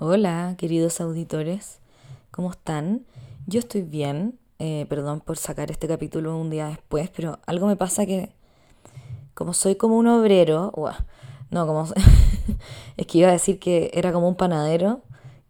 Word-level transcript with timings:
Hola, 0.00 0.54
queridos 0.58 1.00
auditores, 1.00 1.80
¿cómo 2.30 2.52
están? 2.52 3.04
Yo 3.48 3.58
estoy 3.58 3.82
bien, 3.82 4.38
eh, 4.60 4.86
perdón 4.88 5.18
por 5.18 5.38
sacar 5.38 5.72
este 5.72 5.88
capítulo 5.88 6.38
un 6.38 6.50
día 6.50 6.68
después, 6.68 7.10
pero 7.10 7.40
algo 7.46 7.66
me 7.66 7.74
pasa 7.74 8.06
que, 8.06 8.32
como 9.34 9.54
soy 9.54 9.74
como 9.74 9.96
un 9.96 10.06
obrero, 10.06 10.72
no, 11.50 11.66
como 11.66 11.88
es 12.96 13.06
que 13.08 13.18
iba 13.18 13.28
a 13.28 13.32
decir 13.32 13.58
que 13.58 13.90
era 13.92 14.12
como 14.12 14.28
un 14.28 14.36
panadero 14.36 15.00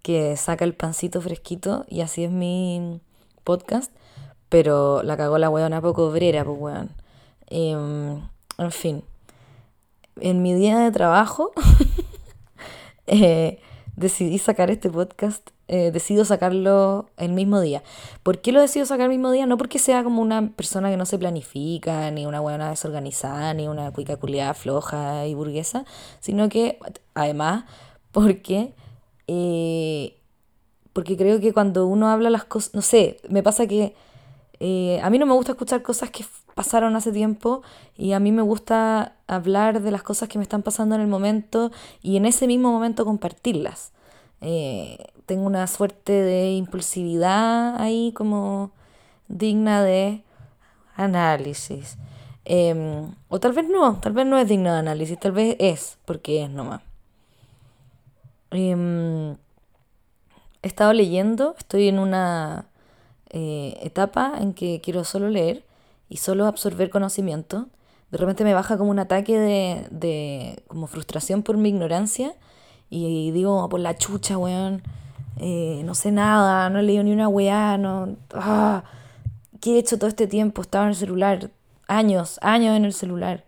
que 0.01 0.35
saca 0.39 0.65
el 0.65 0.73
pancito 0.73 1.21
fresquito 1.21 1.85
y 1.87 2.01
así 2.01 2.25
es 2.25 2.31
mi 2.31 3.03
podcast, 3.45 3.93
pero 4.49 5.03
la 5.03 5.19
cagó 5.19 5.37
la 5.37 5.51
weona 5.51 5.83
poco 5.83 6.07
obrera, 6.07 6.43
pues 6.47 6.59
weón. 6.59 6.91
Em, 7.49 8.23
en 8.57 8.73
fin, 8.73 9.05
en 10.19 10.41
mi 10.41 10.55
día 10.55 10.79
de 10.79 10.91
trabajo, 10.91 11.53
eh, 13.07 13.61
decidí 13.99 14.39
sacar 14.39 14.71
este 14.71 14.89
podcast, 14.91 15.51
eh, 15.67 15.91
decido 15.91 16.25
sacarlo 16.25 17.11
el 17.17 17.33
mismo 17.33 17.61
día. 17.61 17.83
¿Por 18.23 18.41
qué 18.41 18.53
lo 18.53 18.61
decido 18.61 18.87
sacar 18.87 19.05
el 19.05 19.11
mismo 19.11 19.31
día? 19.31 19.47
No 19.47 19.59
porque 19.59 19.79
sea 19.79 20.05
como 20.05 20.23
una 20.23 20.51
persona 20.51 20.91
que 20.91 20.97
no 20.97 21.05
se 21.05 21.19
planifica, 21.19 22.11
ni 22.11 22.25
una 22.25 22.41
buena 22.41 22.71
desorganizada, 22.71 23.53
ni 23.55 23.69
una 23.69 23.93
cuica 23.93 24.17
culiada 24.17 24.55
floja 24.55 25.27
y 25.27 25.35
burguesa, 25.35 25.85
sino 26.21 26.49
que 26.49 26.79
además 27.15 27.65
porque, 28.13 28.73
eh, 29.27 30.17
porque 30.93 31.17
creo 31.17 31.41
que 31.41 31.53
cuando 31.53 31.87
uno 31.87 32.09
habla 32.09 32.31
las 32.31 32.45
cosas, 32.45 32.75
no 32.75 32.83
sé, 32.83 33.19
me 33.29 33.43
pasa 33.43 33.67
que 33.67 33.95
eh, 34.61 35.01
a 35.03 35.11
mí 35.11 35.19
no 35.19 35.27
me 35.27 35.35
gusta 35.35 35.53
escuchar 35.53 35.83
cosas 35.83 36.11
que 36.11 36.25
pasaron 36.55 36.97
hace 36.97 37.13
tiempo 37.13 37.63
y 37.97 38.13
a 38.13 38.21
mí 38.21 38.33
me 38.33 38.43
gusta 38.43 39.13
hablar 39.29 39.81
de 39.81 39.91
las 39.93 40.03
cosas 40.03 40.29
que 40.29 40.39
me 40.39 40.43
están 40.43 40.63
pasando 40.63 40.97
en 40.97 41.01
el 41.01 41.07
momento 41.07 41.71
y 42.03 42.17
en 42.17 42.27
ese 42.27 42.47
mismo 42.47 42.73
momento 42.73 43.05
compartirlas. 43.05 43.93
Eh, 44.41 44.99
tengo 45.27 45.45
una 45.47 45.67
suerte 45.67 46.13
de 46.13 46.53
impulsividad 46.53 47.81
ahí 47.81 48.13
como 48.15 48.73
digna 49.29 49.83
de 49.83 50.23
análisis. 50.97 51.97
Em, 52.45 53.13
o 53.29 53.39
tal 53.39 53.53
vez 53.53 53.69
no, 53.69 54.01
tal 54.01 54.13
vez 54.13 54.27
no 54.27 54.39
es 54.39 54.49
digna 54.49 54.73
de 54.73 54.79
análisis, 54.81 55.19
tal 55.21 55.33
vez 55.33 55.57
es, 55.59 55.99
porque 56.05 56.45
es 56.45 56.51
nomás. 56.51 56.81
Em, 58.51 59.33
he 60.63 60.67
estado 60.67 60.93
leyendo, 60.93 61.55
estoy 61.59 61.89
en 61.89 61.99
una 61.99 62.67
eh, 63.31 63.79
etapa 63.83 64.35
en 64.41 64.55
que 64.55 64.81
quiero 64.81 65.05
solo 65.05 65.29
leer 65.29 65.65
y 66.09 66.19
solo 66.19 66.47
absorber 66.47 66.91
conocimiento. 66.91 67.69
De 68.11 68.19
repente 68.19 68.45
me 68.45 68.55
baja 68.55 68.79
como 68.79 68.91
un 68.91 68.99
ataque 68.99 69.39
de, 69.39 69.87
de 69.91 70.63
como 70.67 70.87
frustración 70.87 71.43
por 71.43 71.57
mi 71.57 71.69
ignorancia 71.69 72.35
y 72.91 73.31
digo, 73.33 73.69
por 73.69 73.81
la 73.81 73.97
chucha, 73.97 74.39
weón, 74.39 74.83
eh, 75.37 75.83
no 75.85 75.95
sé 75.95 76.11
nada, 76.11 76.71
no 76.71 76.79
he 76.79 76.83
leído 76.83 77.05
ni 77.05 77.13
una 77.13 77.29
weá, 77.29 77.79
no... 77.79 78.17
Ah, 78.33 78.85
¿Qué 79.61 79.75
he 79.75 79.79
hecho 79.79 79.99
todo 79.99 80.09
este 80.09 80.27
tiempo? 80.27 80.63
Estaba 80.63 80.85
en 80.85 80.91
el 80.91 80.97
celular, 80.97 81.51
años, 81.89 82.39
años 82.43 82.77
en 82.77 82.85
el 82.85 82.93
celular, 82.93 83.45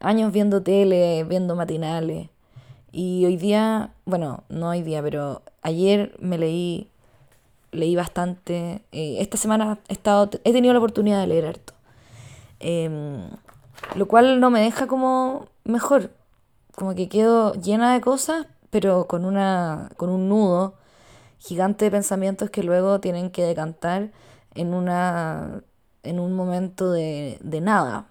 años 0.00 0.32
viendo 0.32 0.62
tele, 0.62 1.24
viendo 1.24 1.54
matinales. 1.54 2.28
Y 2.90 3.24
hoy 3.26 3.36
día, 3.36 3.92
bueno, 4.04 4.44
no 4.48 4.70
hoy 4.70 4.82
día, 4.82 5.02
pero 5.02 5.42
ayer 5.62 6.16
me 6.20 6.38
leí 6.38 6.88
leí 7.72 7.96
bastante. 7.96 8.84
Eh, 8.92 9.16
esta 9.20 9.36
semana 9.36 9.78
he, 9.88 9.94
estado, 9.94 10.30
he 10.44 10.52
tenido 10.52 10.72
la 10.72 10.78
oportunidad 10.78 11.20
de 11.20 11.26
leer 11.26 11.46
harto. 11.46 11.72
Em, 12.60 13.28
lo 13.96 14.06
cual 14.06 14.38
no 14.38 14.50
me 14.50 14.60
deja 14.60 14.86
como 14.86 15.48
mejor. 15.64 16.10
Como 16.76 16.94
que 16.94 17.08
quedo 17.08 17.54
llena 17.54 17.92
de 17.92 18.00
cosas, 18.00 18.46
pero 18.70 19.06
con, 19.08 19.24
una, 19.24 19.90
con 19.96 20.08
un 20.10 20.28
nudo 20.28 20.74
gigante 21.38 21.86
de 21.86 21.90
pensamientos 21.90 22.50
que 22.50 22.62
luego 22.62 23.00
tienen 23.00 23.30
que 23.30 23.42
decantar 23.42 24.12
en, 24.54 24.74
una, 24.74 25.62
en 26.04 26.20
un 26.20 26.34
momento 26.34 26.92
de, 26.92 27.38
de 27.42 27.60
nada. 27.60 28.06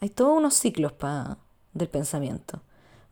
Hay 0.00 0.10
todos 0.10 0.36
unos 0.36 0.54
ciclos 0.54 0.92
pa, 0.92 1.38
del 1.74 1.88
pensamiento. 1.88 2.62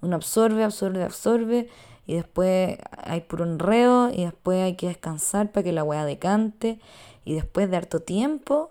Uno 0.01 0.17
absorbe, 0.17 0.65
absorbe, 0.65 1.05
absorbe 1.05 1.69
y 2.07 2.15
después 2.15 2.79
hay 2.97 3.21
puro 3.23 3.45
enredo 3.45 4.11
y 4.11 4.25
después 4.25 4.63
hay 4.63 4.75
que 4.75 4.89
descansar 4.89 5.51
para 5.51 5.65
que 5.65 5.73
la 5.73 5.85
weá 5.85 6.05
decante 6.05 6.79
y 7.25 7.35
después 7.35 7.71
de 7.71 7.77
harto 7.77 8.01
tiempo 8.01 8.71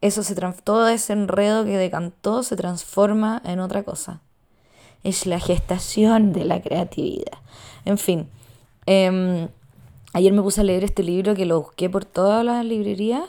eso 0.00 0.22
se 0.22 0.34
todo 0.34 0.88
ese 0.88 1.12
enredo 1.12 1.64
que 1.64 1.76
decantó 1.76 2.42
se 2.42 2.56
transforma 2.56 3.40
en 3.44 3.60
otra 3.60 3.82
cosa. 3.82 4.20
Es 5.02 5.26
la 5.26 5.40
gestación 5.40 6.32
de 6.32 6.44
la 6.44 6.60
creatividad. 6.60 7.38
En 7.84 7.98
fin, 7.98 8.28
em, 8.86 9.48
ayer 10.12 10.32
me 10.32 10.42
puse 10.42 10.60
a 10.60 10.64
leer 10.64 10.84
este 10.84 11.02
libro 11.02 11.34
que 11.34 11.46
lo 11.46 11.60
busqué 11.60 11.88
por 11.88 12.04
todas 12.04 12.44
las 12.44 12.64
librerías 12.64 13.24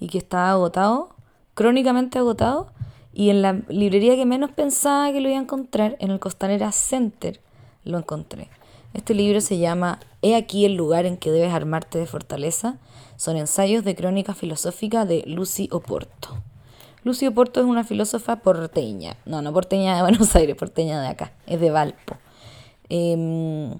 y 0.00 0.08
que 0.08 0.18
estaba 0.18 0.50
agotado, 0.50 1.10
crónicamente 1.54 2.18
agotado, 2.18 2.72
y 3.12 3.30
en 3.30 3.42
la 3.42 3.62
librería 3.68 4.14
que 4.16 4.26
menos 4.26 4.50
pensaba 4.50 5.12
que 5.12 5.20
lo 5.20 5.28
iba 5.28 5.38
a 5.38 5.42
encontrar, 5.42 5.96
en 5.98 6.10
el 6.10 6.20
Costanera 6.20 6.72
Center, 6.72 7.40
lo 7.84 7.98
encontré. 7.98 8.48
Este 8.94 9.14
libro 9.14 9.40
se 9.40 9.58
llama 9.58 10.00
He 10.22 10.34
aquí 10.34 10.64
el 10.64 10.74
lugar 10.74 11.06
en 11.06 11.16
que 11.16 11.30
debes 11.30 11.52
armarte 11.52 11.98
de 11.98 12.06
fortaleza. 12.06 12.78
Son 13.16 13.36
ensayos 13.36 13.84
de 13.84 13.94
crónica 13.94 14.34
filosófica 14.34 15.04
de 15.04 15.24
Lucy 15.26 15.68
Oporto. 15.72 16.42
Lucy 17.04 17.26
Oporto 17.26 17.60
es 17.60 17.66
una 17.66 17.84
filósofa 17.84 18.36
porteña. 18.36 19.16
No, 19.24 19.42
no 19.42 19.52
porteña 19.52 19.96
de 19.96 20.02
Buenos 20.08 20.34
Aires, 20.34 20.56
porteña 20.56 21.00
de 21.00 21.08
acá. 21.08 21.32
Es 21.46 21.60
de 21.60 21.70
Valpo. 21.70 22.16
Em, 22.88 23.78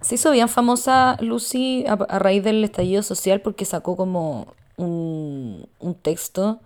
se 0.00 0.14
hizo 0.14 0.30
bien 0.30 0.48
famosa 0.48 1.16
Lucy 1.20 1.84
a, 1.86 1.96
raíz 2.18 2.42
del 2.42 2.64
estallido 2.64 3.02
social 3.02 3.40
porque 3.40 3.64
sacó 3.64 3.96
como 3.96 4.54
un, 4.76 5.68
texto 6.02 6.60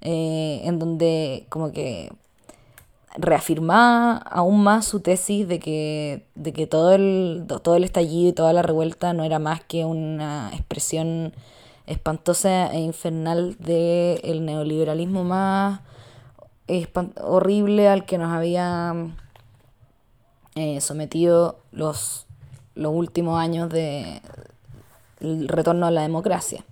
eh, 0.00 0.62
en 0.64 0.78
donde 0.78 1.46
como 1.48 1.72
que 1.72 2.10
reafirmaba 3.16 4.18
aún 4.18 4.62
más 4.62 4.84
su 4.84 5.00
tesis 5.00 5.48
de 5.48 5.58
que, 5.58 6.26
de 6.34 6.52
que 6.52 6.66
todo, 6.66 6.92
el, 6.92 7.44
todo 7.62 7.76
el 7.76 7.84
estallido 7.84 8.28
y 8.28 8.32
toda 8.32 8.52
la 8.52 8.62
revuelta 8.62 9.12
no 9.12 9.24
era 9.24 9.38
más 9.38 9.62
que 9.62 9.84
una 9.84 10.50
expresión 10.52 11.32
espantosa 11.86 12.70
e 12.72 12.80
infernal 12.80 13.56
del 13.58 14.44
neoliberalismo 14.44 15.24
más 15.24 15.80
horrible 17.22 17.88
al 17.88 18.04
que 18.04 18.18
nos 18.18 18.32
había 18.32 18.94
eh, 20.54 20.80
sometido 20.80 21.58
los, 21.72 22.26
los 22.74 22.92
últimos 22.92 23.40
años 23.40 23.70
de 23.70 24.20
retorno 25.20 25.86
a 25.86 25.90
la 25.90 26.02
democracia. 26.02 26.64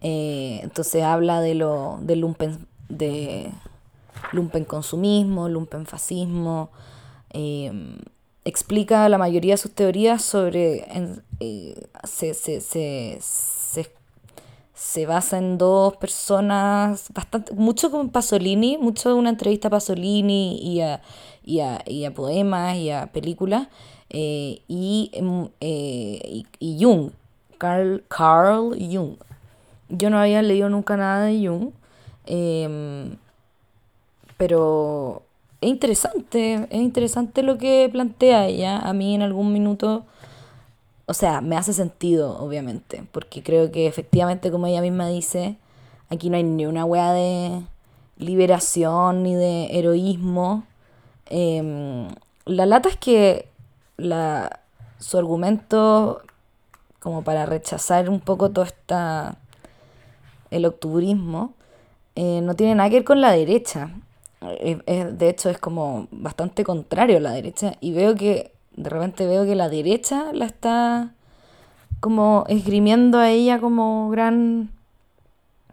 Eh, 0.00 0.60
entonces 0.62 1.02
habla 1.02 1.40
de 1.40 1.54
lo 1.54 1.98
del 2.00 2.24
de 2.88 3.50
lumpen 4.32 4.64
consumismo, 4.64 5.48
lumpen 5.48 5.86
fascismo. 5.86 6.70
Eh, 7.30 7.72
explica 8.44 9.08
la 9.08 9.18
mayoría 9.18 9.54
de 9.54 9.58
sus 9.58 9.72
teorías 9.72 10.22
sobre. 10.22 10.86
Eh, 11.40 11.86
se, 12.04 12.34
se, 12.34 12.60
se, 12.60 13.18
se, 14.74 15.06
basa 15.06 15.38
en 15.38 15.58
dos 15.58 15.96
personas, 15.96 17.06
bastante, 17.12 17.52
mucho 17.54 17.90
con 17.90 18.10
Pasolini, 18.10 18.78
mucho 18.78 19.10
de 19.10 19.14
una 19.14 19.30
entrevista 19.30 19.68
a 19.68 19.70
Pasolini 19.70 20.58
y 20.62 20.80
a, 20.80 21.02
y 21.44 21.60
a, 21.60 21.82
y 21.86 22.04
a 22.04 22.14
poemas 22.14 22.76
y 22.76 22.90
a 22.90 23.06
películas, 23.12 23.68
eh, 24.10 24.62
y, 24.66 25.10
em, 25.12 25.48
y, 25.60 26.46
y, 26.58 26.82
Jung, 26.82 27.10
Carl, 27.58 28.04
Carl 28.08 28.76
Jung. 28.78 29.16
Yo 29.90 30.10
no 30.10 30.18
había 30.18 30.42
leído 30.42 30.68
nunca 30.68 30.96
nada 30.96 31.24
de 31.24 31.46
Jung. 31.46 31.72
Pero 34.38 35.22
es 35.60 35.68
interesante, 35.68 36.68
es 36.70 36.80
interesante 36.80 37.42
lo 37.42 37.58
que 37.58 37.88
plantea 37.92 38.46
ella. 38.46 38.78
A 38.78 38.92
mí 38.94 39.14
en 39.14 39.22
algún 39.22 39.52
minuto, 39.52 40.06
o 41.06 41.14
sea, 41.14 41.40
me 41.40 41.56
hace 41.56 41.72
sentido, 41.72 42.38
obviamente, 42.38 43.04
porque 43.12 43.42
creo 43.42 43.70
que 43.72 43.86
efectivamente, 43.86 44.50
como 44.50 44.66
ella 44.68 44.80
misma 44.80 45.08
dice, 45.08 45.56
aquí 46.10 46.30
no 46.30 46.36
hay 46.36 46.44
ni 46.44 46.66
una 46.66 46.84
wea 46.84 47.12
de 47.12 47.62
liberación 48.18 49.24
ni 49.24 49.34
de 49.34 49.78
heroísmo. 49.78 50.64
Em, 51.26 52.08
la 52.46 52.66
lata 52.66 52.88
es 52.88 52.96
que 52.96 53.48
la, 53.96 54.60
su 54.98 55.18
argumento, 55.18 56.22
como 57.00 57.22
para 57.24 57.46
rechazar 57.46 58.08
un 58.10 58.20
poco 58.20 58.50
todo 58.50 58.64
esta, 58.64 59.36
el 60.50 60.64
octubrismo, 60.66 61.54
eh, 62.16 62.40
no 62.42 62.54
tiene 62.54 62.76
nada 62.76 62.90
que 62.90 62.96
ver 62.96 63.04
con 63.04 63.20
la 63.20 63.32
derecha 63.32 63.90
de 64.40 65.28
hecho 65.28 65.50
es 65.50 65.58
como 65.58 66.08
bastante 66.10 66.64
contrario 66.64 67.16
a 67.16 67.20
la 67.20 67.32
derecha 67.32 67.74
y 67.80 67.92
veo 67.92 68.14
que 68.14 68.52
de 68.76 68.88
repente 68.88 69.26
veo 69.26 69.44
que 69.44 69.56
la 69.56 69.68
derecha 69.68 70.32
la 70.32 70.46
está 70.46 71.12
como 72.00 72.44
esgrimiendo 72.48 73.18
a 73.18 73.30
ella 73.30 73.58
como 73.58 74.08
gran 74.10 74.70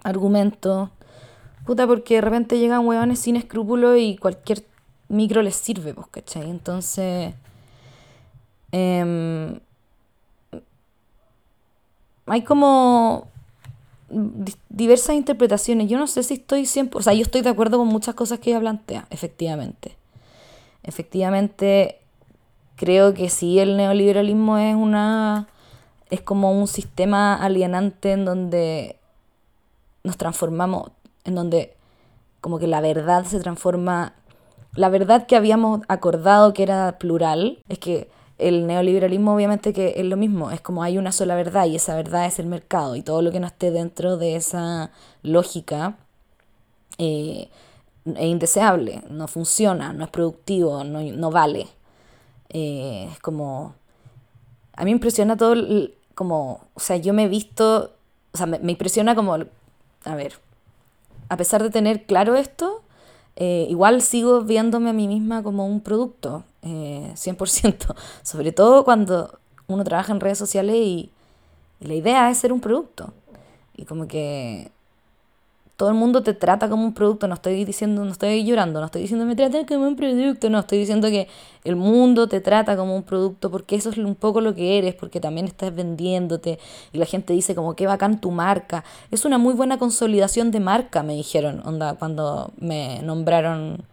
argumento. 0.03 0.89
Puta, 1.65 1.87
porque 1.87 2.15
de 2.15 2.21
repente 2.21 2.59
llegan 2.59 2.85
huevones 2.87 3.19
sin 3.19 3.35
escrúpulos 3.35 3.97
y 3.99 4.17
cualquier 4.17 4.63
micro 5.07 5.41
les 5.41 5.55
sirve, 5.55 5.93
pues, 5.93 6.07
¿cachai? 6.07 6.49
Entonces, 6.49 7.33
Em, 8.77 9.57
hay 12.25 12.43
como 12.43 13.29
diversas 14.69 15.15
interpretaciones. 15.15 15.89
Yo 15.89 15.97
no 15.97 16.07
sé 16.07 16.23
si 16.23 16.35
estoy 16.35 16.65
siempre, 16.65 16.99
o 16.99 17.01
sea, 17.01 17.13
yo 17.13 17.21
estoy 17.21 17.41
de 17.41 17.49
acuerdo 17.49 17.77
con 17.77 17.87
muchas 17.87 18.15
cosas 18.15 18.39
que 18.39 18.51
ella 18.51 18.59
plantea, 18.59 19.07
efectivamente. 19.09 19.97
Efectivamente, 20.83 21.99
creo 22.75 23.13
que 23.13 23.29
sí, 23.29 23.59
el 23.59 23.77
neoliberalismo 23.77 24.57
es 24.57 24.75
una 24.75 25.47
es 26.09 26.21
como 26.21 26.51
un 26.51 26.67
sistema 26.67 27.35
alienante 27.35 28.11
en 28.11 28.25
donde 28.25 28.97
nos 30.03 30.17
transformamos, 30.17 30.91
en 31.23 31.35
donde 31.35 31.75
como 32.41 32.59
que 32.59 32.67
la 32.67 32.79
verdad 32.79 33.25
se 33.25 33.39
transforma, 33.39 34.13
la 34.73 34.89
verdad 34.89 35.25
que 35.25 35.35
habíamos 35.35 35.81
acordado 35.87 36.53
que 36.53 36.63
era 36.63 36.97
plural, 36.99 37.59
es 37.69 37.79
que 37.79 38.09
el 38.37 38.67
neoliberalismo 38.67 39.33
obviamente 39.33 39.73
que 39.73 39.93
es 39.97 40.05
lo 40.05 40.17
mismo, 40.17 40.51
es 40.51 40.61
como 40.61 40.83
hay 40.83 40.97
una 40.97 41.11
sola 41.11 41.35
verdad 41.35 41.65
y 41.65 41.75
esa 41.75 41.95
verdad 41.95 42.25
es 42.25 42.39
el 42.39 42.47
mercado 42.47 42.95
y 42.95 43.01
todo 43.01 43.21
lo 43.21 43.31
que 43.31 43.39
no 43.39 43.47
esté 43.47 43.71
dentro 43.71 44.17
de 44.17 44.35
esa 44.35 44.91
lógica 45.23 45.95
eh, 46.97 47.49
es 48.05 48.25
indeseable, 48.25 49.03
no 49.09 49.27
funciona, 49.27 49.93
no 49.93 50.03
es 50.03 50.09
productivo, 50.11 50.83
no, 50.83 51.31
vale. 51.31 51.67
Eh, 52.49 53.09
es 53.11 53.19
como... 53.19 53.73
A 54.75 54.83
mí 54.83 54.91
impresiona 54.91 55.37
todo, 55.37 55.55
como, 56.15 56.61
o 56.73 56.79
sea, 56.79 56.97
yo 56.97 57.13
me 57.13 57.23
he 57.23 57.27
visto, 57.29 57.91
o 58.33 58.37
sea, 58.37 58.45
me, 58.45 58.59
me 58.59 58.73
impresiona 58.73 59.15
como, 59.15 59.33
a 59.33 60.15
ver, 60.15 60.33
a 61.29 61.37
pesar 61.37 61.63
de 61.63 61.69
tener 61.69 62.05
claro 62.05 62.35
esto, 62.35 62.81
eh, 63.35 63.67
igual 63.69 64.01
sigo 64.01 64.41
viéndome 64.41 64.89
a 64.89 64.93
mí 64.93 65.07
misma 65.07 65.43
como 65.43 65.65
un 65.65 65.81
producto, 65.81 66.43
eh, 66.65 67.11
100%, 67.13 67.95
sobre 68.23 68.51
todo 68.51 68.83
cuando 68.83 69.39
uno 69.67 69.83
trabaja 69.83 70.11
en 70.11 70.19
redes 70.19 70.37
sociales 70.37 70.75
y, 70.75 71.11
la 71.81 71.93
idea 71.93 72.31
es 72.31 72.37
ser 72.37 72.53
un 72.53 72.61
producto. 72.61 73.13
Y 73.75 73.83
como 73.83 74.07
que 74.07 74.71
todo 75.75 75.89
el 75.89 75.95
mundo 75.95 76.23
te 76.23 76.33
trata 76.33 76.69
como 76.69 76.85
un 76.85 76.93
producto, 76.93 77.27
no 77.27 77.33
estoy 77.35 77.65
diciendo, 77.65 78.03
no 78.05 78.11
estoy 78.11 78.45
llorando, 78.45 78.79
no 78.79 78.85
estoy 78.85 79.01
diciendo 79.01 79.25
me 79.25 79.35
tratan 79.35 79.65
como 79.65 79.85
un 79.87 79.97
producto, 79.97 80.49
no, 80.49 80.59
estoy 80.59 80.79
diciendo 80.79 81.09
que 81.09 81.27
el 81.65 81.75
mundo 81.75 82.27
te 82.27 82.39
trata 82.39 82.77
como 82.77 82.95
un 82.95 83.03
producto 83.03 83.51
porque 83.51 83.75
eso 83.75 83.89
es 83.89 83.97
un 83.97 84.15
poco 84.15 84.39
lo 84.39 84.55
que 84.55 84.77
eres, 84.77 84.95
porque 84.95 85.19
también 85.19 85.47
estás 85.47 85.75
vendiéndote 85.75 86.59
y 86.93 86.97
la 86.97 87.05
gente 87.05 87.33
dice 87.33 87.53
como 87.55 87.75
qué 87.75 87.87
bacán 87.87 88.21
tu 88.21 88.31
marca. 88.31 88.85
Es 89.11 89.25
una 89.25 89.37
muy 89.37 89.53
buena 89.53 89.77
consolidación 89.77 90.49
de 90.51 90.61
marca, 90.61 91.03
me 91.03 91.13
dijeron, 91.13 91.61
onda, 91.65 91.95
cuando 91.95 92.51
me 92.57 93.01
nombraron 93.03 93.83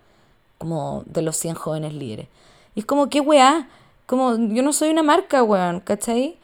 como 0.57 1.03
de 1.07 1.23
los 1.23 1.37
100 1.37 1.57
jóvenes 1.57 1.95
líderes. 1.95 2.29
Y 2.75 2.81
es 2.81 2.87
como, 2.87 3.09
qué 3.09 3.21
weá, 3.21 3.69
como 4.07 4.37
yo 4.37 4.63
no 4.63 4.73
soy 4.73 4.91
una 4.91 5.03
marca, 5.03 5.43
weón, 5.43 5.81
¿cachai? 5.81 6.37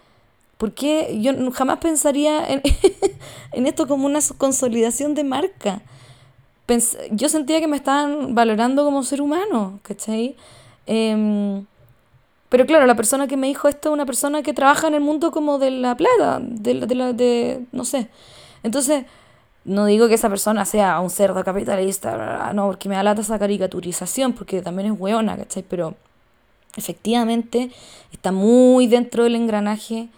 Porque 0.57 1.19
yo 1.21 1.33
jamás 1.53 1.79
pensaría 1.79 2.47
en, 3.53 3.67
esto 3.67 3.87
como 3.87 4.07
una 4.07 4.21
consolidación 4.37 5.15
de 5.15 5.25
marca. 5.25 5.83
yo 7.11 7.29
sentía 7.29 7.61
que 7.61 7.69
me 7.69 7.77
estaban 7.77 8.35
valorando 8.35 8.85
como 8.85 9.03
ser 9.03 9.23
humano, 9.23 9.81
¿cachai? 9.83 10.37
Em, 10.87 11.65
pero 12.49 12.67
claro, 12.67 12.87
la 12.87 12.97
persona 12.97 13.27
que 13.27 13.37
me 13.37 13.47
dijo 13.47 13.69
esto 13.69 13.91
es 13.91 13.93
una 13.93 14.07
persona 14.07 14.43
que 14.43 14.55
trabaja 14.55 14.89
en 14.89 14.95
el 14.95 15.01
mundo 15.01 15.31
como 15.31 15.59
de 15.59 15.71
la 15.71 15.97
plata, 15.97 16.41
de, 16.41 16.87
de, 16.87 16.95
la, 16.95 17.13
de 17.13 17.65
no 17.73 17.85
sé. 17.85 18.09
Entonces, 18.63 19.05
no 19.65 19.85
digo 19.85 20.09
que 20.09 20.15
esa 20.15 20.31
persona 20.31 20.65
sea 20.65 20.99
un 21.01 21.11
cerdo 21.11 21.45
capitalista, 21.45 22.53
no, 22.55 22.67
porque 22.67 22.89
me 22.89 22.97
da 22.97 23.03
lata 23.03 23.21
esa 23.21 23.39
caricaturización, 23.39 24.33
porque 24.33 24.63
también 24.63 24.93
es 24.93 24.99
hueona, 24.99 25.37
¿cachai? 25.37 25.63
Pero 25.69 25.95
efectivamente 26.79 27.71
está 28.13 28.33
muy 28.33 28.87
dentro 28.87 29.25
del 29.25 29.35
engranaje 29.35 30.09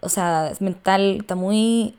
o 0.00 0.08
sea, 0.08 0.48
es 0.50 0.60
mental, 0.60 1.18
está 1.20 1.34
muy, 1.34 1.94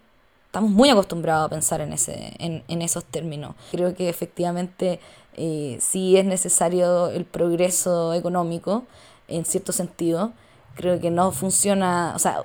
estamos 0.45 0.71
muy 0.71 0.89
acostumbrados 0.89 1.45
a 1.45 1.49
pensar 1.49 1.81
en, 1.81 1.93
ese, 1.93 2.33
en, 2.39 2.63
en 2.67 2.81
esos 2.81 3.05
términos. 3.05 3.55
Creo 3.71 3.95
que 3.95 4.09
efectivamente 4.09 4.99
eh, 5.35 5.77
sí 5.79 6.17
es 6.17 6.25
necesario 6.25 7.09
el 7.09 7.25
progreso 7.25 8.13
económico, 8.13 8.83
en 9.27 9.45
cierto 9.45 9.71
sentido. 9.71 10.33
Creo 10.75 10.99
que 10.99 11.11
no 11.11 11.31
funciona, 11.31 12.13
o 12.15 12.19
sea, 12.19 12.43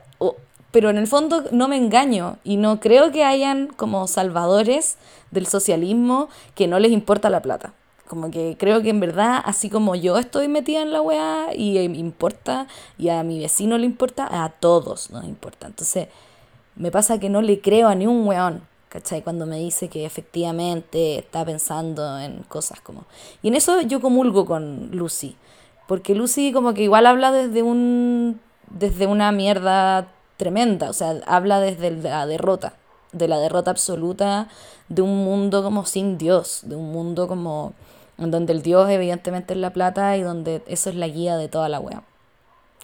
pero 0.72 0.90
en 0.90 0.98
el 0.98 1.06
fondo 1.06 1.44
no 1.52 1.68
me 1.68 1.76
engaño 1.76 2.38
y 2.44 2.56
no 2.56 2.80
creo 2.80 3.12
que 3.12 3.24
hayan 3.24 3.68
como 3.68 4.06
salvadores 4.08 4.98
del 5.30 5.46
socialismo 5.46 6.28
que 6.54 6.66
no 6.66 6.78
les 6.78 6.92
importa 6.92 7.30
la 7.30 7.40
plata. 7.40 7.72
Como 8.06 8.30
que 8.30 8.56
creo 8.58 8.82
que 8.82 8.90
en 8.90 9.00
verdad, 9.00 9.40
así 9.44 9.68
como 9.68 9.94
yo 9.94 10.18
estoy 10.18 10.48
metida 10.48 10.82
en 10.82 10.92
la 10.92 11.02
weá 11.02 11.54
y 11.54 11.88
me 11.88 11.98
importa, 11.98 12.66
y 12.98 13.08
a 13.08 13.22
mi 13.22 13.40
vecino 13.40 13.78
le 13.78 13.86
importa, 13.86 14.44
a 14.44 14.48
todos 14.50 15.10
nos 15.10 15.24
importa. 15.24 15.66
Entonces, 15.66 16.08
me 16.76 16.90
pasa 16.90 17.18
que 17.18 17.28
no 17.28 17.42
le 17.42 17.60
creo 17.60 17.88
a 17.88 17.94
ni 17.94 18.06
un 18.06 18.26
weón, 18.26 18.62
¿cachai? 18.88 19.22
Cuando 19.22 19.46
me 19.46 19.58
dice 19.58 19.88
que 19.88 20.04
efectivamente 20.04 21.18
está 21.18 21.44
pensando 21.44 22.18
en 22.18 22.42
cosas 22.44 22.80
como... 22.80 23.04
Y 23.42 23.48
en 23.48 23.54
eso 23.54 23.80
yo 23.80 24.00
comulgo 24.00 24.46
con 24.46 24.90
Lucy, 24.92 25.36
porque 25.88 26.14
Lucy 26.14 26.52
como 26.52 26.74
que 26.74 26.82
igual 26.82 27.06
habla 27.06 27.32
desde 27.32 27.62
un... 27.62 28.40
desde 28.70 29.06
una 29.06 29.32
mierda 29.32 30.08
tremenda, 30.36 30.90
o 30.90 30.92
sea, 30.92 31.20
habla 31.26 31.60
desde 31.60 31.90
la 31.90 32.26
derrota, 32.26 32.74
de 33.12 33.26
la 33.26 33.38
derrota 33.38 33.70
absoluta 33.70 34.48
de 34.88 35.02
un 35.02 35.24
mundo 35.24 35.62
como 35.62 35.84
sin 35.86 36.18
Dios, 36.18 36.60
de 36.64 36.76
un 36.76 36.92
mundo 36.92 37.26
como 37.26 37.72
donde 38.18 38.52
el 38.52 38.62
Dios 38.62 38.88
evidentemente 38.90 39.54
es 39.54 39.60
la 39.60 39.72
plata 39.72 40.16
y 40.16 40.22
donde 40.22 40.62
eso 40.66 40.90
es 40.90 40.96
la 40.96 41.08
guía 41.08 41.36
de 41.36 41.48
toda 41.48 41.68
la 41.68 41.80
wea. 41.80 42.02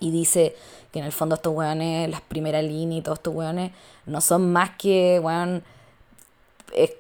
Y 0.00 0.10
dice 0.10 0.54
que 0.92 0.98
en 0.98 1.04
el 1.04 1.12
fondo 1.12 1.36
estos 1.36 1.54
weones, 1.54 2.10
las 2.10 2.20
primeras 2.20 2.64
líneas 2.64 3.00
y 3.00 3.02
todos 3.02 3.18
estos 3.18 3.34
weones, 3.34 3.72
no 4.06 4.20
son 4.20 4.52
más 4.52 4.70
que, 4.76 5.20
weón, 5.22 5.62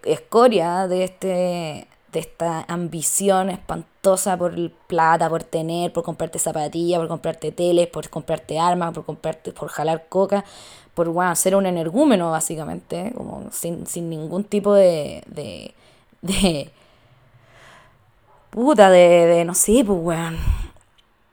escoria 0.04 0.86
de 0.86 1.04
este 1.04 1.88
de 2.12 2.20
esta 2.20 2.64
ambición 2.68 3.48
espantosa 3.48 4.36
por 4.36 4.54
plata, 4.86 5.30
por 5.30 5.44
tener, 5.44 5.94
por 5.94 6.04
comprarte 6.04 6.38
zapatillas, 6.38 6.98
por 6.98 7.08
comprarte 7.08 7.52
teles, 7.52 7.86
por 7.88 8.10
comprarte 8.10 8.58
armas, 8.58 8.92
por 8.92 9.06
comprarte, 9.06 9.52
por 9.52 9.68
jalar 9.68 10.08
coca, 10.10 10.44
por 10.92 11.08
bueno, 11.08 11.34
ser 11.36 11.56
un 11.56 11.64
energúmeno 11.64 12.30
básicamente, 12.30 13.12
como 13.16 13.48
sin, 13.50 13.86
sin 13.86 14.10
ningún 14.10 14.44
tipo 14.44 14.74
de, 14.74 15.22
de 15.26 16.70
puta, 18.52 18.90
de, 18.90 18.98
de 19.26 19.44
no 19.46 19.54
sé, 19.54 19.82
pues, 19.84 19.98
weón, 20.02 20.36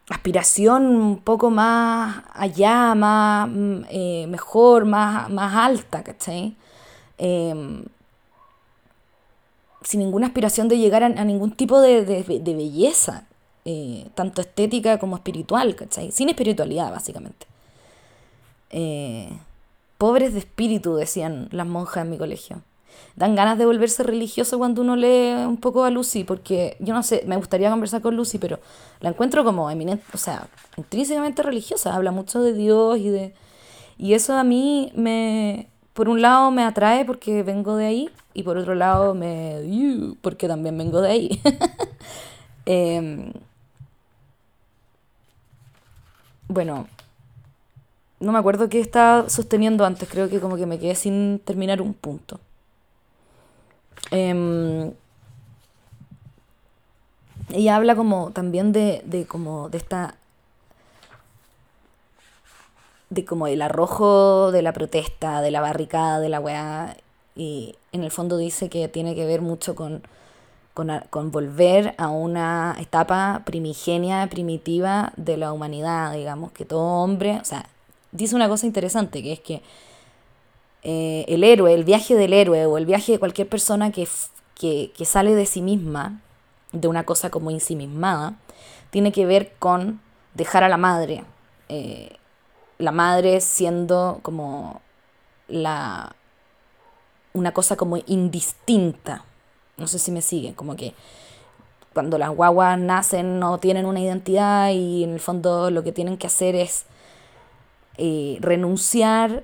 aspiración 0.09 0.85
un 0.85 1.17
poco 1.17 1.51
más 1.51 2.23
allá, 2.33 2.95
más 2.95 3.49
mm, 3.49 3.81
eh, 3.89 4.25
mejor, 4.27 4.85
más, 4.85 5.29
más 5.29 5.53
alta, 5.53 6.01
¿cachai? 6.03 6.55
Em, 7.17 7.83
sin 9.83 9.99
ninguna 9.99 10.27
aspiración 10.27 10.69
de 10.69 10.77
llegar 10.77 11.03
a, 11.03 11.09
ningún 11.25 11.51
tipo 11.51 11.81
de, 11.81 12.05
de, 12.05 12.53
belleza, 12.55 13.27
eh, 13.65 14.07
tanto 14.15 14.41
estética 14.41 14.97
como 14.99 15.15
espiritual, 15.17 15.75
¿cachai? 15.75 16.11
Sin 16.11 16.29
espiritualidad, 16.29 16.91
básicamente. 16.91 17.47
Eh, 18.71 19.29
pobres 19.97 20.33
de 20.33 20.39
espíritu, 20.39 20.95
decían 20.95 21.49
las 21.51 21.67
monjas 21.67 22.05
en 22.05 22.11
mi 22.11 22.17
colegio 22.17 22.61
dan 23.15 23.35
ganas 23.35 23.57
de 23.57 23.65
volverse 23.65 24.03
religioso 24.03 24.57
cuando 24.57 24.81
uno 24.81 24.95
lee 24.95 25.33
un 25.45 25.57
poco 25.57 25.83
a 25.83 25.89
Lucy, 25.89 26.23
porque 26.23 26.77
yo 26.79 26.93
no 26.93 27.03
sé, 27.03 27.23
me 27.27 27.35
gustaría 27.35 27.69
conversar 27.69 28.01
con 28.01 28.15
Lucy, 28.15 28.37
pero 28.37 28.59
la 29.01 29.09
encuentro 29.09 29.43
como 29.43 29.69
eminente, 29.69 30.03
o 30.13 30.17
sea, 30.17 30.47
intrínsecamente 30.77 31.43
religiosa, 31.43 31.95
habla 31.95 32.11
mucho 32.11 32.41
de 32.41 32.53
Dios 32.53 32.97
y 32.97 33.09
de... 33.09 33.33
Y 33.97 34.13
eso 34.13 34.37
a 34.37 34.45
mí 34.45 34.91
me, 34.95 35.67
por 35.93 36.07
un 36.07 36.21
lado 36.21 36.49
me 36.51 36.63
atrae 36.63 37.03
porque 37.03 37.43
vengo 37.43 37.75
de 37.75 37.85
ahí 37.87 38.09
y 38.33 38.43
por 38.43 38.55
otro 38.57 38.73
lado 38.75 39.13
me... 39.13 39.57
porque 40.21 40.47
también 40.47 40.77
vengo 40.77 41.01
de 41.01 41.09
ahí. 41.09 41.41
Em, 42.65 43.33
bueno, 46.47 46.87
no 48.19 48.31
me 48.31 48.37
acuerdo 48.37 48.69
qué 48.69 48.79
estaba 48.79 49.27
sosteniendo 49.27 49.85
antes, 49.85 50.07
creo 50.07 50.29
que 50.29 50.39
como 50.39 50.55
que 50.55 50.65
me 50.65 50.77
quedé 50.77 50.93
sin 50.93 51.39
terminar 51.39 51.81
un 51.81 51.93
punto. 51.93 52.39
Eh, 54.11 54.91
ella 57.51 57.75
habla 57.75 57.95
como 57.95 58.31
también 58.31 58.71
de, 58.71 59.01
de 59.05 59.25
como 59.25 59.69
de 59.69 59.77
esta 59.77 60.15
de 63.09 63.25
como 63.25 63.47
el 63.47 63.61
arrojo 63.61 64.51
de 64.51 64.61
la 64.61 64.73
protesta, 64.73 65.41
de 65.41 65.51
la 65.51 65.61
barricada, 65.61 66.19
de 66.19 66.29
la 66.29 66.39
weá, 66.39 66.95
y 67.35 67.75
en 67.91 68.03
el 68.03 68.11
fondo 68.11 68.37
dice 68.37 68.69
que 68.69 68.87
tiene 68.87 69.15
que 69.15 69.25
ver 69.25 69.41
mucho 69.41 69.75
con, 69.75 70.03
con, 70.75 70.91
con, 71.09 71.31
volver 71.31 71.95
a 71.97 72.09
una 72.09 72.75
etapa 72.79 73.41
primigenia, 73.45 74.27
primitiva 74.29 75.11
de 75.17 75.37
la 75.37 75.51
humanidad, 75.51 76.13
digamos, 76.13 76.51
que 76.51 76.65
todo 76.65 76.81
hombre, 76.81 77.39
o 77.41 77.45
sea, 77.45 77.67
dice 78.11 78.35
una 78.35 78.47
cosa 78.47 78.67
interesante, 78.67 79.23
que 79.23 79.33
es 79.33 79.39
que 79.39 79.63
eh, 80.83 81.25
el 81.27 81.43
héroe, 81.43 81.73
el 81.73 81.83
viaje 81.83 82.15
del 82.15 82.33
héroe 82.33 82.65
o 82.65 82.77
el 82.77 82.85
viaje 82.85 83.13
de 83.13 83.19
cualquier 83.19 83.47
persona 83.47 83.91
que, 83.91 84.07
que, 84.55 84.91
que 84.97 85.05
sale 85.05 85.35
de 85.35 85.45
sí 85.45 85.61
misma, 85.61 86.21
de 86.71 86.87
una 86.87 87.03
cosa 87.03 87.29
como 87.29 87.51
ensimismada, 87.51 88.35
tiene 88.91 89.11
que 89.11 89.25
ver 89.25 89.53
con 89.59 90.01
dejar 90.33 90.63
a 90.63 90.69
la 90.69 90.77
madre, 90.77 91.23
eh, 91.67 92.15
la 92.77 92.91
madre 92.91 93.41
siendo 93.41 94.19
como 94.21 94.81
la 95.47 96.15
una 97.33 97.51
cosa 97.53 97.75
como 97.75 97.97
indistinta. 98.07 99.23
No 99.77 99.87
sé 99.87 99.99
si 99.99 100.11
me 100.11 100.21
siguen, 100.21 100.53
como 100.53 100.75
que 100.75 100.93
cuando 101.93 102.17
las 102.17 102.29
guaguas 102.29 102.77
nacen 102.77 103.39
no 103.39 103.57
tienen 103.57 103.85
una 103.85 103.99
identidad 103.99 104.71
y 104.71 105.03
en 105.03 105.13
el 105.13 105.19
fondo 105.19 105.71
lo 105.71 105.83
que 105.83 105.91
tienen 105.91 106.17
que 106.17 106.27
hacer 106.27 106.55
es 106.55 106.85
eh, 107.97 108.37
renunciar 108.41 109.43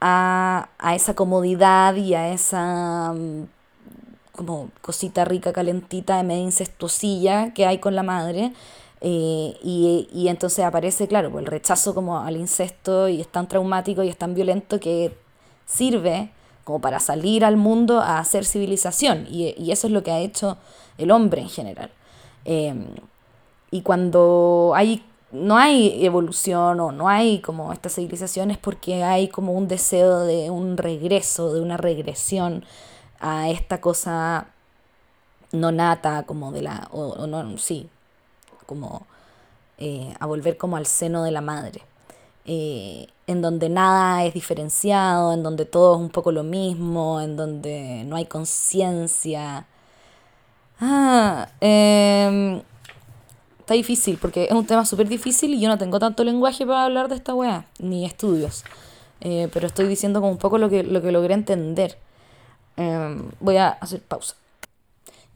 a, 0.00 0.68
a, 0.78 0.94
esa 0.94 1.14
comodidad 1.14 1.94
y 1.96 2.14
a 2.14 2.32
esa 2.32 3.12
mm, 3.14 3.44
como 4.32 4.70
cosita 4.82 5.24
rica, 5.24 5.52
calentita, 5.52 6.16
de 6.16 6.22
media 6.22 6.42
incestuosilla 6.42 7.52
que 7.54 7.66
hay 7.66 7.78
con 7.78 7.94
la 7.94 8.02
madre. 8.02 8.52
Eh, 9.00 9.56
y, 9.62 10.08
y, 10.12 10.28
entonces 10.28 10.64
aparece, 10.64 11.08
claro, 11.08 11.30
pues 11.30 11.44
el 11.44 11.50
rechazo 11.50 11.94
como 11.94 12.18
al 12.18 12.36
incesto 12.36 13.08
y 13.08 13.20
es 13.20 13.28
tan 13.28 13.48
traumático 13.48 14.02
y 14.02 14.08
es 14.08 14.16
tan 14.16 14.34
violento 14.34 14.80
que 14.80 15.16
sirve 15.66 16.30
como 16.64 16.80
para 16.80 17.00
salir 17.00 17.44
al 17.44 17.56
mundo 17.56 18.00
a 18.00 18.18
hacer 18.18 18.44
civilización. 18.44 19.26
Y, 19.30 19.54
y 19.56 19.72
eso 19.72 19.86
es 19.86 19.92
lo 19.92 20.02
que 20.02 20.10
ha 20.10 20.18
hecho 20.18 20.58
el 20.98 21.10
hombre 21.10 21.42
en 21.42 21.48
general. 21.48 21.90
Em, 22.44 22.86
y 23.70 23.82
cuando 23.82 24.72
hay, 24.74 25.02
no 25.32 25.56
hay 25.58 26.04
evolución 26.04 26.80
o 26.80 26.92
no 26.92 27.08
hay 27.08 27.40
como 27.40 27.72
esta 27.72 27.88
civilización 27.88 28.50
es 28.50 28.58
porque 28.58 29.04
hay 29.04 29.28
como 29.28 29.52
un 29.52 29.68
deseo 29.68 30.20
de 30.20 30.50
un 30.50 30.76
regreso, 30.76 31.52
de 31.52 31.60
una 31.60 31.76
regresión 31.76 32.64
a 33.20 33.50
esta 33.50 33.80
cosa 33.80 34.48
no 35.52 35.72
nata, 35.72 36.24
como 36.24 36.52
de 36.52 36.62
la, 36.62 36.88
o, 36.92 37.26
no, 37.26 37.58
sí, 37.58 37.88
como 38.66 39.06
eh, 39.78 40.14
a 40.20 40.26
volver 40.26 40.56
como 40.56 40.76
al 40.76 40.86
seno 40.86 41.22
de 41.22 41.30
la 41.30 41.40
madre. 41.40 41.82
Eh, 42.44 43.08
en 43.26 43.42
donde 43.42 43.68
nada 43.68 44.24
es 44.24 44.34
diferenciado, 44.34 45.34
en 45.34 45.42
donde 45.42 45.66
todo 45.66 45.94
es 45.96 46.00
un 46.00 46.10
poco 46.10 46.32
lo 46.32 46.42
mismo, 46.44 47.20
en 47.20 47.36
donde 47.36 48.04
no 48.06 48.16
hay 48.16 48.26
conciencia, 48.26 49.66
Ah, 50.80 51.48
em, 51.60 52.62
está 53.68 53.74
difícil 53.74 54.16
porque 54.18 54.44
es 54.44 54.52
un 54.52 54.64
tema 54.64 54.86
súper 54.86 55.08
difícil 55.08 55.52
y 55.52 55.60
yo 55.60 55.68
no 55.68 55.76
tengo 55.76 55.98
tanto 55.98 56.24
lenguaje 56.24 56.64
para 56.64 56.84
hablar 56.84 57.10
de 57.10 57.16
esta 57.16 57.34
weá, 57.34 57.66
ni 57.78 58.06
estudios. 58.06 58.64
Eh, 59.20 59.50
pero 59.52 59.66
estoy 59.66 59.86
diciendo 59.86 60.22
como 60.22 60.32
un 60.32 60.38
poco 60.38 60.56
lo 60.56 60.70
que, 60.70 60.82
lo 60.82 61.02
que 61.02 61.12
logré 61.12 61.34
entender. 61.34 61.98
Em, 62.78 63.30
voy 63.40 63.58
a 63.58 63.68
hacer 63.68 64.00
pausa. 64.00 64.36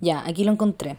Ya, 0.01 0.25
aquí 0.27 0.45
lo 0.45 0.53
encontré. 0.53 0.97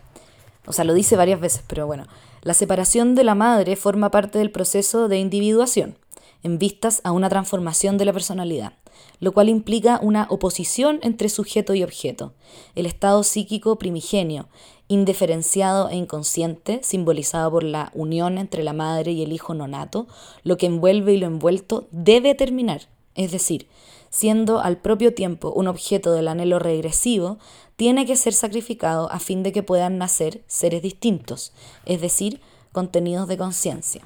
O 0.67 0.73
sea, 0.73 0.85
lo 0.85 0.93
dice 0.93 1.15
varias 1.15 1.39
veces, 1.39 1.63
pero 1.65 1.87
bueno. 1.87 2.05
La 2.43 2.53
separación 2.53 3.15
de 3.15 3.23
la 3.23 3.33
madre 3.33 3.77
forma 3.77 4.11
parte 4.11 4.37
del 4.37 4.51
proceso 4.51 5.07
de 5.07 5.17
individuación, 5.17 5.97
en 6.43 6.59
vistas 6.59 7.01
a 7.03 7.13
una 7.13 7.29
transformación 7.29 7.97
de 7.97 8.05
la 8.05 8.13
personalidad 8.13 8.73
lo 9.19 9.31
cual 9.31 9.49
implica 9.49 9.99
una 10.01 10.27
oposición 10.29 10.99
entre 11.01 11.29
sujeto 11.29 11.73
y 11.73 11.83
objeto, 11.83 12.33
el 12.75 12.85
estado 12.85 13.23
psíquico 13.23 13.77
primigenio, 13.77 14.49
indiferenciado 14.93 15.89
e 15.89 15.95
inconsciente, 15.95 16.79
simbolizado 16.83 17.51
por 17.51 17.63
la 17.63 17.91
unión 17.93 18.37
entre 18.37 18.63
la 18.63 18.73
madre 18.73 19.11
y 19.11 19.23
el 19.23 19.33
hijo 19.33 19.53
nonato, 19.53 20.07
lo 20.43 20.57
que 20.57 20.67
envuelve 20.67 21.13
y 21.13 21.17
lo 21.17 21.27
envuelto 21.27 21.87
debe 21.91 22.35
terminar, 22.35 22.83
es 23.15 23.31
decir, 23.31 23.67
siendo 24.09 24.59
al 24.59 24.77
propio 24.77 25.13
tiempo 25.13 25.51
un 25.51 25.67
objeto 25.67 26.13
del 26.13 26.27
anhelo 26.27 26.59
regresivo, 26.59 27.39
tiene 27.75 28.05
que 28.05 28.15
ser 28.15 28.33
sacrificado 28.33 29.11
a 29.11 29.19
fin 29.19 29.43
de 29.43 29.51
que 29.51 29.63
puedan 29.63 29.97
nacer 29.97 30.43
seres 30.47 30.81
distintos, 30.81 31.51
es 31.85 31.99
decir, 31.99 32.39
contenidos 32.71 33.27
de 33.27 33.37
conciencia. 33.37 34.01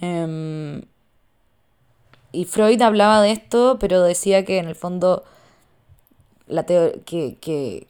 Em, 0.00 0.82
y 2.32 2.44
Freud 2.46 2.80
hablaba 2.80 3.20
de 3.20 3.32
esto, 3.32 3.76
pero 3.78 4.02
decía 4.02 4.44
que 4.44 4.58
en 4.58 4.68
el 4.68 4.74
fondo 4.74 5.24
la 6.46 6.64
que, 6.64 7.02
que, 7.04 7.86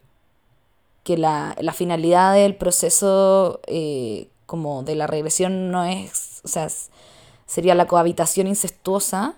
que 1.10 1.18
la, 1.18 1.56
la, 1.58 1.72
finalidad 1.72 2.34
del 2.34 2.54
proceso 2.54 3.60
eh, 3.66 4.28
como 4.46 4.84
de 4.84 4.94
la 4.94 5.08
regresión 5.08 5.72
no 5.72 5.82
es, 5.82 6.40
o 6.44 6.48
sea, 6.48 6.68
sería 7.46 7.74
la 7.74 7.88
cohabitación 7.88 8.46
incestuosa. 8.46 9.34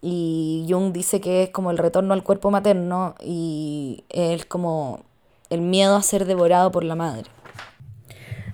Y 0.00 0.64
Jung 0.68 0.92
dice 0.92 1.20
que 1.20 1.42
es 1.42 1.50
como 1.50 1.72
el 1.72 1.78
retorno 1.78 2.14
al 2.14 2.22
cuerpo 2.22 2.52
materno 2.52 3.16
y 3.20 4.04
es 4.10 4.46
como 4.46 5.00
el 5.50 5.60
miedo 5.60 5.96
a 5.96 6.02
ser 6.04 6.24
devorado 6.24 6.70
por 6.70 6.84
la 6.84 6.94
madre. 6.94 7.28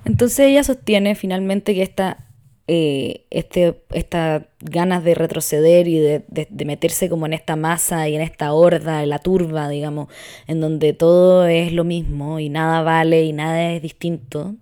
Entonces 0.07 0.39
ella 0.39 0.65
sostiene 0.65 1.17
finalmente 1.17 1.75
que 1.75 1.83
esta 1.83 2.26
eh, 2.69 3.27
este, 3.31 3.81
estas 3.91 4.43
ganas 4.61 5.05
de 5.05 5.15
retroceder 5.15 5.87
y 5.87 6.01
de, 6.01 6.25
meterse 6.65 7.09
como 7.09 7.27
en 7.27 7.33
esta 7.33 7.55
masa 7.55 8.09
y 8.09 8.17
en 8.17 8.23
esta 8.23 8.53
horda, 8.53 9.05
en 9.05 9.11
la 9.11 9.21
turba, 9.21 9.69
digamos, 9.69 10.09
en 10.49 10.61
donde 10.61 10.93
todo 10.93 11.47
es 11.47 11.73
lo 11.73 11.85
mismo 11.85 12.41
y 12.41 12.49
nada 12.49 12.83
vale 12.83 13.25
y 13.25 13.33
nada 13.33 13.73
es 13.73 13.83
distinto. 13.83 14.57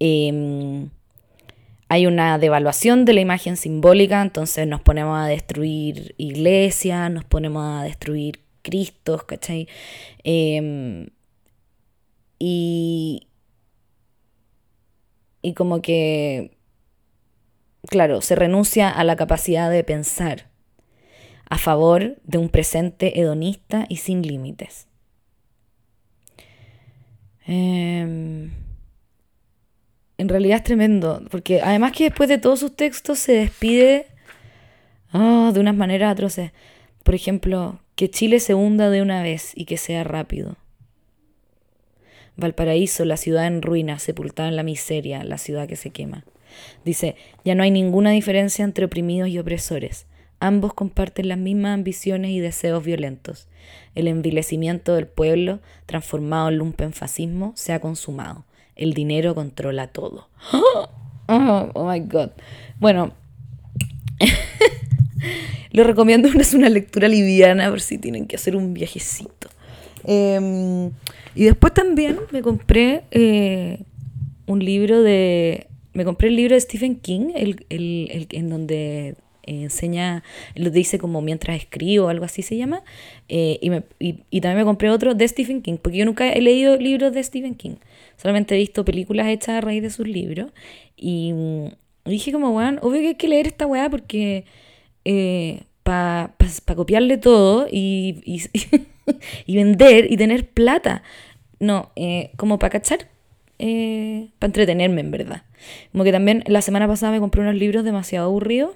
Em, 0.00 0.90
hay 1.88 2.06
una 2.06 2.38
devaluación 2.38 3.04
de 3.06 3.14
la 3.14 3.20
imagen 3.22 3.56
simbólica, 3.56 4.22
entonces 4.22 4.66
nos 4.66 4.82
ponemos 4.82 5.18
a 5.18 5.26
destruir 5.26 6.14
iglesias, 6.18 7.10
nos 7.10 7.24
ponemos 7.24 7.64
a 7.80 7.84
destruir 7.84 8.40
cristos, 8.62 9.24
¿cachai? 9.24 9.66
Em, 10.24 11.08
y, 12.38 13.28
y 15.42 15.54
como 15.54 15.82
que 15.82 16.59
claro, 17.88 18.20
se 18.20 18.34
renuncia 18.34 18.90
a 18.90 19.04
la 19.04 19.16
capacidad 19.16 19.70
de 19.70 19.84
pensar 19.84 20.50
a 21.48 21.58
favor 21.58 22.16
de 22.24 22.38
un 22.38 22.48
presente 22.48 23.20
hedonista 23.20 23.86
y 23.88 23.96
sin 23.96 24.22
límites. 24.22 24.86
Em, 27.44 28.52
en 30.16 30.28
realidad 30.28 30.58
es 30.58 30.62
tremendo, 30.62 31.22
porque 31.30 31.60
además 31.60 31.92
que 31.92 32.04
después 32.04 32.28
de 32.28 32.38
todos 32.38 32.60
sus 32.60 32.76
textos 32.76 33.18
se 33.18 33.32
despide 33.32 34.06
oh, 35.12 35.50
de 35.52 35.58
unas 35.58 35.74
maneras 35.74 36.12
atroces. 36.12 36.52
Por 37.02 37.16
ejemplo, 37.16 37.80
que 37.96 38.10
Chile 38.10 38.38
se 38.38 38.54
hunda 38.54 38.88
de 38.88 39.02
una 39.02 39.22
vez 39.22 39.52
y 39.56 39.64
que 39.64 39.76
sea 39.76 40.04
rápido. 40.04 40.56
Valparaíso, 42.36 43.04
la 43.04 43.16
ciudad 43.16 43.46
en 43.46 43.60
ruinas, 43.60 44.02
sepultada 44.02 44.48
en 44.48 44.56
la 44.56 44.62
miseria, 44.62 45.24
la 45.24 45.36
ciudad 45.36 45.66
que 45.66 45.76
se 45.76 45.90
quema. 45.90 46.24
Dice, 46.84 47.16
ya 47.44 47.54
no 47.54 47.62
hay 47.62 47.70
ninguna 47.70 48.10
diferencia 48.10 48.64
entre 48.64 48.84
oprimidos 48.84 49.28
y 49.28 49.38
opresores. 49.38 50.06
Ambos 50.40 50.72
comparten 50.72 51.28
las 51.28 51.38
mismas 51.38 51.74
ambiciones 51.74 52.30
y 52.30 52.40
deseos 52.40 52.84
violentos. 52.84 53.48
El 53.94 54.08
envilecimiento 54.08 54.94
del 54.94 55.06
pueblo, 55.06 55.60
transformado 55.86 56.48
en 56.48 56.56
lumpenfascismo, 56.56 57.52
se 57.56 57.72
ha 57.72 57.80
consumado. 57.80 58.44
El 58.74 58.94
dinero 58.94 59.34
controla 59.34 59.88
todo. 59.88 60.28
Oh, 61.32 61.70
oh 61.74 61.88
my 61.88 62.00
God. 62.00 62.30
Bueno, 62.80 63.12
lo 65.70 65.84
recomiendo, 65.84 66.28
es 66.40 66.54
una 66.54 66.68
lectura 66.68 67.06
liviana 67.06 67.70
por 67.70 67.80
si 67.80 67.98
tienen 67.98 68.26
que 68.26 68.34
hacer 68.36 68.56
un 68.56 68.74
viajecito. 68.74 69.48
Em, 70.04 70.90
y 71.34 71.44
después 71.44 71.74
también 71.74 72.18
me 72.32 72.42
compré 72.42 73.04
eh, 73.10 73.84
un 74.46 74.64
libro 74.64 75.02
de 75.02 75.68
me 76.00 76.04
compré 76.06 76.28
el 76.28 76.36
libro 76.36 76.54
de 76.54 76.60
Stephen 76.62 76.96
King, 76.96 77.32
el, 77.34 77.66
el, 77.68 78.26
en 78.30 78.48
donde 78.48 79.16
enseña, 79.42 80.22
lo 80.54 80.70
dice 80.70 80.98
como 80.98 81.20
mientras 81.20 81.58
escribo, 81.58 82.08
algo 82.08 82.24
así 82.24 82.40
se 82.40 82.56
llama, 82.56 82.82
eh, 83.28 83.58
y, 83.60 83.68
me, 83.68 83.82
y, 83.98 84.40
también 84.40 84.56
me 84.56 84.64
compré 84.64 84.88
otro 84.88 85.14
de 85.14 85.28
Stephen 85.28 85.60
King, 85.60 85.76
porque 85.76 85.98
yo 85.98 86.06
nunca 86.06 86.32
he 86.32 86.40
leído 86.40 86.78
libros 86.78 87.12
de 87.12 87.22
Stephen 87.22 87.54
King, 87.54 87.74
solamente 88.16 88.54
he 88.54 88.58
visto 88.58 88.82
películas 88.82 89.26
hechas 89.28 89.56
a 89.56 89.60
raíz 89.60 89.82
de 89.82 89.90
sus 89.90 90.08
libros, 90.08 90.52
y, 90.96 91.34
dije 92.06 92.32
como, 92.32 92.50
bueno, 92.52 92.78
obvio 92.82 93.02
que 93.02 93.08
hay 93.08 93.14
que 93.16 93.28
leer 93.28 93.46
esta 93.48 93.66
weá 93.66 93.90
porque 93.90 94.46
eh, 95.04 95.64
para 95.82 96.34
pa, 96.64 96.74
copiarle 96.74 97.18
todo 97.18 97.66
y, 97.70 98.22
y, 98.24 98.40
y, 99.44 99.54
vender 99.54 100.10
y 100.10 100.16
tener 100.16 100.48
plata, 100.48 101.02
no, 101.58 101.92
eh, 101.94 102.30
como 102.38 102.58
para 102.58 102.70
cachar 102.70 103.09
eh, 103.62 104.30
para 104.38 104.48
entretenerme, 104.48 105.02
en 105.02 105.10
verdad. 105.10 105.42
Como 105.92 106.02
que 106.02 106.12
también 106.12 106.42
la 106.46 106.62
semana 106.62 106.88
pasada 106.88 107.12
me 107.12 107.20
compré 107.20 107.42
unos 107.42 107.54
libros 107.54 107.84
demasiado 107.84 108.26
aburridos, 108.26 108.74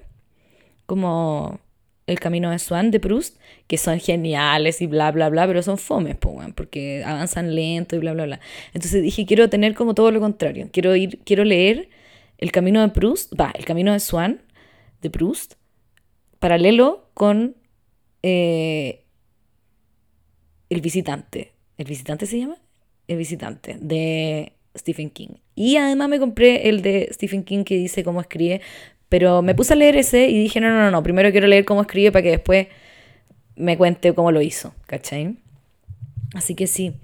como 0.84 1.58
El 2.06 2.20
Camino 2.20 2.50
de 2.50 2.58
Swan 2.58 2.90
de 2.90 3.00
Proust, 3.00 3.38
que 3.66 3.78
son 3.78 3.98
geniales 3.98 4.82
y 4.82 4.86
bla, 4.86 5.10
bla, 5.10 5.30
bla, 5.30 5.46
pero 5.46 5.62
son 5.62 5.78
fomes, 5.78 6.16
porque 6.54 7.02
avanzan 7.02 7.54
lento 7.54 7.96
y 7.96 7.98
bla, 7.98 8.12
bla, 8.12 8.26
bla. 8.26 8.40
Entonces 8.74 9.02
dije, 9.02 9.24
quiero 9.24 9.48
tener 9.48 9.74
como 9.74 9.94
todo 9.94 10.10
lo 10.10 10.20
contrario. 10.20 10.68
Quiero, 10.70 10.94
ir, 10.94 11.20
quiero 11.24 11.44
leer 11.44 11.88
El 12.36 12.52
Camino 12.52 12.82
de 12.82 12.88
Proust, 12.88 13.32
va, 13.40 13.52
El 13.58 13.64
Camino 13.64 13.90
de 13.90 14.00
Swan 14.00 14.42
de 15.00 15.08
Proust, 15.08 15.54
paralelo 16.40 17.08
con 17.14 17.56
eh, 18.22 19.06
El 20.68 20.82
Visitante. 20.82 21.52
¿El 21.78 21.86
Visitante 21.86 22.26
se 22.26 22.38
llama? 22.38 22.58
El 23.08 23.16
Visitante, 23.16 23.78
de 23.80 24.52
Stephen 24.76 25.10
King. 25.10 25.36
Y 25.54 25.76
además 25.76 26.08
me 26.08 26.18
compré 26.18 26.68
el 26.68 26.82
de 26.82 27.08
Stephen 27.12 27.44
King 27.44 27.64
que 27.64 27.76
dice 27.76 28.04
cómo 28.04 28.20
escribe, 28.20 28.60
pero 29.08 29.42
me 29.42 29.54
puse 29.54 29.74
a 29.74 29.76
leer 29.76 29.96
ese 29.96 30.28
y 30.28 30.38
dije, 30.38 30.60
no, 30.60 30.70
no, 30.70 30.90
no, 30.90 31.02
primero 31.02 31.30
quiero 31.30 31.46
leer 31.46 31.64
cómo 31.64 31.82
escribe 31.82 32.12
para 32.12 32.22
que 32.22 32.30
después 32.30 32.66
me 33.56 33.76
cuente 33.76 34.12
cómo 34.14 34.32
lo 34.32 34.42
hizo, 34.42 34.74
¿cachai? 34.86 35.36
Así 36.34 36.54
que 36.54 36.66
sí, 36.66 36.94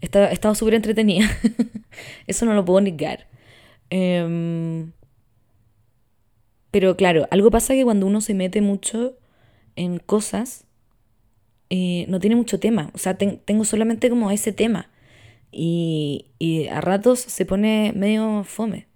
he 0.00 0.06
estado 0.06 0.54
súper 0.54 0.74
entretenida. 0.74 1.28
Eso 2.26 2.46
no 2.46 2.54
lo 2.54 2.64
puedo 2.64 2.80
negar. 2.80 3.26
Em, 3.90 4.92
pero 6.70 6.96
claro, 6.96 7.28
algo 7.30 7.50
pasa 7.50 7.74
que 7.74 7.84
cuando 7.84 8.06
uno 8.06 8.20
se 8.20 8.34
mete 8.34 8.62
mucho 8.62 9.18
en 9.76 9.98
cosas, 9.98 10.64
eh, 11.70 12.06
no 12.08 12.18
tiene 12.18 12.36
mucho 12.36 12.58
tema. 12.58 12.90
O 12.94 12.98
sea, 12.98 13.16
tengo 13.16 13.64
solamente 13.64 14.08
como 14.08 14.30
ese 14.30 14.52
tema. 14.52 14.88
Y, 15.50 16.26
a 16.70 16.80
ratos 16.80 17.20
se 17.20 17.46
pone 17.46 17.92
medio 17.94 18.44
fome. 18.44 18.86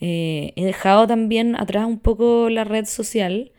Eh, 0.00 0.52
he 0.56 0.64
dejado 0.64 1.06
también 1.06 1.56
atrás 1.56 1.86
un 1.86 1.98
poco 1.98 2.50
la 2.50 2.64
red 2.64 2.84
social 2.84 3.52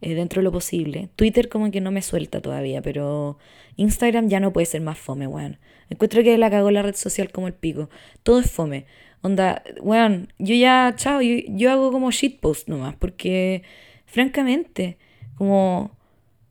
eh, 0.00 0.14
dentro 0.14 0.40
de 0.40 0.44
lo 0.44 0.52
posible. 0.52 1.08
Twitter 1.16 1.48
como 1.48 1.70
que 1.70 1.80
no 1.80 1.90
me 1.90 2.02
suelta 2.02 2.40
todavía, 2.40 2.82
pero 2.82 3.38
Instagram 3.76 4.28
ya 4.28 4.40
no 4.40 4.52
puede 4.52 4.66
ser 4.66 4.82
más 4.82 4.98
fome, 4.98 5.26
weón. 5.26 5.58
Encuentro 5.90 6.22
que 6.22 6.36
la 6.38 6.50
cagó 6.50 6.70
la 6.70 6.82
red 6.82 6.94
social 6.94 7.30
como 7.32 7.46
el 7.46 7.54
pico. 7.54 7.88
Todo 8.22 8.40
es 8.40 8.50
fome. 8.50 8.86
Onda, 9.22 9.62
weón, 9.80 10.32
yo 10.38 10.54
ya, 10.54 10.94
chao, 10.96 11.20
yo, 11.22 11.36
yo 11.48 11.72
hago 11.72 11.90
como 11.90 12.10
shitpost 12.10 12.68
nomás, 12.68 12.94
porque 12.96 13.62
francamente, 14.06 14.98
como 15.34 15.97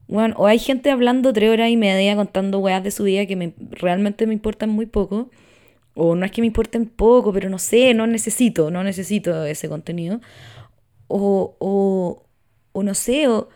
bueno, 0.07 0.35
o 0.37 0.47
hay 0.47 0.59
gente 0.59 0.89
hablando 0.89 1.33
tres 1.33 1.51
horas 1.51 1.69
y 1.69 1.77
media 1.77 2.15
contando 2.15 2.59
weas 2.59 2.83
de 2.83 2.91
su 2.91 3.03
vida 3.03 3.25
que 3.25 3.35
me, 3.35 3.53
realmente 3.71 4.25
me 4.25 4.33
importan 4.33 4.69
muy 4.69 4.85
poco. 4.85 5.29
O 5.95 6.15
no 6.15 6.25
es 6.25 6.31
que 6.31 6.41
me 6.41 6.47
importen 6.47 6.85
poco, 6.87 7.33
pero 7.33 7.49
no 7.49 7.59
sé, 7.59 7.93
no 7.93 8.07
necesito, 8.07 8.71
no 8.71 8.83
necesito 8.83 9.45
ese 9.45 9.67
contenido. 9.67 10.21
O, 11.07 11.57
o, 11.59 12.25
o 12.71 12.83
no 12.83 12.93
sé, 12.93 13.27
o 13.27 13.49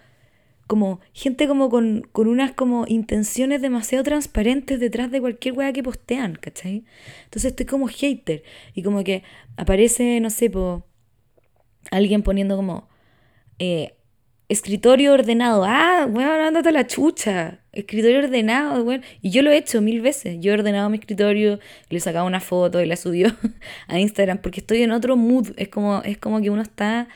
como 0.67 1.01
gente 1.13 1.47
como 1.47 1.69
con, 1.69 2.01
con, 2.11 2.27
unas 2.27 2.53
como 2.53 2.85
intenciones 2.87 3.61
demasiado 3.61 4.03
transparentes 4.03 4.79
detrás 4.79 5.11
de 5.11 5.21
cualquier 5.21 5.53
wea 5.57 5.73
que 5.73 5.83
postean, 5.83 6.35
¿cachai? 6.35 6.85
Entonces 7.25 7.51
estoy 7.51 7.65
como 7.65 7.87
hater. 7.87 8.43
Y 8.73 8.83
como 8.83 9.03
que 9.03 9.23
aparece, 9.57 10.19
no 10.21 10.29
sé, 10.29 10.49
po, 10.49 10.85
alguien 11.91 12.23
poniendo 12.23 12.55
como... 12.55 12.89
Eh, 13.59 13.95
escritorio 14.51 15.13
ordenado. 15.13 15.63
Ah, 15.65 16.07
bueno, 16.09 16.31
ándate 16.31 16.71
la 16.71 16.85
chucha. 16.85 17.59
Escritorio 17.71 18.19
ordenado, 18.19 18.83
bueno. 18.83 19.03
Y 19.21 19.29
yo 19.29 19.41
lo 19.43 19.51
he 19.51 19.57
hecho 19.57 19.81
mil 19.81 20.01
veces. 20.01 20.37
Yo 20.41 20.51
he 20.51 20.55
ordenado 20.55 20.89
mi 20.89 20.97
escritorio, 20.97 21.59
le 21.89 21.97
he 21.97 22.01
sacado 22.01 22.25
una 22.25 22.41
foto 22.41 22.81
y 22.81 22.85
la 22.85 22.97
subió 22.97 23.29
a 23.87 23.99
Instagram 23.99 24.39
porque 24.39 24.59
estoy 24.59 24.83
en 24.83 24.91
otro 24.91 25.15
mood. 25.15 25.51
Es 25.55 25.69
como, 25.69 26.01
es 26.03 26.17
como 26.17 26.41
que 26.41 26.49
uno 26.49 26.61
está, 26.61 27.07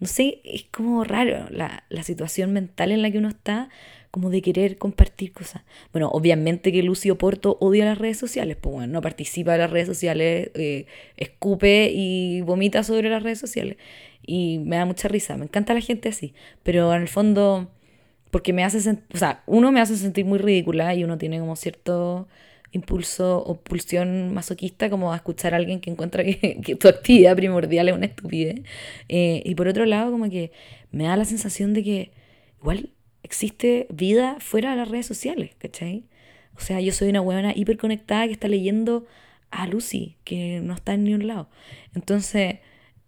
no 0.00 0.06
sé, 0.06 0.40
es 0.44 0.64
como 0.70 1.04
raro 1.04 1.46
la, 1.50 1.84
la 1.90 2.02
situación 2.02 2.52
mental 2.54 2.90
en 2.90 3.02
la 3.02 3.10
que 3.10 3.18
uno 3.18 3.28
está, 3.28 3.68
como 4.10 4.30
de 4.30 4.40
querer 4.40 4.78
compartir 4.78 5.32
cosas. 5.32 5.62
Bueno, 5.92 6.08
obviamente 6.08 6.72
que 6.72 6.82
Lucio 6.82 7.18
Porto 7.18 7.58
odia 7.60 7.84
las 7.84 7.98
redes 7.98 8.16
sociales, 8.16 8.56
pues 8.58 8.74
bueno, 8.74 8.90
no 8.90 9.02
participa 9.02 9.52
de 9.52 9.58
las 9.58 9.70
redes 9.70 9.86
sociales, 9.88 10.50
eh, 10.54 10.86
escupe 11.18 11.90
y 11.92 12.40
vomita 12.40 12.82
sobre 12.82 13.10
las 13.10 13.22
redes 13.22 13.38
sociales 13.38 13.76
y 14.28 14.58
me 14.58 14.76
da 14.76 14.84
mucha 14.84 15.08
risa. 15.08 15.36
Me 15.38 15.44
encanta 15.46 15.72
la 15.72 15.80
gente 15.80 16.10
así, 16.10 16.34
pero 16.62 16.94
en 16.94 17.00
el 17.00 17.08
fondo, 17.08 17.70
porque 18.30 18.52
me 18.52 18.62
hace, 18.62 18.78
o 19.12 19.16
sea, 19.16 19.42
uno 19.46 19.72
me 19.72 19.80
hace 19.80 19.96
sentir 19.96 20.26
muy 20.26 20.38
ridícula 20.38 20.94
y 20.94 21.02
uno 21.02 21.16
tiene 21.16 21.40
como 21.40 21.56
cierto 21.56 22.28
impulso 22.70 23.42
o 23.42 23.58
pulsión 23.58 24.34
masoquista 24.34 24.90
como 24.90 25.14
a 25.14 25.16
escuchar 25.16 25.54
a 25.54 25.56
alguien 25.56 25.80
que 25.80 25.90
encuentra 25.90 26.22
que, 26.24 26.76
tu 26.78 26.88
actividad 26.88 27.34
primordial 27.36 27.88
es 27.88 27.94
una 27.94 28.04
estupidez. 28.04 28.60
Eh, 29.08 29.42
y 29.46 29.54
por 29.54 29.66
otro 29.66 29.86
lado, 29.86 30.12
como 30.12 30.28
que 30.28 30.52
me 30.92 31.04
da 31.04 31.16
la 31.16 31.24
sensación 31.24 31.72
de 31.72 31.82
que 31.82 32.10
igual 32.60 32.90
existe 33.22 33.86
vida 33.90 34.36
fuera 34.40 34.72
de 34.72 34.76
las 34.76 34.88
redes 34.88 35.06
sociales, 35.06 35.52
¿cachai? 35.56 36.04
O 36.54 36.60
sea, 36.60 36.80
yo 36.82 36.92
soy 36.92 37.08
una 37.08 37.22
huevona 37.22 37.54
hiperconectada 37.56 38.26
que 38.26 38.32
está 38.32 38.48
leyendo 38.48 39.06
a 39.50 39.66
Lucy, 39.66 40.16
que 40.24 40.60
no 40.62 40.74
está 40.74 40.92
en 40.92 41.14
un 41.14 41.26
lado. 41.26 41.48
Entonces, 41.94 42.56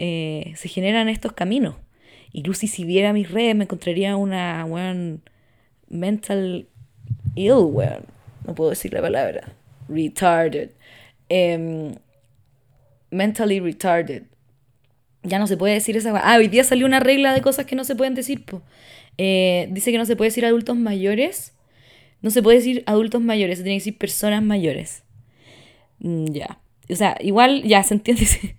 eh, 0.02 0.54
se 0.56 0.68
generan 0.68 1.10
estos 1.10 1.34
caminos. 1.34 1.76
Y 2.32 2.42
Lucy, 2.42 2.68
si 2.68 2.84
viera 2.84 3.12
mis 3.12 3.30
redes, 3.30 3.54
me 3.54 3.64
encontraría 3.64 4.16
una, 4.16 4.66
mental 5.90 6.66
ill, 7.34 7.66
weón. 7.66 8.06
No 8.46 8.54
puedo 8.54 8.70
decir 8.70 8.94
la 8.94 9.02
palabra. 9.02 9.52
Retarded. 9.90 10.70
Em, 11.28 11.94
mentally 13.10 13.60
retarded. 13.60 14.22
Ya 15.22 15.38
no 15.38 15.46
se 15.46 15.58
puede 15.58 15.74
decir 15.74 15.98
esa 15.98 16.18
Ah, 16.24 16.38
hoy 16.38 16.48
día 16.48 16.64
salió 16.64 16.86
una 16.86 17.00
regla 17.00 17.34
de 17.34 17.42
cosas 17.42 17.66
que 17.66 17.76
no 17.76 17.84
se 17.84 17.94
pueden 17.94 18.14
decir, 18.14 18.42
eh, 19.18 19.68
dice 19.70 19.92
que 19.92 19.98
no 19.98 20.06
se 20.06 20.16
puede 20.16 20.30
decir 20.30 20.46
adultos 20.46 20.76
mayores. 20.76 21.52
No 22.22 22.30
se 22.30 22.42
puede 22.42 22.56
decir 22.56 22.84
adultos 22.86 23.20
mayores, 23.20 23.58
se 23.58 23.64
tiene 23.64 23.76
que 23.76 23.80
decir 23.80 23.98
personas 23.98 24.42
mayores. 24.42 25.02
Mm, 25.98 26.32
ya. 26.32 26.58
O 26.88 26.96
sea, 26.96 27.18
igual 27.20 27.62
ya 27.64 27.82
se 27.82 27.94
entiende 27.94 28.26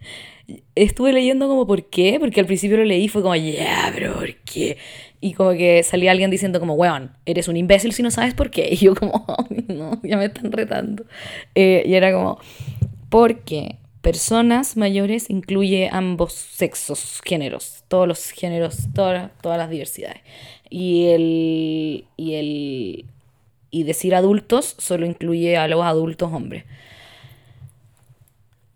estuve 0.75 1.13
leyendo 1.13 1.47
como 1.47 1.67
por 1.67 1.85
qué, 1.85 2.17
porque 2.19 2.39
al 2.39 2.45
principio 2.45 2.77
lo 2.77 2.85
leí 2.85 3.07
fue 3.07 3.21
como, 3.21 3.35
ya, 3.35 3.43
yeah, 3.43 3.91
pero 3.93 4.13
¿por 4.15 4.35
qué? 4.37 4.77
Y 5.19 5.33
como 5.33 5.51
que 5.51 5.83
salía 5.83 6.11
alguien 6.11 6.31
diciendo 6.31 6.59
como, 6.59 6.73
weón, 6.73 7.11
eres 7.25 7.47
un 7.47 7.55
imbécil 7.55 7.93
si 7.93 8.01
no 8.03 8.11
sabes 8.11 8.33
por 8.33 8.49
qué. 8.49 8.69
Y 8.71 8.77
yo 8.77 8.95
como, 8.95 9.25
no, 9.67 9.99
ya 10.03 10.17
me 10.17 10.25
están 10.25 10.51
retando. 10.51 11.05
Eh, 11.55 11.83
y 11.85 11.93
era 11.93 12.11
como, 12.11 12.39
porque 13.09 13.77
personas 14.01 14.77
mayores 14.77 15.29
incluye 15.29 15.89
ambos 15.91 16.33
sexos, 16.33 17.21
géneros, 17.23 17.83
todos 17.87 18.07
los 18.07 18.31
géneros, 18.31 18.87
todas, 18.93 19.31
todas 19.41 19.57
las 19.57 19.69
diversidades. 19.69 20.21
Y 20.69 21.07
el, 21.07 22.05
y 22.17 22.33
el, 22.33 23.05
y 23.69 23.83
decir 23.83 24.15
adultos 24.15 24.75
solo 24.79 25.05
incluye 25.05 25.57
a 25.57 25.67
los 25.67 25.83
adultos 25.83 26.31
hombres. 26.33 26.65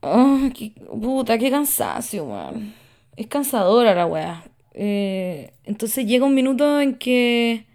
Oh, 0.08 0.50
qué, 0.54 0.72
puta, 1.02 1.38
qué 1.40 1.50
cansancio, 1.50 2.28
man. 2.28 2.76
Es 3.18 3.26
cansadora 3.26 3.96
la 3.96 4.06
weá. 4.06 4.44
Eh, 4.76 5.52
entonces 5.64 6.06
llega 6.06 6.26
un 6.26 6.36
minuto 6.36 6.80
en 6.80 6.94
que, 6.94 7.66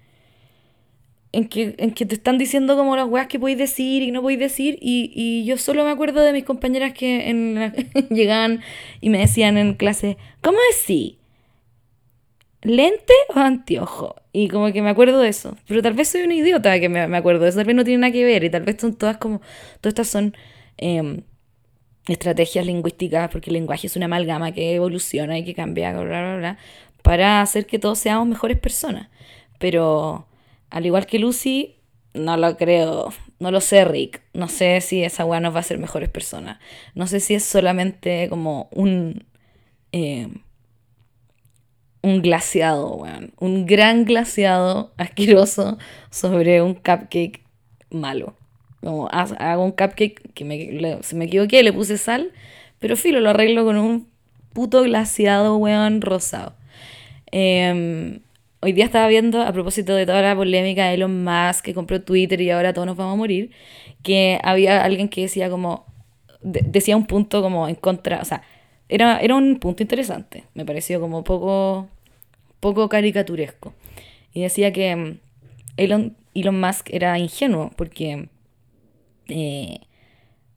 en 1.32 1.48
que. 1.48 1.74
En 1.78 1.90
que 1.90 2.06
te 2.06 2.14
están 2.14 2.38
diciendo 2.38 2.76
como 2.76 2.94
las 2.94 3.08
weas 3.08 3.26
que 3.26 3.40
podéis 3.40 3.58
decir 3.58 4.02
y 4.02 4.12
no 4.12 4.22
podéis 4.22 4.38
decir. 4.38 4.78
Y, 4.80 5.10
y, 5.12 5.44
yo 5.44 5.58
solo 5.58 5.84
me 5.84 5.90
acuerdo 5.90 6.20
de 6.22 6.32
mis 6.32 6.44
compañeras 6.44 6.92
que 6.92 7.30
en 7.30 7.72
llegaban 8.10 8.60
y 9.00 9.10
me 9.10 9.18
decían 9.18 9.58
en 9.58 9.74
clase, 9.74 10.16
¿cómo 10.40 10.58
decís? 10.70 11.16
¿Lente 12.62 13.14
o 13.34 13.40
anteojo? 13.40 14.14
Y 14.32 14.46
como 14.48 14.72
que 14.72 14.82
me 14.82 14.90
acuerdo 14.90 15.18
de 15.18 15.30
eso. 15.30 15.56
Pero 15.66 15.82
tal 15.82 15.94
vez 15.94 16.08
soy 16.08 16.22
una 16.22 16.34
idiota 16.34 16.78
que 16.78 16.88
me, 16.88 17.08
me 17.08 17.16
acuerdo 17.16 17.42
de 17.42 17.48
eso. 17.48 17.58
Tal 17.58 17.66
vez 17.66 17.74
no 17.74 17.82
tiene 17.82 18.02
nada 18.02 18.12
que 18.12 18.24
ver. 18.24 18.44
Y 18.44 18.50
tal 18.50 18.62
vez 18.62 18.76
son 18.78 18.94
todas 18.94 19.16
como. 19.16 19.40
Todas 19.80 19.92
estas 19.92 20.08
son. 20.08 20.36
Eh, 20.78 21.22
estrategias 22.12 22.66
lingüísticas, 22.66 23.30
porque 23.30 23.50
el 23.50 23.54
lenguaje 23.54 23.86
es 23.86 23.96
una 23.96 24.06
amalgama 24.06 24.52
que 24.52 24.74
evoluciona 24.74 25.38
y 25.38 25.44
que 25.44 25.54
cambia, 25.54 25.94
para 27.02 27.40
hacer 27.40 27.66
que 27.66 27.78
todos 27.78 27.98
seamos 27.98 28.28
mejores 28.28 28.58
personas. 28.58 29.08
Pero 29.58 30.26
al 30.70 30.86
igual 30.86 31.06
que 31.06 31.18
Lucy, 31.18 31.76
no 32.14 32.36
lo 32.36 32.56
creo, 32.56 33.12
no 33.38 33.50
lo 33.50 33.60
sé, 33.60 33.84
Rick. 33.84 34.22
No 34.32 34.48
sé 34.48 34.80
si 34.80 35.02
esa 35.04 35.24
weá 35.24 35.40
nos 35.40 35.52
va 35.52 35.58
a 35.58 35.60
hacer 35.60 35.78
mejores 35.78 36.08
personas. 36.08 36.58
No 36.94 37.06
sé 37.06 37.20
si 37.20 37.34
es 37.34 37.44
solamente 37.44 38.28
como 38.28 38.68
un. 38.72 39.24
Eh, 39.92 40.28
un 42.02 42.22
glaciado, 42.22 42.94
weón. 42.96 43.32
Un 43.38 43.66
gran 43.66 44.04
glaciado 44.04 44.92
asqueroso 44.96 45.78
sobre 46.10 46.62
un 46.62 46.74
cupcake 46.74 47.44
malo. 47.90 48.34
Como 48.80 49.08
hago 49.10 49.64
un 49.64 49.72
cupcake 49.72 50.32
que 50.32 50.44
me, 50.44 51.02
se 51.02 51.14
me 51.14 51.26
equivoqué, 51.26 51.62
le 51.62 51.72
puse 51.72 51.98
sal, 51.98 52.32
pero 52.78 52.96
filo, 52.96 53.20
lo 53.20 53.30
arreglo 53.30 53.64
con 53.64 53.76
un 53.76 54.08
puto 54.52 54.82
glaciado, 54.82 55.56
weón, 55.56 56.00
rosado. 56.00 56.54
Em, 57.30 58.20
hoy 58.60 58.72
día 58.72 58.84
estaba 58.84 59.06
viendo, 59.08 59.42
a 59.42 59.52
propósito 59.52 59.94
de 59.94 60.06
toda 60.06 60.22
la 60.22 60.34
polémica 60.34 60.88
de 60.88 60.94
Elon 60.94 61.24
Musk 61.24 61.64
que 61.64 61.74
compró 61.74 62.02
Twitter 62.02 62.40
y 62.40 62.50
ahora 62.50 62.72
todos 62.72 62.86
nos 62.86 62.96
vamos 62.96 63.14
a 63.14 63.16
morir, 63.16 63.50
que 64.02 64.38
había 64.42 64.82
alguien 64.84 65.08
que 65.08 65.22
decía 65.22 65.50
como, 65.50 65.86
decía 66.42 66.96
un 66.96 67.06
punto 67.06 67.42
como 67.42 67.68
en 67.68 67.74
contra, 67.74 68.20
o 68.20 68.24
sea, 68.24 68.42
era, 68.88 69.18
era 69.20 69.34
un 69.36 69.58
punto 69.60 69.82
interesante, 69.82 70.44
me 70.54 70.64
pareció 70.64 71.00
como 71.00 71.22
poco, 71.22 71.88
poco 72.60 72.88
caricaturesco. 72.88 73.74
Y 74.32 74.42
decía 74.42 74.72
que 74.72 74.90
em, 74.90 75.18
Elon, 75.76 76.16
Elon 76.34 76.60
Musk 76.60 76.88
era 76.92 77.18
ingenuo 77.18 77.70
porque 77.76 78.28
eh, 79.30 79.80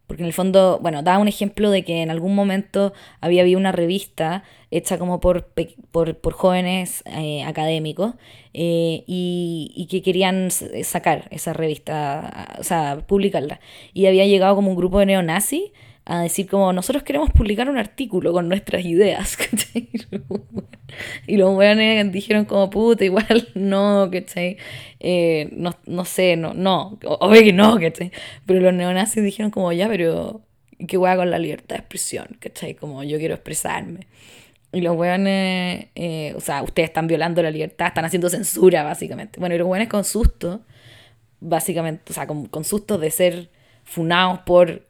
porque 0.07 0.23
en 0.23 0.27
el 0.27 0.33
fondo, 0.33 0.79
bueno, 0.81 1.01
da 1.01 1.17
un 1.17 1.27
ejemplo 1.27 1.71
de 1.71 1.83
que 1.83 2.01
en 2.01 2.11
algún 2.11 2.35
momento 2.35 2.93
había 3.21 3.41
habido 3.41 3.57
una 3.57 3.71
revista 3.71 4.43
hecha 4.69 4.97
como 4.97 5.19
por, 5.19 5.47
por, 5.91 6.33
jóvenes 6.33 7.03
eh, 7.05 7.43
académicos 7.43 8.15
eh, 8.53 9.03
y, 9.07 9.87
que 9.89 10.01
querían 10.01 10.51
sacar 10.51 11.27
esa 11.31 11.53
revista, 11.53 12.47
o 12.59 12.63
sea, 12.63 12.99
publicarla. 13.07 13.59
Y 13.93 14.07
había 14.07 14.25
llegado 14.25 14.55
como 14.55 14.69
un 14.69 14.75
grupo 14.75 14.99
de 14.99 15.05
neonazis 15.07 15.71
a 16.05 16.21
decir 16.21 16.47
como 16.47 16.73
nosotros 16.73 17.03
queremos 17.03 17.29
publicar 17.31 17.69
un 17.69 17.77
artículo 17.77 18.33
con 18.33 18.49
nuestras 18.49 18.85
ideas. 18.85 19.37
Y 21.25 21.37
los 21.37 21.55
weones 21.55 22.11
dijeron 22.11 22.45
como 22.45 22.69
puta, 22.69 23.03
igual 23.03 23.49
no, 23.55 24.09
¿cachai? 24.11 24.57
Eh, 24.99 25.49
no, 25.51 25.75
no 25.87 26.05
sé, 26.05 26.35
no, 26.35 26.53
no, 26.53 26.99
obvio 27.03 27.41
que 27.41 27.53
no, 27.53 27.79
¿cachai? 27.79 28.11
Pero 28.45 28.59
los 28.59 28.73
neonazis 28.73 29.23
dijeron 29.23 29.49
como 29.49 29.71
ya, 29.73 29.87
pero 29.87 30.41
¿qué 30.87 30.97
hueá 30.97 31.15
con 31.15 31.31
la 31.31 31.39
libertad 31.39 31.77
de 31.77 31.79
expresión? 31.79 32.27
¿cachai? 32.39 32.75
Como 32.75 33.03
yo 33.03 33.17
quiero 33.17 33.33
expresarme. 33.33 34.07
Y 34.71 34.81
los 34.81 34.95
weones, 34.95 35.87
eh, 35.95 36.33
o 36.35 36.39
sea, 36.39 36.63
ustedes 36.63 36.89
están 36.89 37.07
violando 37.07 37.41
la 37.41 37.51
libertad, 37.51 37.87
están 37.87 38.05
haciendo 38.05 38.29
censura, 38.29 38.83
básicamente. 38.83 39.39
Bueno, 39.39 39.55
y 39.55 39.57
los 39.59 39.67
weones 39.67 39.87
con 39.87 40.03
susto, 40.03 40.61
básicamente, 41.39 42.11
o 42.11 42.13
sea, 42.13 42.25
con, 42.27 42.47
con 42.47 42.63
susto 42.63 42.97
de 42.97 43.11
ser 43.11 43.49
funados 43.83 44.39
por 44.39 44.83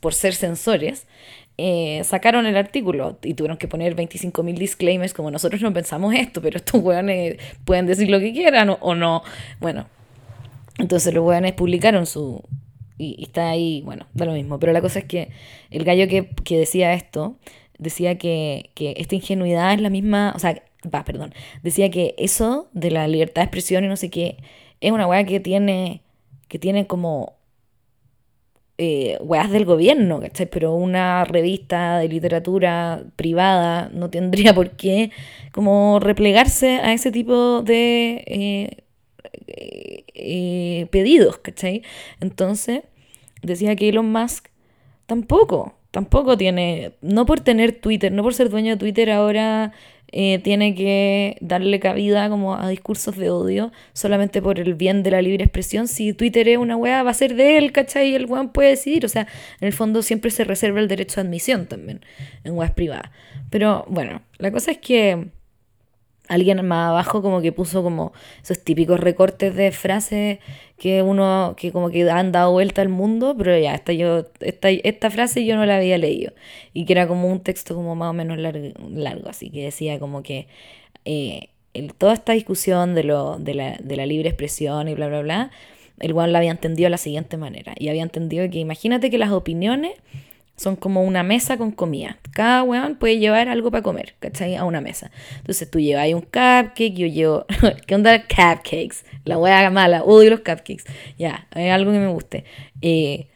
por 0.00 0.14
ser 0.14 0.34
censores, 0.34 1.06
eh, 1.56 2.02
sacaron 2.04 2.46
el 2.46 2.56
artículo 2.56 3.16
y 3.22 3.34
tuvieron 3.34 3.56
que 3.56 3.68
poner 3.68 3.94
25.000 3.94 4.58
disclaimers 4.58 5.14
como 5.14 5.30
nosotros 5.30 5.62
no 5.62 5.72
pensamos 5.72 6.14
esto, 6.14 6.42
pero 6.42 6.56
estos 6.56 6.82
weones 6.82 7.36
pueden 7.64 7.86
decir 7.86 8.10
lo 8.10 8.18
que 8.18 8.32
quieran 8.32 8.76
o, 8.80 8.94
no. 8.94 9.22
Bueno, 9.60 9.86
entonces 10.78 11.14
los 11.14 11.24
weones 11.24 11.52
publicaron 11.52 12.06
su... 12.06 12.42
Y, 12.98 13.22
está 13.22 13.50
ahí, 13.50 13.82
bueno, 13.84 14.06
da 14.14 14.24
lo 14.24 14.32
mismo. 14.32 14.58
Pero 14.58 14.72
la 14.72 14.80
cosa 14.80 15.00
es 15.00 15.04
que 15.04 15.30
el 15.70 15.84
gallo 15.84 16.08
que, 16.08 16.28
que 16.44 16.58
decía 16.58 16.92
esto, 16.94 17.36
decía 17.78 18.18
que, 18.18 18.70
que, 18.74 18.94
esta 18.96 19.14
ingenuidad 19.14 19.72
es 19.74 19.80
la 19.80 19.90
misma, 19.90 20.32
o 20.34 20.38
sea, 20.38 20.62
va, 20.92 21.04
perdón, 21.04 21.34
decía 21.62 21.90
que 21.90 22.14
eso 22.18 22.68
de 22.72 22.90
la 22.90 23.08
libertad 23.08 23.42
de 23.42 23.46
expresión 23.46 23.84
y 23.84 23.88
no 23.88 23.96
sé 23.96 24.10
qué, 24.10 24.38
es 24.80 24.92
una 24.92 25.06
weá 25.06 25.24
que 25.24 25.40
tiene, 25.40 26.02
que 26.48 26.58
tiene 26.58 26.86
como 26.86 27.34
eh, 28.78 29.18
weas 29.20 29.50
del 29.50 29.64
gobierno, 29.64 30.20
¿cachai? 30.20 30.46
Pero 30.46 30.74
una 30.74 31.24
revista 31.24 31.98
de 31.98 32.08
literatura 32.08 33.04
privada 33.16 33.90
no 33.92 34.10
tendría 34.10 34.54
por 34.54 34.70
qué 34.70 35.10
como 35.52 36.00
replegarse 36.00 36.76
a 36.78 36.92
ese 36.92 37.12
tipo 37.12 37.62
de 37.62 38.24
eh, 38.26 38.84
eh, 40.14 40.86
pedidos, 40.90 41.38
¿cachai? 41.38 41.82
Entonces, 42.20 42.82
decía 43.42 43.76
que 43.76 43.88
Elon 43.88 44.10
Musk 44.10 44.48
tampoco, 45.06 45.74
tampoco 45.90 46.36
tiene, 46.36 46.92
no 47.00 47.26
por 47.26 47.40
tener 47.40 47.72
Twitter, 47.80 48.10
no 48.12 48.22
por 48.22 48.34
ser 48.34 48.50
dueño 48.50 48.72
de 48.72 48.78
Twitter 48.78 49.10
ahora 49.10 49.72
eh, 50.16 50.38
tiene 50.38 50.76
que 50.76 51.36
darle 51.40 51.80
cabida 51.80 52.28
como 52.28 52.54
a 52.54 52.68
discursos 52.68 53.16
de 53.16 53.30
odio 53.30 53.72
solamente 53.94 54.40
por 54.40 54.60
el 54.60 54.74
bien 54.74 55.02
de 55.02 55.10
la 55.10 55.20
libre 55.20 55.42
expresión. 55.42 55.88
Si 55.88 56.12
Twitter 56.12 56.46
es 56.46 56.56
una 56.56 56.76
weá, 56.76 57.02
va 57.02 57.10
a 57.10 57.14
ser 57.14 57.34
de 57.34 57.58
él, 57.58 57.72
¿cachai? 57.72 58.10
Y 58.10 58.14
el 58.14 58.26
weón 58.26 58.50
puede 58.50 58.70
decidir. 58.70 59.04
O 59.04 59.08
sea, 59.08 59.26
en 59.60 59.66
el 59.66 59.72
fondo 59.72 60.02
siempre 60.02 60.30
se 60.30 60.44
reserva 60.44 60.78
el 60.78 60.86
derecho 60.86 61.18
a 61.18 61.24
admisión 61.24 61.66
también 61.66 62.00
en 62.44 62.56
weas 62.56 62.70
privadas. 62.70 63.10
Pero 63.50 63.86
bueno, 63.88 64.22
la 64.38 64.52
cosa 64.52 64.70
es 64.70 64.78
que 64.78 65.30
alguien 66.28 66.64
más 66.66 66.90
abajo 66.90 67.22
como 67.22 67.42
que 67.42 67.52
puso 67.52 67.82
como 67.82 68.12
esos 68.42 68.62
típicos 68.62 68.98
recortes 69.00 69.54
de 69.54 69.72
frases 69.72 70.38
que 70.78 71.02
uno 71.02 71.54
que 71.56 71.70
como 71.70 71.90
que 71.90 72.08
han 72.10 72.32
dado 72.32 72.52
vuelta 72.52 72.82
al 72.82 72.88
mundo, 72.88 73.34
pero 73.36 73.56
ya, 73.58 73.74
esta, 73.74 73.92
yo, 73.92 74.24
esta, 74.40 74.70
esta 74.70 75.10
frase 75.10 75.44
yo 75.44 75.56
no 75.56 75.66
la 75.66 75.76
había 75.76 75.98
leído. 75.98 76.32
Y 76.72 76.84
que 76.86 76.94
era 76.94 77.06
como 77.06 77.28
un 77.28 77.40
texto 77.40 77.74
como 77.74 77.94
más 77.94 78.10
o 78.10 78.12
menos 78.12 78.38
largo, 78.38 79.28
así 79.28 79.50
que 79.50 79.64
decía 79.64 79.98
como 79.98 80.22
que 80.22 80.48
eh, 81.04 81.48
toda 81.98 82.14
esta 82.14 82.32
discusión 82.32 82.94
de, 82.94 83.04
lo, 83.04 83.38
de, 83.38 83.54
la, 83.54 83.76
de 83.82 83.96
la 83.96 84.06
libre 84.06 84.28
expresión 84.28 84.88
y 84.88 84.94
bla, 84.94 85.08
bla, 85.08 85.20
bla, 85.20 85.50
el 86.00 86.12
cual 86.14 86.32
la 86.32 86.38
había 86.38 86.50
entendido 86.50 86.86
de 86.86 86.90
la 86.90 86.98
siguiente 86.98 87.36
manera. 87.36 87.74
Y 87.78 87.88
había 87.88 88.02
entendido 88.02 88.48
que 88.50 88.58
imagínate 88.58 89.10
que 89.10 89.18
las 89.18 89.30
opiniones 89.30 89.92
son 90.56 90.76
como 90.76 91.02
una 91.02 91.22
mesa 91.22 91.56
con 91.56 91.72
comida. 91.72 92.18
Cada 92.32 92.62
weón 92.62 92.96
puede 92.96 93.18
llevar 93.18 93.48
algo 93.48 93.70
para 93.70 93.82
comer, 93.82 94.14
¿cachai? 94.20 94.56
A 94.56 94.64
una 94.64 94.80
mesa. 94.80 95.10
Entonces 95.38 95.70
tú 95.70 95.80
llevas 95.80 96.08
un 96.12 96.20
cupcake, 96.20 96.94
yo 96.94 97.06
llevo. 97.06 97.46
¿Qué 97.86 97.94
onda? 97.94 98.22
Cupcakes. 98.22 99.04
La 99.24 99.38
wea 99.38 99.70
mala. 99.70 100.04
Odio 100.04 100.30
los 100.30 100.40
cupcakes. 100.40 100.84
Ya, 101.18 101.46
hay 101.50 101.68
algo 101.68 101.92
que 101.92 101.98
me 101.98 102.08
guste. 102.08 102.44
Eh, 102.80 103.28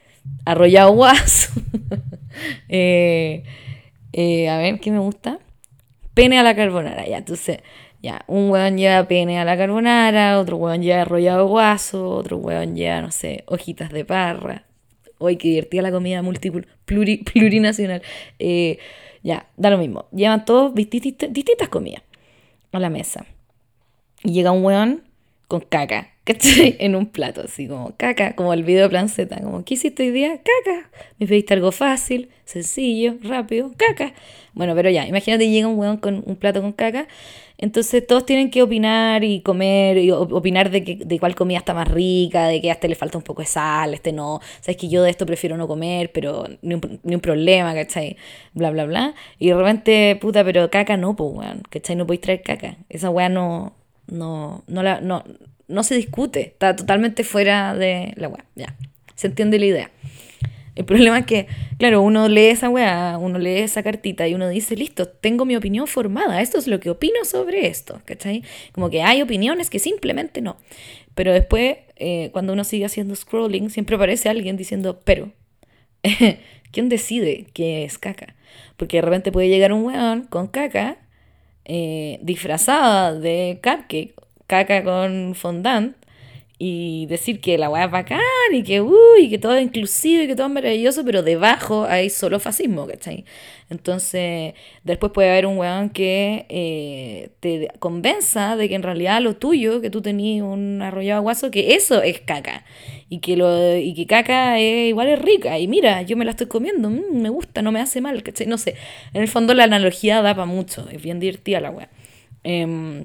arrollado 0.44 0.92
guaso. 0.92 1.61
Eh, 2.68 3.42
eh, 4.12 4.48
a 4.48 4.59
ver, 4.59 4.78
¿qué 4.78 4.92
me 4.92 5.00
gusta? 5.00 5.40
Pene 6.14 6.38
a 6.38 6.44
la 6.44 6.54
carbonara. 6.54 7.04
Ya, 7.09 7.18
entonces. 7.18 7.59
Ya, 8.00 8.22
un 8.28 8.50
weón 8.50 8.78
lleva 8.78 9.09
pene 9.09 9.40
a 9.40 9.44
la 9.44 9.57
carbonara, 9.57 10.38
otro 10.38 10.57
weón 10.57 10.83
lleva 10.83 11.02
arrollado 11.02 11.48
guaso, 11.48 12.11
otro 12.11 12.37
weón 12.37 12.76
lleva, 12.76 13.00
no 13.00 13.11
sé, 13.11 13.42
hojitas 13.46 13.90
de 13.90 14.04
parra, 14.04 14.67
Hoy 15.18 15.37
que 15.37 15.48
divertida 15.48 15.83
la 15.83 15.90
comida 15.90 16.22
múltiple, 16.22 16.66
plurinacional. 16.85 18.02
Eh, 18.38 18.78
ya, 19.22 19.46
da 19.57 19.70
lo 19.70 19.78
mismo. 19.78 20.07
Llevan 20.12 20.44
todos 20.44 20.74
distintas 20.74 21.68
comidas 21.68 22.02
a 22.72 22.78
la 22.78 22.90
mesa. 22.90 23.26
Y 24.24 24.33
llega 24.33 24.52
un 24.52 24.64
weón 24.64 25.02
con 25.48 25.61
caca, 25.61 26.11
¿cachai? 26.24 26.76
En 26.78 26.94
un 26.94 27.07
plato, 27.07 27.42
así 27.42 27.66
como 27.66 27.96
caca, 27.96 28.35
como 28.37 28.52
el 28.52 28.62
video 28.62 28.88
de 28.88 29.28
como, 29.42 29.64
¿qué 29.64 29.74
hiciste 29.74 30.04
hoy 30.04 30.11
día? 30.11 30.37
Caca. 30.38 30.90
Me 31.18 31.26
pediste 31.26 31.54
algo 31.54 31.72
fácil, 31.72 32.28
sencillo, 32.44 33.16
rápido, 33.22 33.72
caca. 33.76 34.12
Bueno, 34.52 34.74
pero 34.74 34.90
ya, 34.90 35.07
imagínate 35.07 35.48
llega 35.50 35.66
un 35.66 35.78
weón 35.78 35.96
con 35.96 36.22
un 36.26 36.37
plato 36.37 36.61
con 36.61 36.72
caca 36.72 37.09
entonces 37.58 38.06
todos 38.06 38.24
tienen 38.24 38.50
que 38.50 38.62
opinar 38.62 39.24
y 39.24 39.40
comer, 39.40 39.98
y 39.98 40.12
opinar 40.12 40.70
de, 40.70 40.84
que, 40.84 40.94
de 40.94 41.18
cuál 41.18 41.34
comida 41.34 41.58
está 41.58 41.74
más 41.74 41.88
rica, 41.88 42.46
de 42.46 42.60
que 42.60 42.70
a 42.70 42.74
este 42.74 42.88
le 42.88 42.94
falta 42.94 43.18
un 43.18 43.24
poco 43.24 43.42
de 43.42 43.48
sal, 43.48 43.94
este 43.94 44.12
no. 44.12 44.40
Sabes 44.60 44.76
que 44.76 44.88
yo 44.88 45.02
de 45.02 45.10
esto 45.10 45.26
prefiero 45.26 45.56
no 45.56 45.66
comer, 45.66 46.12
pero 46.12 46.46
ni 46.62 46.74
un, 46.74 47.00
ni 47.02 47.16
un 47.16 47.20
problema, 47.20 47.74
¿cachai? 47.74 48.16
Bla, 48.54 48.70
bla, 48.70 48.84
bla. 48.86 49.14
Y 49.40 49.48
de 49.48 49.54
repente, 49.56 50.16
puta, 50.20 50.44
pero 50.44 50.70
caca 50.70 50.96
no, 50.96 51.16
pues, 51.16 51.30
weón, 51.34 51.62
¿cachai? 51.68 51.96
No 51.96 52.06
podéis 52.06 52.20
traer 52.20 52.42
caca. 52.42 52.76
Esa 52.88 53.10
weá 53.10 53.28
no, 53.28 53.72
no, 54.06 54.62
no, 54.68 54.82
la, 54.84 55.00
no, 55.00 55.24
no 55.66 55.82
se 55.82 55.96
discute, 55.96 56.40
está 56.40 56.76
totalmente 56.76 57.24
fuera 57.24 57.74
de 57.74 58.12
la 58.16 58.28
weá, 58.28 58.44
ya. 58.54 58.76
Se 59.16 59.26
entiende 59.26 59.58
la 59.58 59.66
idea. 59.66 59.90
El 60.78 60.84
problema 60.84 61.18
es 61.18 61.26
que, 61.26 61.48
claro, 61.76 62.02
uno 62.02 62.28
lee 62.28 62.46
esa 62.46 62.68
weá, 62.68 63.18
uno 63.18 63.40
lee 63.40 63.62
esa 63.62 63.82
cartita 63.82 64.28
y 64.28 64.34
uno 64.34 64.48
dice, 64.48 64.76
listo, 64.76 65.08
tengo 65.08 65.44
mi 65.44 65.56
opinión 65.56 65.88
formada, 65.88 66.40
esto 66.40 66.56
es 66.56 66.68
lo 66.68 66.78
que 66.78 66.88
opino 66.88 67.24
sobre 67.24 67.66
esto, 67.66 68.00
¿cachai? 68.04 68.44
Como 68.70 68.88
que 68.88 69.02
hay 69.02 69.20
opiniones 69.20 69.70
que 69.70 69.80
simplemente 69.80 70.40
no. 70.40 70.56
Pero 71.16 71.32
después, 71.32 71.78
eh, 71.96 72.30
cuando 72.32 72.52
uno 72.52 72.62
sigue 72.62 72.84
haciendo 72.84 73.16
scrolling, 73.16 73.70
siempre 73.70 73.96
aparece 73.96 74.28
alguien 74.28 74.56
diciendo, 74.56 75.00
pero, 75.04 75.32
¿quién 76.70 76.88
decide 76.88 77.46
qué 77.54 77.84
es 77.84 77.98
caca? 77.98 78.36
Porque 78.76 78.98
de 78.98 79.02
repente 79.02 79.32
puede 79.32 79.48
llegar 79.48 79.72
un 79.72 79.84
weón 79.84 80.26
con 80.26 80.46
caca 80.46 80.98
eh, 81.64 82.20
disfrazada 82.22 83.18
de 83.18 83.58
cupcake, 83.64 84.14
caca 84.46 84.84
con 84.84 85.34
fondant, 85.34 85.96
y 86.60 87.06
decir 87.06 87.40
que 87.40 87.56
la 87.56 87.70
weá 87.70 87.84
es 87.84 87.90
bacán 87.90 88.20
y 88.52 88.64
que, 88.64 88.80
uy, 88.80 89.30
que 89.30 89.38
todo 89.38 89.54
es 89.54 89.62
inclusivo 89.62 90.24
y 90.24 90.26
que 90.26 90.34
todo 90.34 90.48
es 90.48 90.52
maravilloso, 90.52 91.04
pero 91.04 91.22
debajo 91.22 91.84
hay 91.84 92.10
solo 92.10 92.40
fascismo, 92.40 92.86
¿cachai? 92.88 93.24
Entonces, 93.70 94.54
después 94.82 95.12
puede 95.12 95.30
haber 95.30 95.46
un 95.46 95.56
weón 95.58 95.90
que 95.90 96.46
eh, 96.48 97.30
te 97.38 97.68
convenza 97.78 98.56
de 98.56 98.68
que 98.68 98.74
en 98.74 98.82
realidad 98.82 99.20
lo 99.22 99.36
tuyo, 99.36 99.80
que 99.80 99.90
tú 99.90 100.02
tenías 100.02 100.44
un 100.44 100.82
arrollado 100.82 101.22
guaso, 101.22 101.50
que 101.52 101.74
eso 101.74 102.02
es 102.02 102.20
caca. 102.20 102.64
Y 103.08 103.20
que, 103.20 103.36
lo, 103.36 103.76
y 103.76 103.94
que 103.94 104.06
caca 104.06 104.60
igual 104.60 105.08
es 105.08 105.20
rica. 105.20 105.58
Y 105.58 105.68
mira, 105.68 106.02
yo 106.02 106.16
me 106.16 106.24
la 106.24 106.32
estoy 106.32 106.48
comiendo, 106.48 106.90
mm, 106.90 107.20
me 107.22 107.28
gusta, 107.28 107.62
no 107.62 107.70
me 107.72 107.80
hace 107.80 108.00
mal, 108.00 108.22
¿cachai? 108.22 108.46
No 108.48 108.58
sé. 108.58 108.74
En 109.14 109.22
el 109.22 109.28
fondo 109.28 109.54
la 109.54 109.64
analogía 109.64 110.22
da 110.22 110.34
para 110.34 110.46
mucho, 110.46 110.88
es 110.90 111.00
bien 111.02 111.20
divertida 111.20 111.60
la 111.60 111.70
weá. 111.70 111.88
Em, 112.42 113.04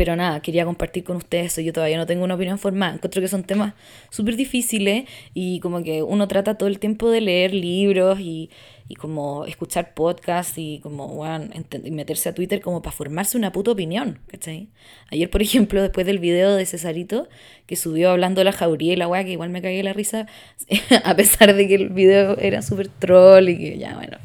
pero 0.00 0.16
nada, 0.16 0.40
quería 0.40 0.64
compartir 0.64 1.04
con 1.04 1.18
ustedes 1.18 1.52
eso. 1.52 1.60
Yo 1.60 1.74
todavía 1.74 1.98
no 1.98 2.06
tengo 2.06 2.24
una 2.24 2.34
opinión 2.34 2.58
formada. 2.58 2.94
Encuentro 2.94 3.20
que 3.20 3.28
son 3.28 3.44
temas 3.44 3.74
súper 4.08 4.34
difíciles 4.34 5.04
y 5.34 5.60
como 5.60 5.82
que 5.82 6.02
uno 6.02 6.26
trata 6.26 6.56
todo 6.56 6.70
el 6.70 6.78
tiempo 6.78 7.10
de 7.10 7.20
leer 7.20 7.52
libros 7.52 8.18
y, 8.18 8.48
y 8.88 8.94
como 8.94 9.44
escuchar 9.44 9.92
podcasts 9.92 10.54
y 10.56 10.80
como 10.82 11.08
bueno, 11.08 11.50
meterse 11.90 12.30
a 12.30 12.34
Twitter 12.34 12.62
como 12.62 12.80
para 12.80 12.96
formarse 12.96 13.36
una 13.36 13.52
puta 13.52 13.72
opinión, 13.72 14.20
¿cachai? 14.28 14.70
Ayer, 15.10 15.28
por 15.28 15.42
ejemplo, 15.42 15.82
después 15.82 16.06
del 16.06 16.18
video 16.18 16.56
de 16.56 16.64
Cesarito, 16.64 17.28
que 17.66 17.76
subió 17.76 18.08
hablando 18.08 18.40
de 18.40 18.46
la 18.46 18.52
jauría 18.52 18.94
y 18.94 18.96
la 18.96 19.06
weá, 19.06 19.22
que 19.22 19.32
igual 19.32 19.50
me 19.50 19.60
cagué 19.60 19.82
la 19.82 19.92
risa, 19.92 20.26
a 21.04 21.14
pesar 21.14 21.54
de 21.54 21.68
que 21.68 21.74
el 21.74 21.90
video 21.90 22.38
era 22.38 22.62
súper 22.62 22.88
troll 22.88 23.50
y 23.50 23.58
que 23.58 23.76
ya, 23.76 23.96
bueno, 23.96 24.16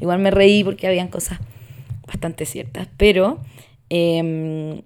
igual 0.00 0.20
me 0.20 0.30
reí 0.30 0.62
porque 0.62 0.86
habían 0.86 1.08
cosas 1.08 1.40
bastante 2.06 2.46
ciertas, 2.46 2.86
pero... 2.96 3.40
Eh, 3.90 4.84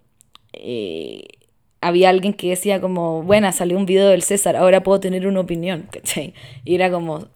eh, 0.52 1.22
había 1.80 2.10
alguien 2.10 2.34
que 2.34 2.50
decía 2.50 2.80
como, 2.80 3.22
bueno, 3.22 3.50
salió 3.52 3.76
un 3.76 3.86
video 3.86 4.08
del 4.08 4.22
César, 4.22 4.56
ahora 4.56 4.82
puedo 4.82 5.00
tener 5.00 5.26
una 5.26 5.40
opinión, 5.40 5.88
¿cachai? 5.90 6.34
Y 6.64 6.74
era 6.74 6.90
como 6.90 7.28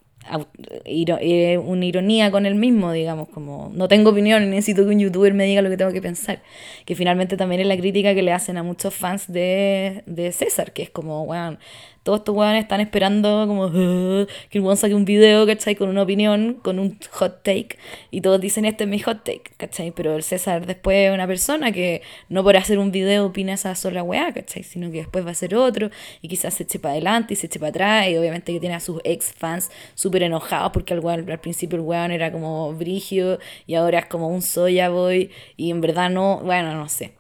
eh, 1.20 1.59
una 1.59 1.85
ironía 1.85 2.31
con 2.31 2.46
él 2.46 2.55
mismo, 2.55 2.92
digamos, 2.92 3.29
como 3.29 3.70
no 3.74 3.88
tengo 3.88 4.11
opinión, 4.11 4.48
necesito 4.50 4.85
que 4.85 4.90
un 4.90 4.98
youtuber 4.98 5.35
me 5.35 5.44
diga 5.44 5.61
lo 5.62 5.70
que 5.70 5.77
tengo 5.77 5.92
que 5.92 6.03
pensar. 6.03 6.42
Que 6.87 6.94
finalmente 6.94 7.37
también 7.37 7.61
es 7.61 7.66
la 7.66 7.77
crítica 7.77 8.14
que 8.14 8.22
le 8.22 8.33
hacen 8.33 8.57
a 8.57 8.62
muchos 8.62 8.94
fans 8.94 9.31
de, 9.31 10.03
de 10.07 10.33
César, 10.33 10.72
que 10.72 10.83
es 10.83 10.90
como, 10.90 11.27
bueno, 11.27 11.59
todos 12.05 12.21
estos 12.21 12.37
weones 12.37 12.62
están 12.62 12.81
esperando 12.81 13.47
como 13.49 13.73
que 13.73 14.59
el 14.59 14.61
weón 14.61 14.77
saque 14.77 14.95
un 14.95 15.07
video, 15.07 15.47
¿cachai? 15.47 15.75
Con 15.75 15.88
una 15.88 16.03
opinión, 16.03 16.59
con 16.62 16.79
un 16.79 16.99
hot 17.11 17.43
take, 17.43 17.79
y 18.11 18.21
todos 18.21 18.40
dicen, 18.40 18.67
este 18.67 18.85
es 18.85 18.90
mi 18.90 18.99
hot 19.01 19.25
take, 19.25 19.51
¿cachai? 19.57 19.90
Pero 19.90 20.14
el 20.14 20.23
César 20.23 20.67
después 20.67 21.09
es 21.09 21.14
una 21.14 21.27
persona 21.27 21.73
que 21.73 22.03
no 22.29 22.45
por 22.45 22.59
hacer 22.59 22.79
un 22.79 22.93
video 22.93 23.27
opina 23.27 23.55
esa 23.55 23.75
sola 23.75 24.03
weá, 24.03 24.33
¿cachai? 24.33 24.62
Sino 24.62 24.90
que 24.90 24.99
después 24.99 25.27
va 25.27 25.31
a 25.31 25.35
ser 25.35 25.55
otro, 25.57 25.90
y 26.21 26.29
quizás 26.29 26.53
se 26.55 26.64
eche 26.64 26.79
para 26.79 26.93
adelante 26.93 27.33
y 27.33 27.37
se 27.37 27.47
eche 27.47 27.59
para 27.59 27.71
atrás, 27.71 28.09
y 28.09 28.17
obviamente 28.19 28.53
que 28.53 28.61
tiene 28.61 28.75
a 28.75 28.81
sus 28.81 29.01
ex 29.03 29.33
fans 29.33 29.71
súper 29.95 30.23
enojados 30.23 30.73
porque 30.73 30.93
al, 30.93 31.07
al 31.09 31.40
principio 31.40 31.77
el 31.77 31.83
weón 31.83 32.12
era 32.12 32.31
como 32.31 32.75
brigio, 32.75 33.38
y 33.67 33.77
ahora 33.77 34.01
es 34.01 34.07
como 34.07 34.29
un 34.29 34.43
soya 34.43 34.90
boy, 34.90 35.31
y 35.57 35.71
en 35.71 35.81
verdad 35.81 36.11
no, 36.11 36.40
bueno, 36.40 36.75
no 36.75 36.88
sé. 36.90 37.14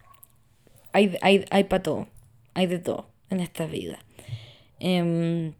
Hay, 0.92 1.16
hay, 1.22 1.46
hay 1.50 1.64
para 1.64 1.82
todo, 1.82 2.06
hay 2.52 2.66
de 2.66 2.78
todo 2.78 3.08
en 3.30 3.40
esta 3.40 3.64
vida. 3.64 3.98
Em, 4.80 5.54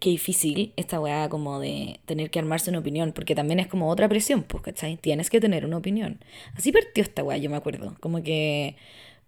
qué 0.00 0.10
difícil 0.10 0.72
esta 0.76 1.00
weá 1.00 1.28
como 1.28 1.60
de 1.60 2.00
tener 2.06 2.30
que 2.30 2.40
armarse 2.40 2.70
una 2.70 2.80
opinión, 2.80 3.12
porque 3.12 3.34
también 3.36 3.60
es 3.60 3.68
como 3.68 3.88
otra 3.88 4.08
presión, 4.08 4.42
pues, 4.42 4.62
¿cachai? 4.62 4.96
Tienes 4.96 5.30
que 5.30 5.40
tener 5.40 5.64
una 5.64 5.76
opinión. 5.76 6.18
Así 6.56 6.72
partió 6.72 7.02
esta 7.04 7.22
weá, 7.22 7.38
yo 7.38 7.48
me 7.48 7.56
acuerdo. 7.56 7.96
Como 8.00 8.22
que 8.22 8.76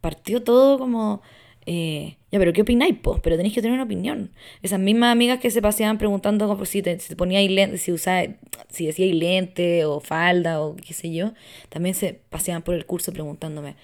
partió 0.01 0.42
todo 0.42 0.79
como... 0.79 1.23
Eh, 1.66 2.16
ya, 2.31 2.38
pero 2.38 2.53
¿qué 2.53 2.62
opináis, 2.62 2.97
pues? 3.03 3.20
Pero 3.23 3.37
tenéis 3.37 3.55
que 3.55 3.62
tener 3.62 3.75
una 3.75 3.85
opinión. 3.85 4.33
Esas 4.62 4.81
mismas 4.81 5.12
amigas 5.12 5.38
que 5.40 5.51
se 5.51 5.62
paseaban 5.62 5.97
preguntando 5.99 6.49
como 6.49 6.64
si 6.66 6.83
te, 6.83 6.99
si 6.99 7.14
poníais 7.14 7.51
lente, 7.51 7.79
si 7.79 7.92
usaba, 7.92 8.25
si 8.68 8.87
decíais 8.87 9.14
lente 9.14 9.85
o 9.87 10.01
falda 10.01 10.61
o 10.61 10.77
qué 10.77 10.92
sé 10.92 11.12
yo, 11.14 11.33
también 11.70 11.94
se 11.94 12.14
paseaban 12.31 12.62
por 12.62 12.75
el 12.75 12.85
curso 12.85 13.12
preguntándome, 13.12 13.77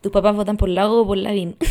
¿tus 0.00 0.12
papás 0.12 0.36
votan 0.36 0.56
por 0.56 0.68
Lago 0.68 1.02
o 1.02 1.06
por 1.06 1.18
Lavín? 1.18 1.56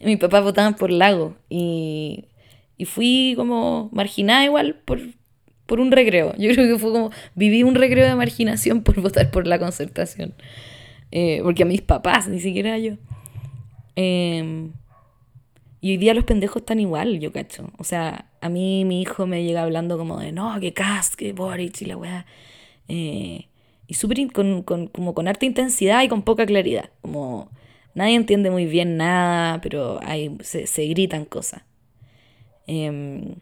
Mis 0.00 0.18
papás 0.18 0.42
votaban 0.42 0.74
por 0.74 0.90
Lago 0.90 1.36
y, 1.48 2.26
y 2.76 2.84
fui 2.84 3.34
como 3.36 3.90
marginada 3.92 4.44
igual 4.44 4.76
por, 4.84 5.00
por 5.66 5.80
un 5.80 5.92
recreo. 5.92 6.34
Yo 6.38 6.52
creo 6.52 6.66
que 6.66 6.78
fue 6.78 6.92
como, 6.92 7.10
viví 7.34 7.62
un 7.62 7.74
recreo 7.74 8.06
de 8.06 8.14
marginación 8.14 8.82
por 8.82 9.00
votar 9.00 9.30
por 9.30 9.46
la 9.46 9.58
concertación. 9.58 10.34
Eh, 11.10 11.40
porque 11.42 11.62
a 11.62 11.66
mis 11.66 11.82
papás, 11.82 12.28
ni 12.28 12.40
siquiera 12.40 12.78
yo. 12.78 12.94
Em, 13.94 14.72
y 15.80 15.90
hoy 15.90 15.96
día 15.96 16.14
los 16.14 16.24
pendejos 16.24 16.62
están 16.62 16.80
igual, 16.80 17.20
yo 17.20 17.32
cacho. 17.32 17.70
O 17.78 17.84
sea, 17.84 18.26
a 18.40 18.48
mí 18.48 18.84
mi 18.84 19.02
hijo 19.02 19.26
me 19.26 19.44
llega 19.44 19.62
hablando 19.62 19.98
como 19.98 20.18
de, 20.18 20.32
no, 20.32 20.58
que 20.60 20.72
Cas, 20.72 21.16
que 21.16 21.32
Boric 21.32 21.82
y 21.82 21.84
la 21.84 21.96
weá. 21.96 22.26
Eh, 22.88 23.46
y 23.88 23.94
súper 23.94 24.32
con, 24.32 24.62
con, 24.62 24.86
como 24.88 25.14
con 25.14 25.28
harta 25.28 25.46
intensidad 25.46 26.02
y 26.04 26.08
con 26.08 26.22
poca 26.22 26.46
claridad. 26.46 26.90
Como 27.02 27.50
nadie 27.94 28.14
entiende 28.14 28.50
muy 28.50 28.66
bien 28.66 28.96
nada, 28.96 29.60
pero 29.62 30.00
hay, 30.02 30.36
se, 30.42 30.66
se 30.68 30.86
gritan 30.86 31.24
cosas. 31.24 31.62
Em, 32.66 33.36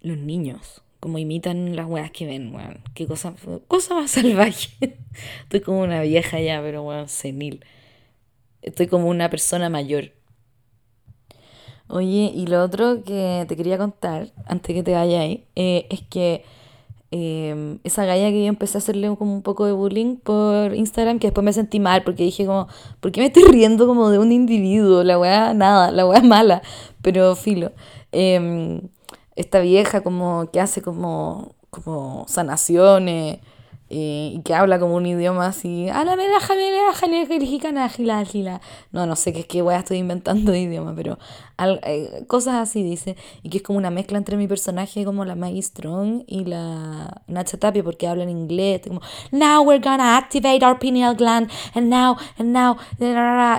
los 0.00 0.18
niños 0.18 0.82
como 1.00 1.18
imitan 1.18 1.76
las 1.76 1.86
weas 1.86 2.10
que 2.10 2.26
ven, 2.26 2.54
weón. 2.54 2.82
Qué 2.94 3.06
cosa, 3.06 3.34
cosa 3.68 3.94
más 3.94 4.10
salvaje. 4.12 4.98
Estoy 5.42 5.60
como 5.60 5.80
una 5.80 6.02
vieja 6.02 6.40
ya, 6.40 6.60
pero 6.60 6.82
weón, 6.82 7.08
senil. 7.08 7.64
Estoy 8.62 8.88
como 8.88 9.08
una 9.08 9.30
persona 9.30 9.68
mayor. 9.70 10.12
Oye, 11.88 12.30
y 12.34 12.46
lo 12.46 12.62
otro 12.62 13.02
que 13.02 13.46
te 13.48 13.56
quería 13.56 13.78
contar, 13.78 14.28
antes 14.46 14.74
que 14.74 14.82
te 14.82 14.92
vaya 14.92 15.20
ahí, 15.20 15.46
eh, 15.56 15.86
es 15.90 16.02
que 16.02 16.44
em, 17.10 17.78
esa 17.84 18.04
galla 18.04 18.28
que 18.28 18.42
yo 18.42 18.48
empecé 18.48 18.76
a 18.76 18.80
hacerle 18.80 19.14
como 19.16 19.32
un 19.34 19.42
poco 19.42 19.64
de 19.64 19.72
bullying 19.72 20.16
por 20.16 20.74
Instagram, 20.74 21.18
que 21.18 21.28
después 21.28 21.44
me 21.44 21.52
sentí 21.54 21.80
mal 21.80 22.02
porque 22.04 22.24
dije 22.24 22.44
como, 22.44 22.68
¿por 23.00 23.10
qué 23.12 23.20
me 23.20 23.28
estoy 23.28 23.44
riendo 23.50 23.86
como 23.86 24.10
de 24.10 24.18
un 24.18 24.32
individuo? 24.32 25.02
La 25.02 25.18
weá, 25.18 25.54
nada, 25.54 25.90
la 25.90 26.06
weá 26.06 26.20
mala, 26.22 26.62
pero 27.02 27.34
filo. 27.36 27.72
Eh, 28.12 28.82
esta 29.36 29.60
vieja 29.60 30.02
como 30.02 30.50
que 30.52 30.60
hace 30.60 30.82
como, 30.82 31.54
como 31.70 32.26
sanaciones 32.28 33.38
eh, 33.90 34.32
y 34.34 34.42
que 34.42 34.54
habla 34.54 34.78
como 34.78 34.96
un 34.96 35.06
idioma 35.06 35.46
así, 35.46 35.88
no, 38.92 39.06
no 39.06 39.16
sé 39.16 39.32
qué 39.32 39.40
es 39.40 39.46
que 39.46 39.62
voy 39.62 39.74
estoy 39.74 39.98
inventando 39.98 40.52
de 40.52 40.60
idioma, 40.60 40.94
pero 40.94 41.18
eh, 41.58 42.24
cosas 42.26 42.56
así 42.56 42.82
dice, 42.82 43.16
y 43.42 43.50
que 43.50 43.58
es 43.58 43.62
como 43.62 43.78
una 43.78 43.90
mezcla 43.90 44.18
entre 44.18 44.36
mi 44.36 44.46
personaje 44.46 45.04
como 45.04 45.24
la 45.24 45.34
Maggie 45.34 45.62
Strong 45.62 46.24
y 46.26 46.44
la 46.44 47.22
Nacha 47.26 47.58
Tapia 47.58 47.82
porque 47.82 48.06
hablan 48.06 48.28
inglés, 48.28 48.82
como 48.86 49.00
now 49.32 49.62
we're 49.62 49.82
gonna 49.82 50.16
activate 50.16 50.64
our 50.64 50.78
pineal 50.78 51.14
gland 51.14 51.50
and 51.74 51.88
now 51.88 52.16
and 52.38 52.52
now 52.52 52.76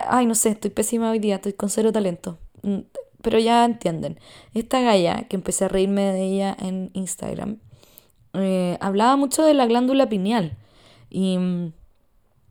ay 0.10 0.26
no 0.26 0.36
sé, 0.36 0.50
estoy 0.50 0.72
pésima 0.72 1.10
hoy 1.10 1.20
día, 1.20 1.36
estoy 1.36 1.54
con 1.54 1.70
cero 1.70 1.92
talento 1.92 2.38
mm, 2.64 2.80
pero 3.22 3.40
ya 3.40 3.66
entienden. 3.66 4.20
Esta 4.54 4.82
galla, 4.82 5.24
que 5.28 5.36
empecé 5.36 5.66
a 5.66 5.68
reírme 5.68 6.02
de 6.02 6.24
ella 6.24 6.56
en 6.60 6.90
Instagram, 6.94 7.60
eh, 8.34 8.78
hablaba 8.82 9.16
mucho 9.16 9.44
de 9.44 9.54
la 9.54 9.66
glándula 9.66 10.10
pineal. 10.10 10.58
Y 11.10 11.38
mm, 11.38 11.74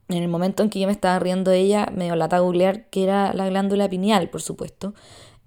en 0.09 0.23
el 0.23 0.27
momento 0.27 0.63
en 0.63 0.69
que 0.69 0.79
yo 0.79 0.87
me 0.87 0.93
estaba 0.93 1.19
riendo 1.19 1.51
de 1.51 1.59
ella, 1.59 1.91
me 1.95 2.05
dio 2.05 2.15
lata 2.15 2.39
googlear 2.39 2.89
que 2.89 3.03
era 3.03 3.33
la 3.33 3.47
glándula 3.47 3.89
pineal, 3.89 4.29
por 4.29 4.41
supuesto. 4.41 4.93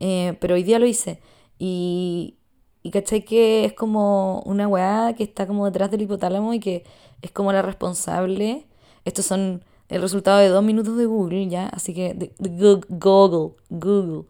Eh, 0.01 0.37
pero 0.41 0.55
hoy 0.55 0.63
día 0.63 0.79
lo 0.79 0.87
hice. 0.87 1.21
Y, 1.59 2.37
y 2.83 2.91
que 2.91 3.65
es 3.65 3.73
como 3.75 4.41
una 4.43 4.69
weá 4.69 5.15
que 5.17 5.25
está 5.25 5.47
como 5.47 5.67
detrás 5.67 5.91
del 5.91 6.03
hipotálamo 6.03 6.55
y 6.55 6.61
que 6.61 6.85
es 7.23 7.31
como 7.31 7.53
la 7.53 7.63
responsable. 7.63 8.67
Estos 9.05 9.27
son 9.27 9.65
el 9.89 10.01
resultado 10.01 10.39
de 10.39 10.49
dos 10.49 10.65
minutos 10.65 10.97
de 10.97 11.07
Google, 11.07 11.49
¿ya? 11.49 11.67
Así 11.69 11.95
que 11.95 12.15
de 12.15 12.33
Google, 12.39 13.55
Google. 13.69 14.25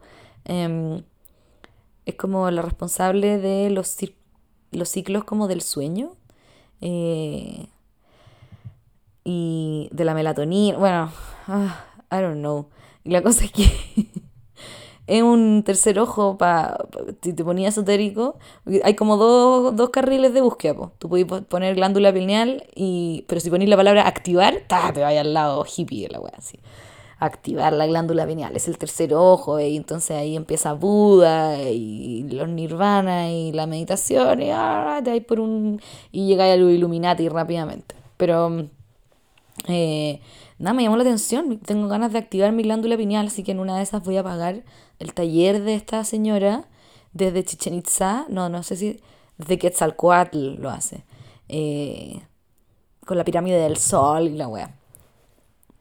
Em, 0.45 1.03
es 2.05 2.15
como 2.15 2.49
la 2.51 2.61
responsable 2.61 3.37
de 3.37 3.69
los, 3.69 3.95
los 4.75 4.89
ciclos 4.89 5.23
como 5.23 5.47
del 5.47 5.61
sueño 5.61 6.15
eh, 6.81 7.67
y 9.23 9.89
de 9.91 10.05
la 10.05 10.13
melatonina. 10.13 10.77
Bueno, 10.77 11.11
ah, 11.47 11.85
I 12.11 12.21
don't 12.21 12.39
know. 12.39 12.67
La 13.03 13.21
cosa 13.21 13.45
es 13.45 13.51
que 13.51 13.63
es 15.07 15.23
un 15.23 15.63
tercer 15.63 15.99
ojo 15.99 16.37
para 16.37 16.77
si 17.21 17.33
te 17.33 17.43
ponía 17.43 17.69
esotérico 17.69 18.37
hay 18.83 18.95
como 18.95 19.17
dos, 19.17 19.75
dos 19.75 19.89
carriles 19.89 20.33
de 20.33 20.41
búsqueda 20.41 20.75
po. 20.75 20.91
tú 20.97 21.09
puedes 21.09 21.25
poner 21.45 21.75
glándula 21.75 22.13
pineal 22.13 22.63
y 22.73 23.25
pero 23.27 23.41
si 23.41 23.49
pones 23.49 23.67
la 23.67 23.75
palabra 23.75 24.07
activar 24.07 24.61
ta, 24.67 24.93
te 24.93 25.01
vaya 25.01 25.21
al 25.21 25.33
lado 25.33 25.65
hippie 25.65 26.03
de 26.03 26.13
la 26.13 26.21
wea 26.21 26.33
así 26.37 26.59
activar 27.25 27.73
la 27.73 27.87
glándula 27.87 28.27
pineal, 28.27 28.55
es 28.55 28.67
el 28.67 28.77
tercer 28.77 29.13
ojo, 29.13 29.59
y 29.59 29.77
entonces 29.77 30.11
ahí 30.17 30.35
empieza 30.35 30.73
Buda 30.73 31.61
y 31.69 32.23
los 32.23 32.49
nirvana 32.49 33.31
y 33.31 33.51
la 33.51 33.67
meditación 33.67 34.41
y, 34.41 34.51
ah, 34.51 35.01
por 35.27 35.39
un, 35.39 35.81
y 36.11 36.27
llega 36.27 36.51
a 36.51 36.55
lo 36.55 36.69
Illuminati 36.69 37.29
rápidamente. 37.29 37.95
Pero 38.17 38.67
eh, 39.67 40.21
nada, 40.59 40.73
me 40.73 40.83
llamó 40.83 40.97
la 40.97 41.03
atención, 41.03 41.59
tengo 41.59 41.87
ganas 41.87 42.11
de 42.11 42.19
activar 42.19 42.51
mi 42.51 42.63
glándula 42.63 42.97
pineal, 42.97 43.27
así 43.27 43.43
que 43.43 43.51
en 43.51 43.59
una 43.59 43.77
de 43.77 43.83
esas 43.83 44.03
voy 44.03 44.17
a 44.17 44.23
pagar 44.23 44.63
el 44.99 45.13
taller 45.13 45.63
de 45.63 45.75
esta 45.75 46.03
señora 46.03 46.67
desde 47.13 47.43
Chichen 47.43 47.75
Itza, 47.75 48.25
no, 48.29 48.49
no 48.49 48.63
sé 48.63 48.75
si 48.75 48.99
desde 49.37 49.57
Quetzalcoatl 49.57 50.55
lo 50.55 50.69
hace, 50.69 51.03
eh, 51.47 52.21
con 53.05 53.17
la 53.17 53.23
pirámide 53.23 53.59
del 53.59 53.77
sol 53.77 54.27
y 54.27 54.37
la 54.37 54.47
wea. 54.47 54.75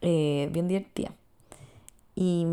Eh, 0.00 0.48
bien 0.52 0.66
divertida. 0.66 1.12
Y, 2.14 2.46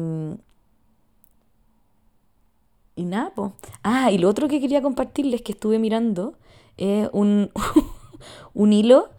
y 2.95 3.03
nada, 3.05 3.31
pues. 3.35 3.51
Ah, 3.83 4.11
y 4.11 4.17
lo 4.17 4.29
otro 4.29 4.47
que 4.47 4.59
quería 4.61 4.81
compartirles 4.81 5.41
que 5.41 5.51
estuve 5.51 5.79
mirando 5.79 6.33
es 6.77 7.09
un, 7.13 7.51
un 8.53 8.73
hilo 8.73 9.09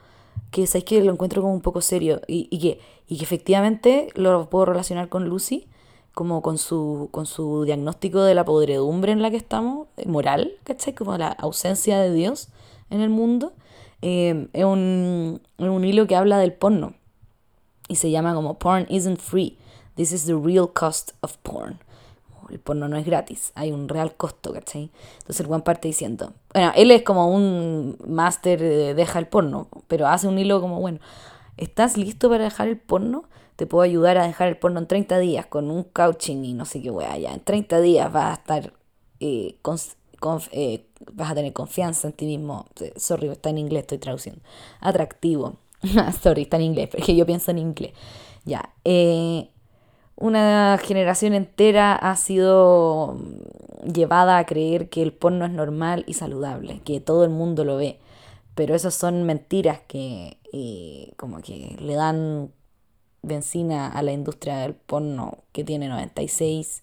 que 0.51 0.67
sabéis 0.67 0.85
que 0.85 1.05
lo 1.05 1.13
encuentro 1.13 1.43
como 1.43 1.55
un 1.55 1.61
poco 1.61 1.81
serio 1.81 2.21
y, 2.27 2.49
y, 2.51 2.59
que, 2.59 2.81
y 3.07 3.19
que 3.19 3.25
efectivamente 3.25 4.09
lo 4.15 4.51
puedo 4.51 4.67
relacionar 4.67 5.09
con 5.09 5.29
Lucy, 5.29 5.69
como 6.13 6.43
con 6.43 6.59
su, 6.59 7.09
con 7.13 7.27
su 7.27 7.65
diagnóstico 7.65 8.23
de 8.23 8.35
la 8.35 8.45
podredumbre 8.45 9.13
en 9.13 9.23
la 9.23 9.31
que 9.31 9.37
estamos, 9.37 9.89
eh, 9.97 10.09
moral, 10.09 10.53
¿cachai? 10.65 10.95
Como 10.95 11.17
la 11.17 11.29
ausencia 11.29 12.01
de 12.01 12.13
Dios 12.13 12.49
en 12.91 13.01
el 13.01 13.11
mundo. 13.11 13.53
Eh, 14.03 14.49
es, 14.53 14.65
un, 14.65 15.41
un 15.59 15.85
hilo 15.85 16.07
que 16.07 16.17
habla 16.17 16.39
del 16.39 16.53
porno 16.53 16.95
y 17.89 17.97
se 17.97 18.11
llama 18.11 18.35
como 18.35 18.59
Porn 18.59 18.87
Isn't 18.89 19.19
Free. 19.19 19.59
This 20.01 20.13
is 20.13 20.25
the 20.25 20.35
real 20.35 20.67
cost 20.73 21.11
of 21.21 21.37
porn. 21.43 21.79
El 22.49 22.59
porno 22.59 22.89
no 22.89 22.97
es 22.97 23.05
gratis, 23.05 23.53
hay 23.55 23.71
un 23.71 23.87
real 23.87 24.15
costo, 24.17 24.51
¿cachai? 24.51 24.91
Entonces 25.19 25.41
el 25.41 25.47
buen 25.47 25.61
parte 25.61 25.89
diciendo, 25.89 26.33
bueno, 26.55 26.73
él 26.75 26.91
es 26.91 27.03
como 27.03 27.31
un 27.31 27.99
máster 28.09 28.59
de 28.61 28.95
deja 28.95 29.19
el 29.19 29.27
porno, 29.27 29.69
pero 29.89 30.09
hace 30.09 30.27
un 30.27 30.39
hilo 30.39 30.63
como, 30.63 30.81
bueno, 30.81 31.01
¿estás 31.59 31.99
listo 31.99 32.31
para 32.31 32.45
dejar 32.45 32.69
el 32.69 32.79
porno? 32.79 33.25
Te 33.57 33.67
puedo 33.67 33.83
ayudar 33.83 34.17
a 34.17 34.27
dejar 34.27 34.49
el 34.49 34.57
porno 34.57 34.81
en 34.81 34.87
30 34.87 35.19
días 35.19 35.45
con 35.45 35.71
un 35.71 35.85
coaching 35.85 36.45
y 36.45 36.55
no 36.55 36.65
sé 36.65 36.81
qué 36.81 36.91
wea, 36.91 37.19
ya 37.19 37.35
en 37.35 37.41
30 37.41 37.83
días 37.83 38.11
vas 38.11 38.31
a 38.31 38.41
estar 38.41 38.73
eh, 39.21 39.59
eh, 40.53 40.87
vas 41.13 41.31
a 41.31 41.35
tener 41.35 41.53
confianza 41.53 42.09
en 42.09 42.15
ti 42.15 42.25
mismo. 42.25 42.65
Sorry, 42.97 43.29
está 43.29 43.51
en 43.51 43.59
inglés, 43.59 43.83
estoy 43.83 43.99
traduciendo. 43.99 44.41
Atractivo. 44.81 45.57
Sorry, 46.23 46.43
está 46.43 46.57
en 46.57 46.63
inglés, 46.63 46.89
porque 46.91 47.15
yo 47.15 47.27
pienso 47.27 47.51
en 47.51 47.59
inglés. 47.59 47.93
Ya. 48.47 48.73
Eh, 48.87 49.51
una 50.21 50.79
generación 50.83 51.33
entera 51.33 51.97
ha 51.97 52.15
sido 52.15 53.19
llevada 53.83 54.39
a 54.39 54.45
creer 54.45 54.91
que 54.91 55.03
el 55.03 55.13
porno 55.13 55.47
es 55.47 55.51
normal 55.51 56.05
y 56.07 56.15
saludable, 56.15 56.81
que 56.85 57.01
todo 57.01 57.25
el 57.25 57.31
mundo 57.31 57.65
lo 57.65 57.77
ve. 57.77 57.99
Pero 58.55 58.75
esas 58.75 58.95
son 58.95 59.25
mentiras 59.25 59.81
que 59.89 60.37
eh, 60.53 61.15
como 61.17 61.41
que 61.41 61.77
le 61.81 61.95
dan 61.95 62.53
benzina 63.23 63.89
a 63.89 64.03
la 64.03 64.13
industria 64.13 64.59
del 64.59 64.75
porno 64.75 65.39
que 65.53 65.65
tiene 65.65 65.89
96 65.89 66.83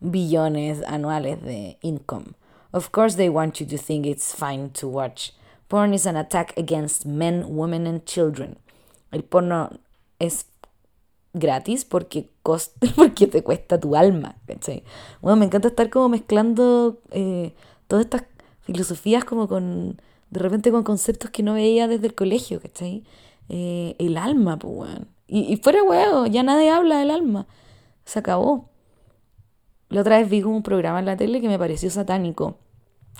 billones 0.00 0.82
anuales 0.86 1.42
de 1.42 1.78
income. 1.82 2.34
Of 2.70 2.90
course 2.90 3.16
they 3.16 3.28
want 3.28 3.60
you 3.60 3.66
to 3.66 3.78
think 3.78 4.06
it's 4.06 4.32
fine 4.32 4.70
to 4.74 4.88
watch. 4.88 5.32
Porn 5.66 5.92
is 5.92 6.06
an 6.06 6.16
attack 6.16 6.56
against 6.56 7.04
men, 7.04 7.44
women 7.48 7.86
and 7.86 8.04
children. 8.04 8.58
El 9.10 9.24
porno 9.24 9.70
es 10.20 10.46
gratis 11.38 11.84
porque, 11.84 12.30
porque 12.96 13.26
te 13.26 13.42
cuesta 13.42 13.78
tu 13.80 13.96
alma, 13.96 14.36
Bueno, 15.20 15.36
me 15.36 15.44
encanta 15.46 15.68
estar 15.68 15.90
como 15.90 16.08
mezclando 16.08 16.98
eh, 17.10 17.54
todas 17.86 18.04
estas 18.04 18.24
filosofías 18.60 19.24
como 19.24 19.48
con, 19.48 20.00
de 20.30 20.40
repente 20.40 20.70
con 20.70 20.82
conceptos 20.82 21.30
que 21.30 21.42
no 21.42 21.54
veía 21.54 21.88
desde 21.88 22.06
el 22.06 22.14
colegio, 22.14 22.60
¿cachai? 22.60 23.04
Eh, 23.48 23.96
el 23.98 24.16
alma, 24.16 24.58
pues, 24.58 24.90
y, 25.26 25.52
y, 25.52 25.56
fuera 25.56 25.82
huevo, 25.82 26.26
ya 26.26 26.42
nadie 26.42 26.70
habla 26.70 26.98
del 26.98 27.10
alma. 27.10 27.46
Se 28.04 28.18
acabó. 28.18 28.70
La 29.90 30.00
otra 30.00 30.18
vez 30.18 30.28
vi 30.28 30.42
un 30.42 30.62
programa 30.62 30.98
en 30.98 31.06
la 31.06 31.16
tele 31.16 31.40
que 31.40 31.48
me 31.48 31.58
pareció 31.58 31.90
satánico. 31.90 32.56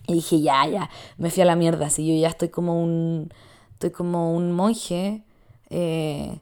Y 0.06 0.14
dije, 0.14 0.40
ya, 0.40 0.66
ya, 0.66 0.90
me 1.18 1.30
fui 1.30 1.42
a 1.42 1.46
la 1.46 1.56
mierda. 1.56 1.90
Si 1.90 2.06
yo 2.06 2.18
ya 2.18 2.28
estoy 2.28 2.48
como 2.48 2.82
un. 2.82 3.30
Estoy 3.74 3.90
como 3.90 4.34
un 4.34 4.52
monje. 4.52 5.22
Eh, 5.70 6.40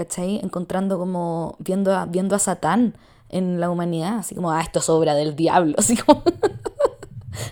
¿cachai? 0.00 0.40
Encontrando 0.42 0.98
como, 0.98 1.56
viendo 1.58 1.94
a, 1.94 2.06
viendo 2.06 2.34
a 2.34 2.38
Satán 2.38 2.96
en 3.28 3.60
la 3.60 3.70
humanidad, 3.70 4.16
así 4.20 4.34
como, 4.34 4.50
ah, 4.50 4.62
esto 4.62 4.78
es 4.78 4.88
obra 4.88 5.14
del 5.14 5.36
diablo, 5.36 5.74
así 5.78 5.94
como, 5.94 6.22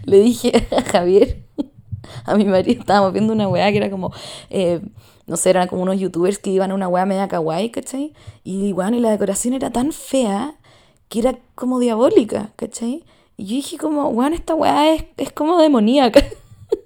le 0.04 0.20
dije 0.20 0.66
a 0.74 0.80
Javier, 0.80 1.44
a 2.24 2.34
mi 2.36 2.46
marido, 2.46 2.80
estábamos 2.80 3.12
viendo 3.12 3.34
una 3.34 3.48
weá 3.48 3.70
que 3.70 3.76
era 3.76 3.90
como, 3.90 4.14
eh, 4.48 4.80
no 5.26 5.36
sé, 5.36 5.50
eran 5.50 5.68
como 5.68 5.82
unos 5.82 6.00
youtubers 6.00 6.38
que 6.38 6.48
iban 6.48 6.70
a 6.70 6.74
una 6.74 6.88
weá 6.88 7.04
media 7.04 7.28
kawaii, 7.28 7.68
¿cachai? 7.68 8.14
Y 8.44 8.72
bueno, 8.72 8.96
y 8.96 9.00
la 9.00 9.10
decoración 9.10 9.52
era 9.52 9.70
tan 9.70 9.92
fea 9.92 10.54
que 11.10 11.18
era 11.18 11.38
como 11.54 11.78
diabólica, 11.80 12.52
¿cachai? 12.56 13.04
Y 13.36 13.44
yo 13.44 13.56
dije 13.56 13.76
como, 13.76 14.08
weón, 14.08 14.32
esta 14.32 14.54
weá 14.54 14.94
es, 14.94 15.04
es 15.18 15.32
como 15.32 15.58
demoníaca. 15.58 16.24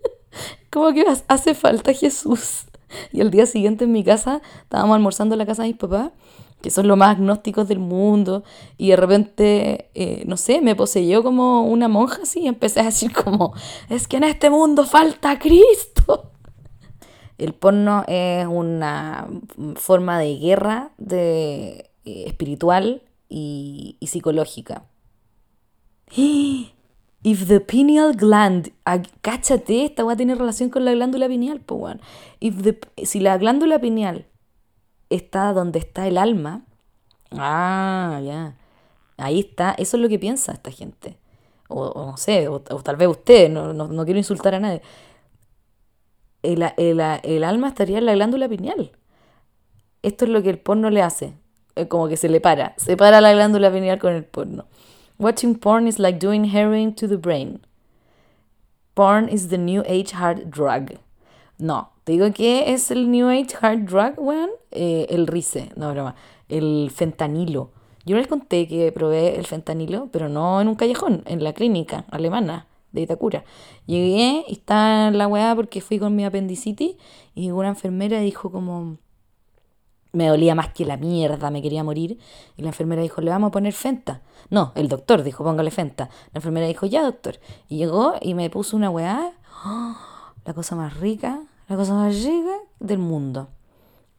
como 0.70 0.92
que 0.92 1.06
hace 1.28 1.54
falta 1.54 1.92
Jesús. 1.94 2.64
Y 3.12 3.20
el 3.20 3.30
día 3.30 3.46
siguiente 3.46 3.84
en 3.84 3.92
mi 3.92 4.04
casa 4.04 4.42
estábamos 4.62 4.96
almorzando 4.96 5.34
en 5.34 5.38
la 5.38 5.46
casa 5.46 5.62
de 5.62 5.68
mis 5.68 5.78
papás, 5.78 6.10
que 6.60 6.70
son 6.70 6.86
los 6.86 6.96
más 6.96 7.16
agnósticos 7.16 7.68
del 7.68 7.80
mundo, 7.80 8.44
y 8.78 8.90
de 8.90 8.96
repente, 8.96 9.90
eh, 9.94 10.24
no 10.26 10.36
sé, 10.36 10.60
me 10.60 10.76
poseyó 10.76 11.22
como 11.22 11.62
una 11.66 11.88
monja 11.88 12.22
así 12.22 12.40
y 12.40 12.46
empecé 12.46 12.80
a 12.80 12.84
decir 12.84 13.12
como, 13.12 13.52
es 13.88 14.06
que 14.06 14.18
en 14.18 14.24
este 14.24 14.50
mundo 14.50 14.84
falta 14.84 15.38
Cristo. 15.38 16.30
El 17.38 17.54
porno 17.54 18.04
es 18.06 18.46
una 18.46 19.26
forma 19.74 20.18
de 20.18 20.36
guerra 20.38 20.92
de, 20.98 21.90
eh, 22.04 22.24
espiritual 22.26 23.02
y, 23.28 23.96
y 23.98 24.06
psicológica. 24.06 24.84
If 27.24 27.46
the 27.46 27.60
pineal 27.60 28.14
gland, 28.14 28.72
cáchate, 29.20 29.84
esta 29.84 30.02
va 30.02 30.12
a 30.12 30.16
relación 30.16 30.70
con 30.70 30.84
la 30.84 30.92
glándula 30.92 31.28
pineal, 31.28 31.60
pues 31.60 31.96
If 32.40 32.62
the, 32.62 32.80
si 33.04 33.20
la 33.20 33.38
glándula 33.38 33.78
pineal 33.78 34.26
está 35.08 35.52
donde 35.52 35.78
está 35.78 36.08
el 36.08 36.18
alma, 36.18 36.64
ah, 37.30 38.20
ya, 38.24 38.56
ahí 39.18 39.38
está, 39.38 39.72
eso 39.72 39.96
es 39.96 40.02
lo 40.02 40.08
que 40.08 40.18
piensa 40.18 40.52
esta 40.52 40.72
gente. 40.72 41.16
O, 41.68 42.10
no 42.10 42.16
sé, 42.16 42.48
o, 42.48 42.60
tal 42.60 42.96
vez 42.96 43.08
usted, 43.08 43.48
no, 43.48 43.72
no, 43.72 44.04
quiero 44.04 44.18
insultar 44.18 44.54
a 44.56 44.60
nadie. 44.60 44.82
El, 46.42 46.62
el, 46.76 47.00
el, 47.00 47.44
alma 47.44 47.68
estaría 47.68 47.98
en 47.98 48.06
la 48.06 48.14
glándula 48.14 48.48
pineal. 48.48 48.90
Esto 50.02 50.24
es 50.24 50.30
lo 50.30 50.42
que 50.42 50.50
el 50.50 50.58
porno 50.58 50.90
le 50.90 51.02
hace. 51.02 51.34
Como 51.88 52.08
que 52.08 52.16
se 52.16 52.28
le 52.28 52.40
para. 52.40 52.74
Se 52.76 52.96
para 52.96 53.20
la 53.20 53.32
glándula 53.32 53.72
pineal 53.72 53.98
con 54.00 54.12
el 54.12 54.24
porno. 54.24 54.66
Watching 55.22 55.54
porn 55.54 55.86
is 55.86 56.00
like 56.00 56.18
doing 56.18 56.46
heroin 56.46 56.94
to 56.96 57.06
the 57.06 57.16
brain. 57.16 57.60
Porn 58.96 59.28
is 59.28 59.50
the 59.50 59.56
new 59.56 59.84
age 59.86 60.10
hard 60.10 60.50
drug. 60.50 60.98
No, 61.60 61.90
te 62.02 62.14
digo 62.14 62.34
que 62.34 62.72
es 62.72 62.90
el 62.90 63.08
new 63.08 63.28
age 63.28 63.54
hard 63.60 63.86
drug, 63.86 64.18
weón. 64.18 64.50
Eh, 64.72 65.06
el 65.10 65.28
rice, 65.28 65.70
no 65.76 65.92
broma. 65.92 66.16
El 66.48 66.90
fentanilo. 66.90 67.70
Yo 68.04 68.16
les 68.16 68.26
conté 68.26 68.66
que 68.66 68.90
probé 68.90 69.36
el 69.36 69.46
fentanilo, 69.46 70.08
pero 70.10 70.28
no 70.28 70.60
en 70.60 70.66
un 70.66 70.74
callejón, 70.74 71.22
en 71.26 71.44
la 71.44 71.52
clínica 71.52 72.04
alemana 72.10 72.66
de 72.90 73.02
Itacura. 73.02 73.44
Llegué 73.86 74.44
y 74.48 74.54
está 74.54 75.06
en 75.06 75.18
la 75.18 75.28
weá 75.28 75.54
porque 75.54 75.80
fui 75.80 76.00
con 76.00 76.16
mi 76.16 76.24
apendicitis 76.24 76.96
y 77.36 77.52
una 77.52 77.68
enfermera 77.68 78.18
dijo 78.18 78.50
como 78.50 78.96
me 80.12 80.28
dolía 80.28 80.54
más 80.54 80.68
que 80.72 80.84
la 80.84 80.96
mierda, 80.96 81.50
me 81.50 81.62
quería 81.62 81.82
morir. 81.84 82.18
Y 82.56 82.62
la 82.62 82.68
enfermera 82.68 83.02
dijo, 83.02 83.20
le 83.20 83.30
vamos 83.30 83.48
a 83.48 83.52
poner 83.52 83.72
Fenta. 83.72 84.20
No, 84.50 84.72
el 84.74 84.88
doctor 84.88 85.22
dijo, 85.22 85.42
póngale 85.44 85.70
Fenta. 85.70 86.08
La 86.32 86.38
enfermera 86.38 86.66
dijo, 86.66 86.86
ya, 86.86 87.02
doctor. 87.02 87.38
Y 87.68 87.78
llegó 87.78 88.14
y 88.20 88.34
me 88.34 88.50
puso 88.50 88.76
una 88.76 88.90
weá, 88.90 89.32
la 90.44 90.54
cosa 90.54 90.76
más 90.76 90.98
rica, 90.98 91.40
la 91.68 91.76
cosa 91.76 91.94
más 91.94 92.22
rica 92.22 92.56
del 92.78 92.98
mundo. 92.98 93.48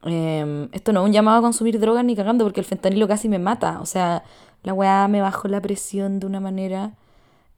Em, 0.04 0.68
esto 0.74 0.92
no 0.92 1.02
es 1.02 1.06
un 1.08 1.14
llamado 1.14 1.38
a 1.38 1.42
consumir 1.42 1.80
drogas 1.80 2.04
ni 2.04 2.16
cagando, 2.16 2.44
porque 2.44 2.60
el 2.60 2.66
fentanilo 2.66 3.08
casi 3.08 3.30
me 3.30 3.40
mata. 3.40 3.80
O 3.82 3.86
sea, 3.86 4.24
la 4.64 4.74
weá 4.74 5.08
me 5.08 5.22
bajó 5.22 5.48
la 5.48 5.62
presión 5.62 6.20
de 6.20 6.26
una 6.28 6.40
manera... 6.40 6.94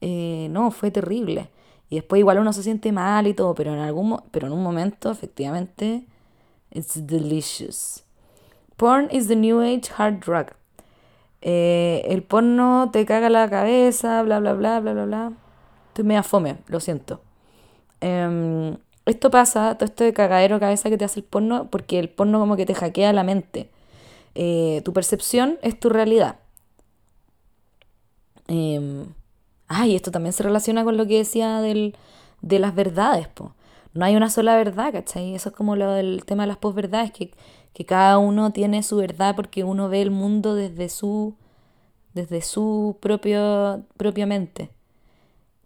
Eh, 0.02 0.50
no, 0.52 0.72
fue 0.72 0.92
terrible. 0.92 1.50
Y 1.90 1.96
después 1.96 2.20
igual 2.20 2.40
uno 2.40 2.52
se 2.54 2.64
siente 2.64 2.92
mal 2.92 3.28
y 3.28 3.34
todo, 3.34 3.56
pero 3.56 3.74
en, 3.74 3.80
algún, 3.80 4.20
pero 4.32 4.48
en 4.48 4.54
un 4.54 4.62
momento, 4.62 5.10
efectivamente, 5.12 6.06
it's 6.72 7.08
delicious. 7.08 8.04
Porn 8.78 9.08
is 9.12 9.28
the 9.28 9.36
new 9.36 9.62
age 9.62 9.90
hard 9.98 10.20
drug. 10.20 10.48
Eh, 11.42 12.04
el 12.10 12.24
porno 12.24 12.90
te 12.92 13.06
caga 13.06 13.30
la 13.30 13.50
cabeza, 13.50 14.22
bla, 14.24 14.40
bla, 14.40 14.54
bla, 14.54 14.80
bla, 14.80 14.94
bla, 14.94 15.06
bla. 15.06 15.34
Estoy 15.90 16.04
media 16.04 16.24
fome, 16.24 16.58
lo 16.68 16.80
siento. 16.80 17.22
Em, 18.02 18.78
esto 19.06 19.30
pasa, 19.32 19.76
todo 19.78 19.86
esto 19.86 20.04
de 20.04 20.14
cagadero 20.14 20.60
cabeza 20.60 20.90
que 20.90 20.98
te 20.98 21.06
hace 21.06 21.20
el 21.22 21.26
porno, 21.26 21.70
porque 21.70 22.00
el 22.00 22.10
porno 22.10 22.40
como 22.40 22.56
que 22.56 22.66
te 22.66 22.74
hackea 22.74 23.14
la 23.14 23.24
mente. 23.24 23.70
Eh, 24.36 24.82
tu 24.84 24.94
percepción 24.94 25.60
es 25.62 25.80
tu 25.80 25.90
realidad. 25.90 26.40
Eh, 28.48 29.06
ay, 29.68 29.96
esto 29.96 30.12
también 30.12 30.34
se 30.34 30.44
relaciona 30.44 30.84
con 30.84 30.98
lo 30.98 31.08
que 31.08 31.18
decía 31.18 31.62
del, 31.62 31.96
de 32.42 32.60
las 32.60 32.76
verdades, 32.76 33.28
po. 33.28 33.56
No 33.94 34.04
hay 34.06 34.16
una 34.16 34.30
sola 34.30 34.58
verdad, 34.58 34.92
¿cachai? 34.92 35.36
Eso 35.36 35.50
es 35.50 35.56
como 35.56 35.76
lo 35.78 35.92
del 35.92 36.26
tema 36.26 36.44
de 36.44 36.48
las 36.48 36.58
posverdades, 36.58 37.12
que 37.12 37.32
que 37.76 37.86
cada 37.86 38.18
uno 38.20 38.52
tiene 38.52 38.84
su 38.84 38.96
verdad 38.96 39.36
porque 39.36 39.66
uno 39.66 39.90
ve 39.90 40.02
el 40.02 40.10
mundo 40.10 40.56
desde 40.56 40.88
su, 40.88 41.36
desde 42.14 42.42
su 42.42 42.98
propio, 43.02 43.84
propia 43.98 44.26
mente. 44.26 44.70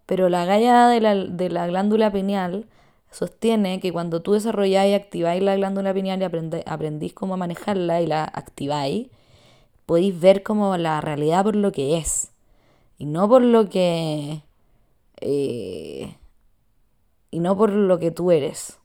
Pero 0.08 0.28
la 0.28 0.43
galla 0.43 0.88
de 0.88 1.02
la, 1.02 1.13
de 1.13 1.50
la 1.50 1.67
glándula 1.67 2.12
pineal 2.12 2.65
sostiene 3.12 3.80
que 3.80 3.93
cuando 3.93 4.24
tú 4.24 4.34
desarrolláis 4.34 4.91
y 4.91 4.95
activáis 4.95 5.43
la 5.43 5.56
glándula 5.56 5.93
pineal 5.93 6.19
y 6.19 6.63
aprendís 6.65 7.13
cómo 7.13 7.38
manejarla 7.38 8.02
y 8.02 8.08
la 8.08 8.24
activáis, 8.24 9.10
podéis 9.86 10.19
ver 10.19 10.41
como 10.41 10.78
la 10.78 11.02
realidad 11.02 11.43
por 11.43 11.56
lo 11.56 11.72
que 11.72 11.98
es. 11.98 12.32
Y 12.98 13.06
no 13.06 13.30
por 13.30 13.43
lo 13.43 13.69
que... 13.69 14.41
Eh, 15.22 16.15
y 17.30 17.40
no 17.40 17.56
por 17.56 17.69
lo 17.69 18.00
que 18.00 18.10
tú 18.10 18.31
eres. 18.31 18.79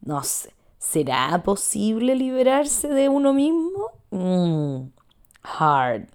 No 0.00 0.24
sé. 0.24 0.52
¿Será 0.82 1.40
posible 1.44 2.16
liberarse 2.16 2.88
de 2.88 3.08
uno 3.08 3.32
mismo? 3.32 3.92
Mm, 4.10 4.88
hard. 5.44 6.08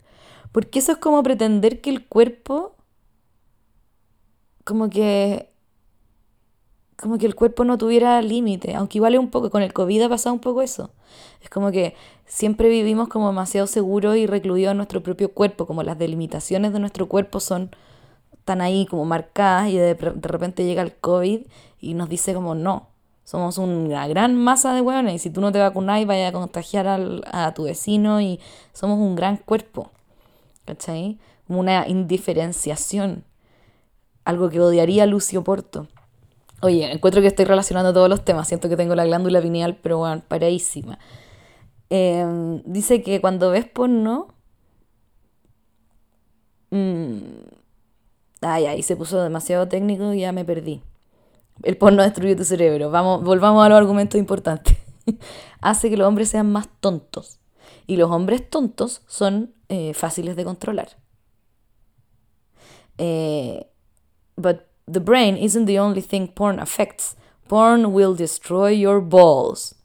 Porque 0.51 0.80
eso 0.80 0.91
es 0.91 0.97
como 0.97 1.24
pretender 1.24 1.80
que 1.80 1.89
el 1.89 2.05
cuerpo, 2.05 2.76
como 4.65 4.89
que, 4.89 5.49
como 6.97 7.18
que 7.18 7.26
el 7.26 7.34
cuerpo 7.34 7.63
no 7.63 7.78
tuviera 7.78 8.22
límite, 8.22 8.76
aunque 8.76 8.97
igual 8.97 9.13
es 9.13 9.22
un 9.22 9.30
poco, 9.30 9.49
con 9.49 9.61
el 9.63 9.72
COVID 9.72 10.01
ha 10.01 10.09
pasado 10.09 10.34
un 10.34 10.41
poco 10.41 10.61
eso. 10.61 10.91
Es 11.41 11.49
como 11.49 11.72
que 11.72 11.95
siempre 12.26 12.68
vivimos 12.68 13.07
como 13.07 13.28
demasiado 13.28 13.68
seguros 13.68 14.18
y 14.18 14.28
recluidos 14.28 14.72
en 14.72 14.78
nuestro 14.78 15.01
propio 15.01 15.32
cuerpo, 15.32 15.65
como 15.65 15.82
las 15.82 15.97
delimitaciones 15.97 16.74
de 16.74 16.80
nuestro 16.80 17.07
cuerpo 17.07 17.39
son 17.39 17.72
tan 18.43 18.59
ahí 18.59 18.86
como 18.86 19.05
marcadas 19.05 19.70
y 19.70 19.78
de, 19.78 19.95
de 19.95 20.28
repente 20.28 20.65
llega 20.65 20.82
el 20.82 20.93
COVID 20.93 21.47
y 21.80 21.93
nos 21.93 22.09
dice 22.09 22.34
como 22.34 22.53
no, 22.53 22.89
somos 23.28 23.57
una 23.57 24.07
gran 24.07 24.38
masa 24.38 24.73
de 24.73 24.80
hueones 24.80 25.15
y 25.15 25.19
si 25.19 25.30
tú 25.30 25.41
no 25.41 25.51
te 25.51 25.59
vacunas 25.59 26.05
vaya 26.05 26.30
a 26.30 26.32
contagiar 26.32 26.88
a 26.88 27.53
tu 27.53 27.63
vecino 27.63 28.21
y 28.21 28.39
somos 28.71 28.99
un 28.99 29.17
gran 29.17 29.36
cuerpo. 29.36 29.91
¿Cachai? 30.63 31.19
Una 31.49 31.86
indiferenciación. 31.89 33.25
algo 34.23 34.49
que 34.49 34.61
odiaría 34.61 35.05
Lucio 35.05 35.43
Porto. 35.43 35.88
Oye, 36.61 36.89
encuentro 36.89 37.21
que 37.21 37.28
estoy 37.28 37.43
relacionando 37.43 37.93
todos 37.93 38.09
los 38.09 38.23
temas, 38.23 38.47
siento 38.47 38.69
que 38.69 38.78
tengo 38.78 38.95
la 38.95 39.05
glándula 39.05 39.41
pineal, 39.41 39.75
pero 39.75 39.97
bueno, 39.99 40.23
paradísima. 40.28 40.97
Em, 41.89 42.61
dice 42.65 43.01
que 43.03 43.19
cuando 43.21 43.49
ves 43.51 43.65
porno... 43.65 44.28
Mmm, 46.71 47.17
ay, 48.41 48.65
ay, 48.67 48.84
se 48.84 48.95
puso 48.95 49.21
demasiado 49.21 49.67
técnico 49.67 50.13
y 50.13 50.21
ya 50.21 50.32
me 50.32 50.45
perdí. 50.45 50.82
El 51.64 51.78
porno 51.78 52.03
destruye 52.03 52.36
tu 52.36 52.43
cerebro. 52.43 52.89
Vamos, 52.91 53.24
volvamos 53.24 53.66
a 53.66 53.70
los 53.70 53.78
argumentos 53.78 54.20
importantes. 54.20 54.78
Hace 55.62 55.89
que 55.89 55.97
los 55.97 56.08
hombres 56.08 56.30
sean 56.30 56.51
más 56.51 56.68
tontos. 56.80 57.39
Y 57.88 57.97
los 57.97 58.12
hombres 58.12 58.49
tontos 58.49 59.01
son 59.08 59.53
eh, 59.70 59.93
fáciles 59.93 60.36
de 60.36 60.43
controlar. 60.43 60.89
Eh, 62.97 63.68
but 64.36 64.62
the 64.91 64.99
brain 64.99 65.38
isn't 65.38 65.66
the 65.66 65.80
only 65.80 66.01
thing 66.01 66.28
porn 66.28 66.60
affects. 66.60 67.16
Porn 67.47 67.93
will 67.93 68.16
destroy 68.16 68.78
your 68.78 69.01
balls. 69.01 69.76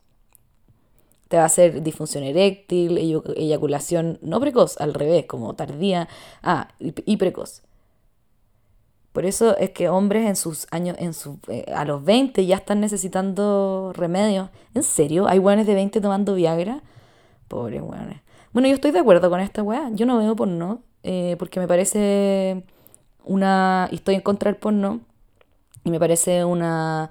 Te 1.28 1.36
va 1.36 1.44
a 1.44 1.46
hacer 1.46 1.82
disfunción 1.82 2.24
eréctil, 2.24 2.98
eyaculación 3.36 4.18
no 4.20 4.38
precoz, 4.38 4.78
al 4.78 4.92
revés, 4.92 5.24
como 5.24 5.54
tardía, 5.54 6.08
ah, 6.42 6.68
y 6.78 7.16
precoz. 7.16 7.62
Por 9.12 9.26
eso 9.26 9.56
es 9.58 9.70
que 9.70 9.88
hombres 9.88 10.26
en 10.26 10.36
sus 10.36 10.66
años, 10.70 10.96
en 10.98 11.12
su, 11.12 11.38
eh, 11.48 11.66
a 11.74 11.84
los 11.84 12.02
20 12.02 12.46
ya 12.46 12.56
están 12.56 12.80
necesitando 12.80 13.92
remedios. 13.94 14.48
¿En 14.74 14.82
serio? 14.82 15.28
¿Hay 15.28 15.38
weones 15.38 15.66
de 15.66 15.74
20 15.74 16.00
tomando 16.00 16.34
Viagra? 16.34 16.80
Pobres 17.48 17.82
weones. 17.82 18.20
Bueno, 18.52 18.68
yo 18.68 18.74
estoy 18.74 18.90
de 18.90 19.00
acuerdo 19.00 19.28
con 19.28 19.40
esta 19.40 19.62
weá. 19.62 19.90
Yo 19.92 20.06
no 20.06 20.18
veo 20.18 20.34
porno 20.34 20.80
eh, 21.02 21.36
porque 21.38 21.60
me 21.60 21.68
parece 21.68 22.64
una... 23.24 23.88
Y 23.90 23.96
estoy 23.96 24.14
en 24.14 24.22
contra 24.22 24.50
del 24.50 24.58
porno 24.58 25.00
y 25.84 25.90
me 25.90 25.98
parece 25.98 26.44
una, 26.44 27.10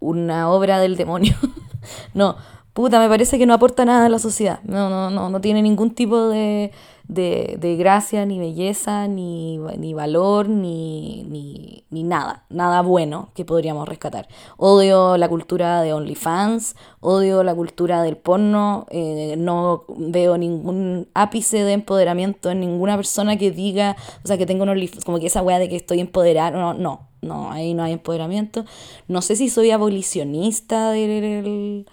una 0.00 0.50
obra 0.50 0.78
del 0.80 0.96
demonio. 0.96 1.34
no, 2.14 2.36
puta, 2.72 2.98
me 2.98 3.08
parece 3.08 3.38
que 3.38 3.46
no 3.46 3.54
aporta 3.54 3.84
nada 3.84 4.06
a 4.06 4.08
la 4.08 4.18
sociedad. 4.18 4.60
No, 4.64 4.88
no, 4.88 5.10
no, 5.10 5.28
no 5.28 5.40
tiene 5.40 5.60
ningún 5.60 5.94
tipo 5.94 6.28
de 6.28 6.72
de, 7.08 7.56
de 7.60 7.76
gracia, 7.76 8.26
ni 8.26 8.38
belleza, 8.38 9.06
ni, 9.08 9.58
ni 9.58 9.94
valor, 9.94 10.48
ni, 10.48 11.24
ni, 11.28 11.84
ni, 11.90 12.02
nada, 12.02 12.44
nada 12.50 12.82
bueno 12.82 13.30
que 13.34 13.44
podríamos 13.44 13.88
rescatar. 13.88 14.28
Odio 14.56 15.16
la 15.16 15.28
cultura 15.28 15.82
de 15.82 15.92
OnlyFans, 15.92 16.76
odio 17.00 17.42
la 17.42 17.54
cultura 17.54 18.02
del 18.02 18.16
porno, 18.16 18.86
eh, 18.90 19.36
no 19.38 19.84
veo 19.96 20.36
ningún 20.36 21.08
ápice 21.14 21.62
de 21.62 21.72
empoderamiento 21.72 22.50
en 22.50 22.60
ninguna 22.60 22.96
persona 22.96 23.36
que 23.36 23.50
diga, 23.50 23.96
o 24.24 24.26
sea, 24.26 24.38
que 24.38 24.46
tenga 24.46 24.64
un 24.64 24.70
OnlyFans, 24.70 25.04
como 25.04 25.20
que 25.20 25.26
esa 25.26 25.42
wea 25.42 25.58
de 25.58 25.68
que 25.68 25.76
estoy 25.76 26.00
empoderado, 26.00 26.58
no, 26.58 26.74
no, 26.74 27.08
no, 27.22 27.52
ahí 27.52 27.74
no 27.74 27.84
hay 27.84 27.92
empoderamiento. 27.92 28.64
No 29.08 29.22
sé 29.22 29.36
si 29.36 29.48
soy 29.48 29.70
abolicionista 29.70 30.90
del 30.90 31.86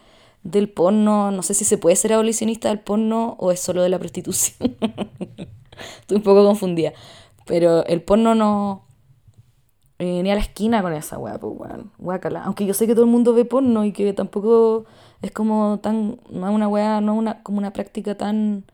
del 0.43 0.69
porno, 0.69 1.31
no 1.31 1.41
sé 1.41 1.53
si 1.53 1.65
se 1.65 1.77
puede 1.77 1.95
ser 1.95 2.13
abolicionista 2.13 2.69
del 2.69 2.79
porno 2.79 3.35
o 3.39 3.51
es 3.51 3.59
solo 3.59 3.81
de 3.81 3.89
la 3.89 3.99
prostitución. 3.99 4.75
Estoy 6.01 6.17
un 6.17 6.23
poco 6.23 6.45
confundida. 6.45 6.93
Pero 7.45 7.85
el 7.85 8.01
porno 8.01 8.35
no... 8.35 8.83
Eh, 9.99 10.21
ni 10.21 10.31
a 10.31 10.35
la 10.35 10.41
esquina 10.41 10.81
con 10.81 10.91
esa 10.93 11.17
weá, 11.17 11.39
pues 11.39 11.53
weón. 11.55 11.91
Guácala. 11.97 12.43
Aunque 12.43 12.65
yo 12.65 12.73
sé 12.73 12.87
que 12.87 12.93
todo 12.93 13.05
el 13.05 13.11
mundo 13.11 13.33
ve 13.33 13.45
porno 13.45 13.85
y 13.85 13.93
que 13.93 14.11
tampoco 14.13 14.85
es 15.21 15.31
como 15.31 15.79
tan... 15.81 16.19
No 16.29 16.47
es 16.47 16.53
una 16.53 16.67
weá, 16.67 16.99
no 16.99 17.13
una, 17.15 17.41
como 17.43 17.57
una 17.57 17.71
práctica 17.71 18.15
tan 18.15 18.65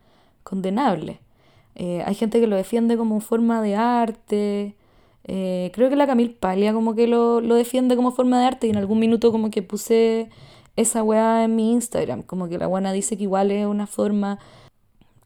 condenable. 0.42 1.20
Eh, 1.76 2.02
hay 2.04 2.14
gente 2.14 2.40
que 2.40 2.46
lo 2.48 2.56
defiende 2.56 2.96
como 2.96 3.20
forma 3.20 3.62
de 3.62 3.76
arte. 3.76 4.74
Eh, 5.24 5.70
creo 5.72 5.88
que 5.88 5.96
la 5.96 6.06
Camil 6.06 6.32
Palia 6.34 6.72
como 6.72 6.94
que 6.94 7.06
lo, 7.06 7.40
lo 7.40 7.54
defiende 7.54 7.94
como 7.94 8.10
forma 8.10 8.40
de 8.40 8.46
arte 8.46 8.66
y 8.66 8.70
en 8.70 8.76
algún 8.76 8.98
minuto 8.98 9.30
como 9.30 9.50
que 9.50 9.62
puse 9.62 10.30
esa 10.76 11.02
weá 11.02 11.44
en 11.44 11.56
mi 11.56 11.72
Instagram. 11.72 12.22
Como 12.22 12.48
que 12.48 12.58
la 12.58 12.66
buena 12.66 12.92
dice 12.92 13.16
que 13.16 13.24
igual 13.24 13.50
es 13.50 13.66
una 13.66 13.86
forma. 13.86 14.38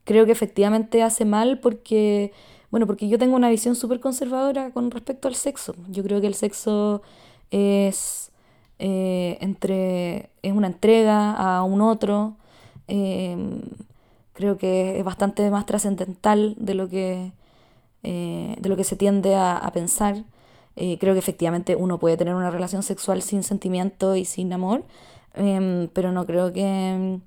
Creo 0.05 0.27
que 0.27 0.33
efectivamente 0.33 1.03
hace 1.03 1.25
mal 1.25 1.61
porque. 1.61 2.33
Bueno, 2.71 2.87
porque 2.87 3.09
yo 3.09 3.19
tengo 3.19 3.37
una 3.37 3.51
visión 3.51 3.77
súper 3.77 4.01
conservadora 4.01 4.71
con 4.73 4.91
respecto 4.91 5.29
al 5.29 5.37
sexo. 5.37 5.75
Yo 5.89 6.03
creo 6.03 6.21
que 6.21 6.27
el 6.27 6.35
sexo 6.35 7.03
es. 7.51 8.33
Eh, 8.79 9.39
entre. 9.41 10.31
es 10.43 10.53
una 10.53 10.67
entrega 10.69 11.33
a 11.33 11.63
un 11.65 11.81
otro. 11.81 12.37
Em, 12.89 13.61
creo 14.33 14.59
que 14.59 14.99
es 14.99 15.05
bastante 15.05 15.51
más 15.51 15.67
trascendental 15.67 16.55
de 16.59 16.75
lo 16.75 16.89
que. 16.89 17.33
Eh, 18.07 18.57
de 18.61 18.69
lo 18.69 18.77
que 18.77 18.85
se 18.85 18.97
tiende 18.97 19.35
a, 19.35 19.71
pensar. 19.73 20.25
Eh, 20.77 20.99
creo 20.99 21.15
que 21.15 21.21
efectivamente 21.21 21.75
uno 21.75 21.99
puede 21.99 22.19
tener 22.19 22.35
una 22.35 22.51
relación 22.51 22.83
sexual 22.83 23.23
sin 23.23 23.43
sentimiento 23.43 24.15
y 24.15 24.27
sin 24.27 24.53
amor, 24.53 24.85
Em, 25.35 25.89
pero 25.93 26.13
no 26.13 26.27
creo 26.27 26.53
que, 26.53 27.19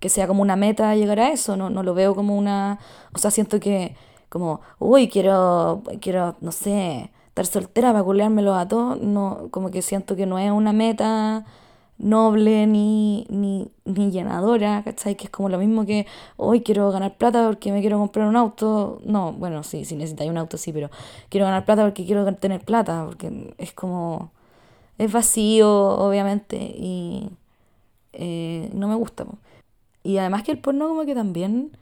que 0.00 0.08
sea 0.08 0.26
como 0.26 0.42
una 0.42 0.56
meta 0.56 0.94
llegar 0.96 1.20
a 1.20 1.30
eso, 1.30 1.56
no, 1.56 1.70
no 1.70 1.82
lo 1.82 1.94
veo 1.94 2.14
como 2.14 2.36
una... 2.36 2.78
O 3.14 3.18
sea, 3.18 3.30
siento 3.30 3.60
que 3.60 3.96
como, 4.28 4.60
uy, 4.78 5.08
quiero, 5.08 5.82
quiero, 6.00 6.36
no 6.40 6.52
sé, 6.52 7.10
estar 7.28 7.46
soltera 7.46 7.92
para 7.92 8.04
culeármelo 8.04 8.54
a 8.54 8.68
todos, 8.68 9.00
no, 9.00 9.48
como 9.50 9.70
que 9.70 9.82
siento 9.82 10.16
que 10.16 10.26
no 10.26 10.38
es 10.38 10.50
una 10.52 10.72
meta 10.72 11.44
noble 11.98 12.66
ni, 12.66 13.26
ni, 13.28 13.70
ni 13.84 14.10
llenadora, 14.10 14.82
¿cachai? 14.84 15.16
Que 15.16 15.24
es 15.24 15.30
como 15.30 15.48
lo 15.48 15.58
mismo 15.58 15.84
que, 15.86 16.06
hoy 16.36 16.62
quiero 16.62 16.90
ganar 16.92 17.16
plata 17.16 17.46
porque 17.46 17.72
me 17.72 17.80
quiero 17.80 17.98
comprar 17.98 18.28
un 18.28 18.36
auto. 18.36 19.00
No, 19.04 19.32
bueno, 19.32 19.62
sí, 19.62 19.84
si 19.84 19.96
necesitáis 19.96 20.30
un 20.30 20.38
auto, 20.38 20.56
sí, 20.56 20.72
pero 20.72 20.90
quiero 21.28 21.46
ganar 21.46 21.64
plata 21.64 21.84
porque 21.84 22.06
quiero 22.06 22.32
tener 22.36 22.64
plata, 22.64 23.04
porque 23.06 23.54
es 23.58 23.72
como 23.72 24.32
es 25.00 25.10
vacío, 25.10 25.70
obviamente, 25.70 26.58
y 26.58 27.30
eh, 28.12 28.70
no 28.74 28.86
me 28.86 28.94
gusta. 28.96 29.24
Y 30.02 30.18
además 30.18 30.42
que 30.42 30.52
el 30.52 30.58
porno 30.60 30.88
como 30.88 31.06
que 31.06 31.14
también, 31.14 31.74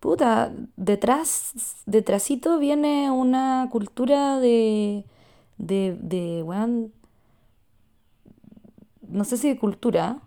puta, 0.00 0.50
detrás, 0.76 1.52
detrásito 1.84 2.58
viene 2.58 3.10
una 3.10 3.68
cultura 3.70 4.40
de, 4.40 5.04
de, 5.58 5.98
de, 6.00 6.42
bueno, 6.42 6.88
no 9.08 9.24
sé 9.24 9.36
si 9.36 9.48
de 9.48 9.58
cultura, 9.58 10.22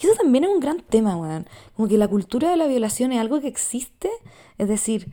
y 0.00 0.06
eso 0.06 0.16
también 0.16 0.44
es 0.44 0.50
un 0.50 0.60
gran 0.60 0.80
tema, 0.80 1.18
weón. 1.18 1.46
Como 1.76 1.86
que 1.86 1.98
la 1.98 2.08
cultura 2.08 2.48
de 2.48 2.56
la 2.56 2.66
violación 2.66 3.12
es 3.12 3.20
algo 3.20 3.42
que 3.42 3.48
existe. 3.48 4.08
Es 4.56 4.68
decir, 4.68 5.12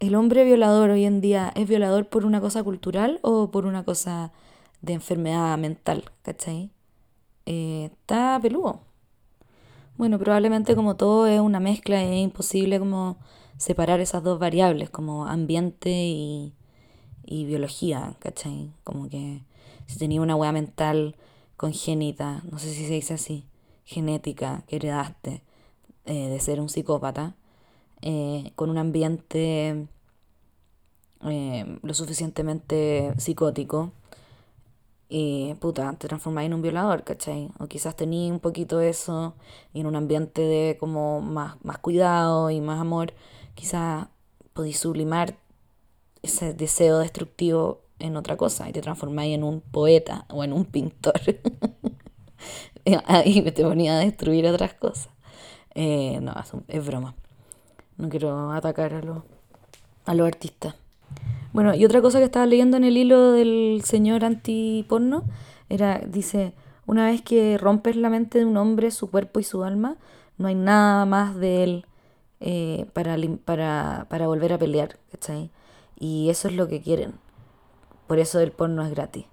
¿el 0.00 0.16
hombre 0.16 0.44
violador 0.44 0.90
hoy 0.90 1.06
en 1.06 1.22
día 1.22 1.50
es 1.54 1.66
violador 1.66 2.08
por 2.08 2.26
una 2.26 2.42
cosa 2.42 2.62
cultural 2.62 3.20
o 3.22 3.50
por 3.50 3.64
una 3.64 3.84
cosa 3.84 4.32
de 4.84 4.92
enfermedad 4.92 5.56
mental, 5.58 6.04
¿cachai? 6.22 6.70
Eh, 7.46 7.90
está 7.92 8.38
peludo. 8.40 8.80
Bueno, 9.96 10.18
probablemente 10.18 10.74
como 10.74 10.96
todo 10.96 11.26
es 11.26 11.40
una 11.40 11.60
mezcla, 11.60 12.02
es 12.02 12.22
imposible 12.22 12.78
como 12.78 13.16
separar 13.56 14.00
esas 14.00 14.22
dos 14.22 14.38
variables, 14.38 14.90
como 14.90 15.26
ambiente 15.26 15.90
y, 15.90 16.52
y 17.24 17.44
biología, 17.44 18.16
¿cachai? 18.18 18.72
Como 18.82 19.08
que 19.08 19.42
si 19.86 19.98
tenía 19.98 20.20
una 20.20 20.36
hueá 20.36 20.52
mental 20.52 21.16
congénita, 21.56 22.42
no 22.50 22.58
sé 22.58 22.72
si 22.72 22.86
se 22.86 22.94
dice 22.94 23.14
así, 23.14 23.46
genética, 23.84 24.64
que 24.66 24.76
heredaste 24.76 25.42
eh, 26.06 26.28
de 26.28 26.40
ser 26.40 26.60
un 26.60 26.68
psicópata, 26.68 27.36
eh, 28.02 28.52
con 28.56 28.70
un 28.70 28.78
ambiente 28.78 29.88
lo 31.82 31.94
suficientemente 31.94 33.14
psicótico, 33.16 33.92
y 35.08 35.54
puta, 35.60 35.92
te 35.98 36.08
transformáis 36.08 36.46
en 36.46 36.54
un 36.54 36.62
violador, 36.62 37.04
¿cachai? 37.04 37.50
O 37.58 37.66
quizás 37.66 37.96
tenías 37.96 38.32
un 38.32 38.40
poquito 38.40 38.80
eso 38.80 39.34
y 39.72 39.80
en 39.80 39.86
un 39.86 39.96
ambiente 39.96 40.42
de 40.42 40.76
como 40.78 41.20
más, 41.20 41.56
más 41.62 41.78
cuidado 41.78 42.50
y 42.50 42.60
más 42.60 42.80
amor, 42.80 43.12
quizás 43.54 44.08
podéis 44.52 44.78
sublimar 44.78 45.36
ese 46.22 46.54
deseo 46.54 46.98
destructivo 46.98 47.82
en 47.98 48.16
otra 48.16 48.36
cosa 48.36 48.68
y 48.68 48.72
te 48.72 48.80
transformáis 48.80 49.34
en 49.34 49.44
un 49.44 49.60
poeta 49.60 50.26
o 50.30 50.42
en 50.44 50.52
un 50.52 50.64
pintor. 50.64 51.20
y 52.84 53.42
te 53.42 53.62
ponía 53.62 53.96
a 53.96 53.98
destruir 53.98 54.46
otras 54.46 54.74
cosas. 54.74 55.08
Eh, 55.74 56.18
no, 56.20 56.34
es, 56.68 56.86
broma. 56.86 57.14
No 57.96 58.08
quiero 58.08 58.52
atacar 58.52 58.94
a 58.94 59.02
los, 59.02 59.22
a 60.06 60.14
los 60.14 60.26
artistas. 60.26 60.74
Bueno, 61.54 61.72
y 61.72 61.84
otra 61.84 62.02
cosa 62.02 62.18
que 62.18 62.24
estaba 62.24 62.46
leyendo 62.46 62.76
en 62.76 62.82
el 62.82 62.96
hilo 62.96 63.30
del 63.30 63.82
señor 63.84 64.24
antiporno 64.24 65.22
era, 65.68 66.00
dice, 66.00 66.52
una 66.84 67.06
vez 67.06 67.22
que 67.22 67.58
rompes 67.58 67.94
la 67.94 68.10
mente 68.10 68.40
de 68.40 68.44
un 68.44 68.56
hombre, 68.56 68.90
su 68.90 69.08
cuerpo 69.08 69.38
y 69.38 69.44
su 69.44 69.62
alma, 69.62 69.96
no 70.36 70.48
hay 70.48 70.56
nada 70.56 71.06
más 71.06 71.36
de 71.36 71.62
él 71.62 71.86
eh, 72.40 72.86
para, 72.92 73.16
para, 73.44 74.06
para 74.10 74.26
volver 74.26 74.52
a 74.52 74.58
pelear, 74.58 74.98
¿cachai? 75.12 75.52
Y 75.96 76.28
eso 76.28 76.48
es 76.48 76.56
lo 76.56 76.66
que 76.66 76.82
quieren. 76.82 77.12
Por 78.08 78.18
eso 78.18 78.40
el 78.40 78.50
porno 78.50 78.84
es 78.84 78.90
gratis. 78.90 79.26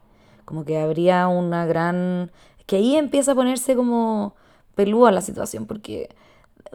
Como 0.46 0.64
que 0.64 0.78
habría 0.78 1.28
una 1.28 1.66
gran... 1.66 2.30
Que 2.68 2.76
ahí 2.76 2.98
empieza 2.98 3.32
a 3.32 3.36
ponerse 3.36 3.76
como 3.76 4.36
pelúa 4.76 5.12
la 5.12 5.22
situación, 5.22 5.66
porque 5.66 6.10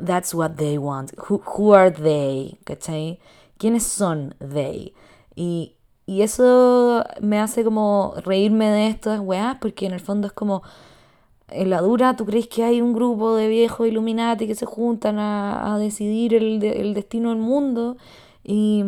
that's 0.04 0.34
what 0.34 0.56
they 0.56 0.76
want. 0.76 1.12
Who, 1.16 1.40
who 1.56 1.72
are 1.72 1.92
they? 1.92 2.58
¿Cachai? 2.64 3.20
¿Quiénes 3.58 3.84
son 3.84 4.34
they? 4.40 4.92
Y 5.36 5.76
y 6.06 6.22
eso 6.22 7.04
me 7.20 7.40
hace 7.40 7.64
como 7.64 8.14
reírme 8.24 8.70
de 8.70 8.86
estas 8.88 9.20
weas, 9.20 9.56
porque 9.60 9.86
en 9.86 9.92
el 9.92 10.00
fondo 10.00 10.28
es 10.28 10.32
como, 10.32 10.62
en 11.48 11.70
la 11.70 11.80
dura, 11.80 12.14
¿tú 12.16 12.24
crees 12.26 12.46
que 12.46 12.62
hay 12.64 12.80
un 12.80 12.92
grupo 12.92 13.34
de 13.34 13.48
viejos 13.48 13.88
Illuminati 13.88 14.46
que 14.46 14.54
se 14.54 14.66
juntan 14.66 15.18
a, 15.18 15.76
decidir 15.80 16.34
el, 16.34 16.62
el, 16.62 16.94
destino 16.94 17.30
del 17.30 17.40
mundo? 17.40 17.96
Y, 18.44 18.84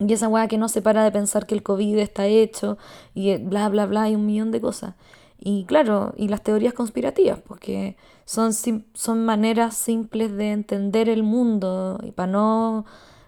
y 0.00 0.12
esa 0.12 0.28
wea 0.28 0.48
que 0.48 0.58
no 0.58 0.68
se 0.68 0.82
para 0.82 1.04
de 1.04 1.12
pensar 1.12 1.46
que 1.46 1.54
el 1.54 1.62
COVID 1.62 1.98
está 1.98 2.26
hecho, 2.26 2.76
y 3.14 3.36
bla, 3.36 3.68
bla, 3.68 3.86
bla, 3.86 4.10
y 4.10 4.16
un 4.16 4.26
millón 4.26 4.50
de 4.50 4.60
cosas. 4.60 4.96
Y 5.38 5.64
claro, 5.64 6.12
y 6.16 6.28
las 6.28 6.42
teorías 6.42 6.74
conspirativas, 6.74 7.40
porque 7.40 7.96
son, 8.24 8.52
son 8.52 9.24
maneras 9.24 9.76
simples 9.76 10.32
de 10.36 10.50
entender 10.52 11.08
el 11.08 11.22
mundo, 11.22 12.00
y 12.02 12.10
para 12.10 12.32
no 12.32 12.84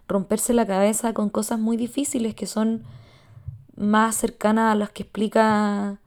romperse 0.08 0.52
la 0.54 0.66
cabeza 0.66 1.12
con 1.14 1.30
cosas 1.30 1.58
muy 1.58 1.76
difíciles 1.76 2.34
que 2.34 2.46
son 2.46 2.84
más 3.76 4.16
cercanas 4.16 4.72
a 4.72 4.74
las 4.76 4.90
que 4.90 5.02
explica 5.02 6.00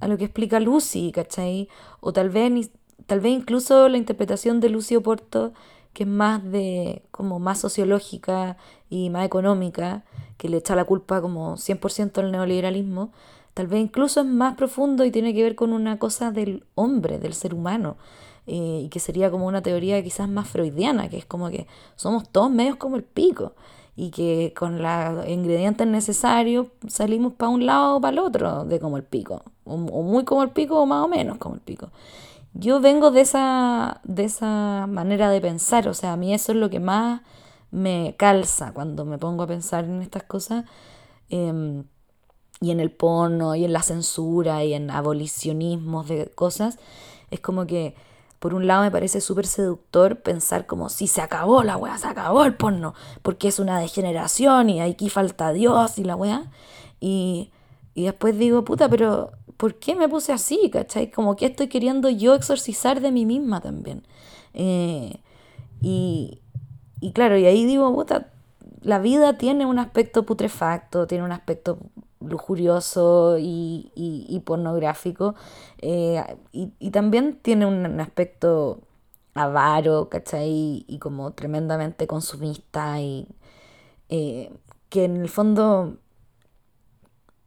a 0.00 0.08
lo 0.08 0.16
que 0.16 0.24
explica 0.24 0.60
Lucy, 0.60 1.12
¿cachai? 1.12 1.68
O 2.00 2.12
tal 2.12 2.30
vez 2.30 2.70
tal 3.06 3.20
vez 3.20 3.32
incluso 3.32 3.88
la 3.88 3.98
interpretación 3.98 4.60
de 4.60 4.70
Lucy 4.70 4.96
Oporto 4.96 5.52
que 5.92 6.04
es 6.04 6.08
más 6.08 6.42
de 6.44 7.02
como 7.10 7.38
más 7.38 7.58
sociológica 7.60 8.56
y 8.88 9.10
más 9.10 9.26
económica, 9.26 10.04
que 10.36 10.48
le 10.48 10.58
echa 10.58 10.74
la 10.76 10.84
culpa 10.84 11.20
como 11.20 11.56
100% 11.56 12.18
al 12.18 12.32
neoliberalismo, 12.32 13.12
tal 13.54 13.66
vez 13.66 13.80
incluso 13.80 14.20
es 14.20 14.26
más 14.26 14.54
profundo 14.54 15.04
y 15.04 15.10
tiene 15.10 15.34
que 15.34 15.42
ver 15.42 15.54
con 15.54 15.72
una 15.72 15.98
cosa 15.98 16.30
del 16.30 16.64
hombre, 16.74 17.18
del 17.18 17.34
ser 17.34 17.54
humano, 17.54 17.96
y 18.52 18.88
que 18.88 18.98
sería 18.98 19.30
como 19.30 19.46
una 19.46 19.62
teoría 19.62 20.02
quizás 20.02 20.28
más 20.28 20.48
freudiana, 20.48 21.08
que 21.08 21.18
es 21.18 21.24
como 21.24 21.50
que 21.50 21.68
somos 21.94 22.28
todos 22.28 22.50
medios 22.50 22.76
como 22.76 22.96
el 22.96 23.04
pico 23.04 23.52
y 23.94 24.10
que 24.10 24.52
con 24.58 24.82
los 24.82 25.28
ingredientes 25.28 25.86
necesarios 25.86 26.66
salimos 26.88 27.34
para 27.34 27.50
un 27.50 27.64
lado 27.64 27.96
o 27.96 28.00
para 28.00 28.12
el 28.12 28.18
otro 28.18 28.64
de 28.64 28.80
como 28.80 28.96
el 28.96 29.04
pico, 29.04 29.44
o, 29.64 29.76
muy 29.76 30.24
como 30.24 30.42
el 30.42 30.50
pico 30.50 30.80
o 30.80 30.86
más 30.86 31.04
o 31.04 31.08
menos 31.08 31.38
como 31.38 31.54
el 31.54 31.60
pico. 31.60 31.90
Yo 32.52 32.80
vengo 32.80 33.12
de 33.12 33.20
esa, 33.20 34.00
de 34.02 34.24
esa 34.24 34.86
manera 34.88 35.30
de 35.30 35.40
pensar, 35.40 35.86
o 35.86 35.94
sea, 35.94 36.14
a 36.14 36.16
mí 36.16 36.34
eso 36.34 36.50
es 36.50 36.58
lo 36.58 36.70
que 36.70 36.80
más 36.80 37.20
me 37.70 38.16
calza 38.18 38.72
cuando 38.72 39.04
me 39.04 39.18
pongo 39.18 39.44
a 39.44 39.46
pensar 39.46 39.84
en 39.84 40.02
estas 40.02 40.24
cosas, 40.24 40.64
em, 41.28 41.84
y 42.60 42.72
en 42.72 42.80
el 42.80 42.90
porno, 42.90 43.54
y 43.54 43.64
en 43.64 43.72
la 43.72 43.82
censura, 43.82 44.64
y 44.64 44.74
en 44.74 44.90
abolicionismos 44.90 46.08
de 46.08 46.26
cosas, 46.30 46.78
es 47.30 47.38
como 47.38 47.66
que 47.66 47.94
por 48.40 48.54
un 48.54 48.66
lado 48.66 48.82
me 48.82 48.90
parece 48.90 49.20
súper 49.20 49.46
seductor 49.46 50.22
pensar 50.22 50.66
como 50.66 50.88
si 50.88 51.06
se 51.06 51.20
acabó 51.20 51.62
la 51.62 51.76
weá, 51.76 51.98
se 51.98 52.08
acabó 52.08 52.44
el 52.44 52.54
porno, 52.54 52.94
porque 53.22 53.48
es 53.48 53.58
una 53.58 53.78
degeneración 53.78 54.70
y 54.70 54.80
aquí 54.80 55.10
falta 55.10 55.52
Dios 55.52 55.98
y 55.98 56.04
la 56.04 56.16
weá. 56.16 56.50
Y, 57.00 57.52
y 57.94 58.04
después 58.04 58.38
digo, 58.38 58.64
puta, 58.64 58.88
pero 58.88 59.32
¿por 59.58 59.74
qué 59.74 59.94
me 59.94 60.08
puse 60.08 60.32
así? 60.32 60.70
¿Cachai? 60.72 61.10
Como 61.10 61.36
que 61.36 61.46
estoy 61.46 61.68
queriendo 61.68 62.08
yo 62.08 62.34
exorcizar 62.34 63.00
de 63.02 63.12
mí 63.12 63.26
misma 63.26 63.60
también. 63.60 64.06
Eh, 64.54 65.20
y, 65.82 66.40
y 66.98 67.12
claro, 67.12 67.36
y 67.36 67.44
ahí 67.44 67.66
digo, 67.66 67.94
puta, 67.94 68.32
la 68.80 68.98
vida 69.00 69.36
tiene 69.36 69.66
un 69.66 69.78
aspecto 69.78 70.24
putrefacto, 70.24 71.06
tiene 71.06 71.24
un 71.24 71.32
aspecto 71.32 71.78
lujurioso 72.20 73.36
y, 73.38 74.42
pornográfico. 74.44 75.34
Eh, 75.78 76.22
y, 76.52 76.90
también 76.90 77.38
tiene 77.42 77.66
un, 77.66 78.00
aspecto 78.00 78.80
avaro, 79.34 80.08
¿cachai? 80.08 80.84
Y 80.86 80.98
como 80.98 81.32
tremendamente 81.32 82.06
consumista 82.06 83.00
y 83.00 83.28
eh, 84.08 84.52
que 84.88 85.04
en 85.04 85.16
el 85.16 85.28
fondo 85.28 85.96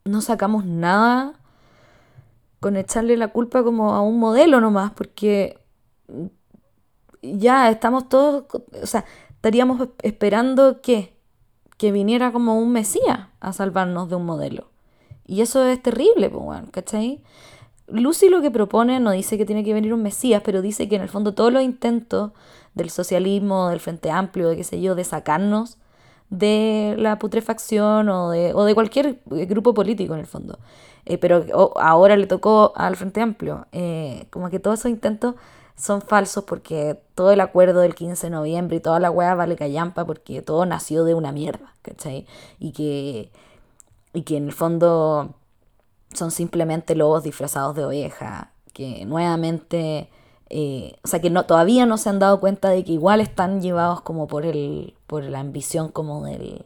no 0.05 0.21
sacamos 0.21 0.65
nada 0.65 1.33
con 2.59 2.77
echarle 2.77 3.17
la 3.17 3.29
culpa 3.29 3.63
como 3.63 3.93
a 3.93 4.01
un 4.01 4.19
modelo 4.19 4.61
nomás, 4.61 4.91
porque 4.91 5.59
ya 7.21 7.69
estamos 7.69 8.07
todos, 8.09 8.45
o 8.81 8.87
sea, 8.87 9.05
estaríamos 9.29 9.89
esperando 10.01 10.81
que 10.81 11.12
que 11.83 11.91
viniera 11.91 12.31
como 12.31 12.57
un 12.57 12.71
mesías 12.71 13.27
a 13.41 13.51
salvarnos 13.51 14.07
de 14.07 14.15
un 14.15 14.25
modelo. 14.25 14.69
Y 15.27 15.41
eso 15.41 15.65
es 15.65 15.83
terrible, 15.83 16.29
pues, 16.29 16.61
¿cachai? 16.71 17.21
Lucy 17.87 18.29
lo 18.29 18.41
que 18.41 18.51
propone 18.51 19.01
no 19.01 19.11
dice 19.11 19.37
que 19.37 19.45
tiene 19.45 19.65
que 19.65 19.73
venir 19.73 19.93
un 19.93 20.01
mesías, 20.01 20.41
pero 20.45 20.61
dice 20.61 20.87
que 20.87 20.95
en 20.95 21.01
el 21.01 21.09
fondo 21.09 21.33
todos 21.33 21.51
los 21.51 21.61
intentos 21.61 22.31
del 22.73 22.89
socialismo, 22.89 23.67
del 23.67 23.81
Frente 23.81 24.11
Amplio, 24.11 24.47
de 24.47 24.55
qué 24.55 24.63
sé 24.63 24.79
yo, 24.79 24.95
de 24.95 25.03
sacarnos 25.03 25.77
de 26.29 26.95
la 26.97 27.19
putrefacción 27.19 28.07
o 28.07 28.29
de, 28.29 28.53
o 28.53 28.63
de 28.63 28.75
cualquier 28.75 29.19
grupo 29.25 29.73
político 29.73 30.13
en 30.13 30.21
el 30.21 30.25
fondo. 30.25 30.59
Eh, 31.03 31.17
pero 31.17 31.43
ahora 31.81 32.15
le 32.15 32.27
tocó 32.27 32.71
al 32.77 32.95
Frente 32.95 33.19
Amplio. 33.19 33.67
Eh, 33.73 34.27
como 34.29 34.49
que 34.49 34.61
todos 34.61 34.79
esos 34.79 34.89
intentos 34.89 35.35
son 35.75 36.01
falsos 36.01 36.43
porque 36.43 36.99
todo 37.15 37.31
el 37.31 37.41
acuerdo 37.41 37.81
del 37.81 37.95
15 37.95 38.27
de 38.27 38.31
noviembre 38.31 38.77
y 38.77 38.79
toda 38.79 38.99
la 38.99 39.11
weá 39.11 39.35
vale 39.35 39.55
callampa 39.55 40.05
porque 40.05 40.41
todo 40.41 40.65
nació 40.65 41.03
de 41.03 41.13
una 41.13 41.31
mierda, 41.31 41.73
¿cachai? 41.81 42.27
Y 42.59 42.71
que, 42.71 43.31
y 44.13 44.21
que 44.23 44.37
en 44.37 44.45
el 44.45 44.53
fondo 44.53 45.35
son 46.13 46.31
simplemente 46.31 46.95
lobos 46.95 47.23
disfrazados 47.23 47.75
de 47.75 47.85
oveja, 47.85 48.51
que 48.73 49.05
nuevamente, 49.05 50.09
eh, 50.49 50.95
o 51.03 51.07
sea, 51.07 51.21
que 51.21 51.31
todavía 51.31 51.85
no 51.85 51.97
se 51.97 52.09
han 52.09 52.19
dado 52.19 52.39
cuenta 52.39 52.69
de 52.69 52.83
que 52.83 52.91
igual 52.91 53.21
están 53.21 53.61
llevados 53.61 54.01
como 54.01 54.27
por, 54.27 54.45
el, 54.45 54.95
por 55.07 55.23
la 55.23 55.39
ambición 55.39 55.89
como 55.89 56.23
del, 56.25 56.65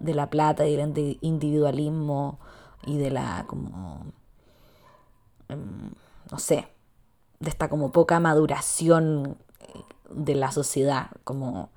de 0.00 0.14
la 0.14 0.30
plata 0.30 0.66
y 0.66 0.76
del 0.76 1.18
individualismo 1.20 2.38
y 2.86 2.98
de 2.98 3.10
la 3.10 3.44
como, 3.46 4.06
em, 5.48 5.90
no 6.30 6.38
sé, 6.38 6.68
de 7.40 7.50
esta 7.50 7.68
como 7.68 7.92
poca 7.92 8.20
maduración 8.20 9.36
de 10.10 10.34
la 10.34 10.50
sociedad, 10.50 11.10
como 11.24 11.70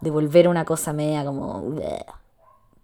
de 0.00 0.10
volver 0.10 0.48
una 0.48 0.64
cosa 0.64 0.92
media 0.92 1.24
como 1.24 1.76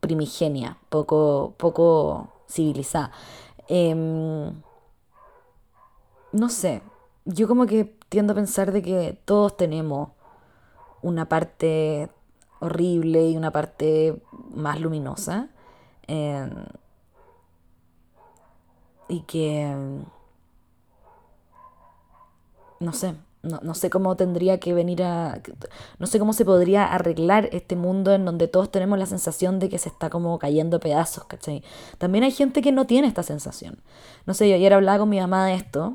primigenia, 0.00 0.78
poco, 0.88 1.54
poco 1.56 2.28
civilizada. 2.48 3.10
Em, 3.68 4.52
no 6.32 6.48
sé, 6.48 6.82
yo 7.24 7.48
como 7.48 7.66
que 7.66 7.96
tiendo 8.08 8.32
a 8.32 8.36
pensar 8.36 8.72
de 8.72 8.82
que 8.82 9.18
todos 9.24 9.56
tenemos 9.56 10.10
una 11.02 11.28
parte 11.28 12.10
horrible 12.60 13.28
y 13.28 13.36
una 13.36 13.50
parte 13.50 14.22
más 14.54 14.80
luminosa. 14.80 15.48
Em, 16.06 16.50
y 19.08 19.20
que 19.22 19.74
no 22.84 22.92
sé, 22.92 23.14
no, 23.44 23.74
sé 23.74 23.90
cómo 23.90 24.16
tendría 24.16 24.58
que 24.58 24.72
venir 24.72 25.02
a... 25.02 25.40
No 25.98 26.06
sé 26.06 26.18
cómo 26.18 26.32
se 26.32 26.44
podría 26.44 26.86
arreglar 26.86 27.48
este 27.52 27.76
mundo 27.76 28.12
en 28.14 28.24
donde 28.24 28.48
todos 28.48 28.70
tenemos 28.70 28.98
la 28.98 29.06
sensación 29.06 29.58
de 29.58 29.68
que 29.68 29.78
se 29.78 29.90
está 29.90 30.08
como 30.08 30.38
cayendo 30.38 30.80
pedazos, 30.80 31.24
¿cachai? 31.24 31.62
También 31.98 32.24
hay 32.24 32.30
gente 32.30 32.62
que 32.62 32.72
no 32.72 32.86
tiene 32.86 33.06
esta 33.06 33.22
sensación. 33.22 33.78
No 34.26 34.34
sé, 34.34 34.48
yo 34.48 34.54
ayer 34.54 34.72
hablaba 34.72 34.98
con 34.98 35.10
mi 35.10 35.20
mamá 35.20 35.46
de 35.46 35.54
esto. 35.54 35.94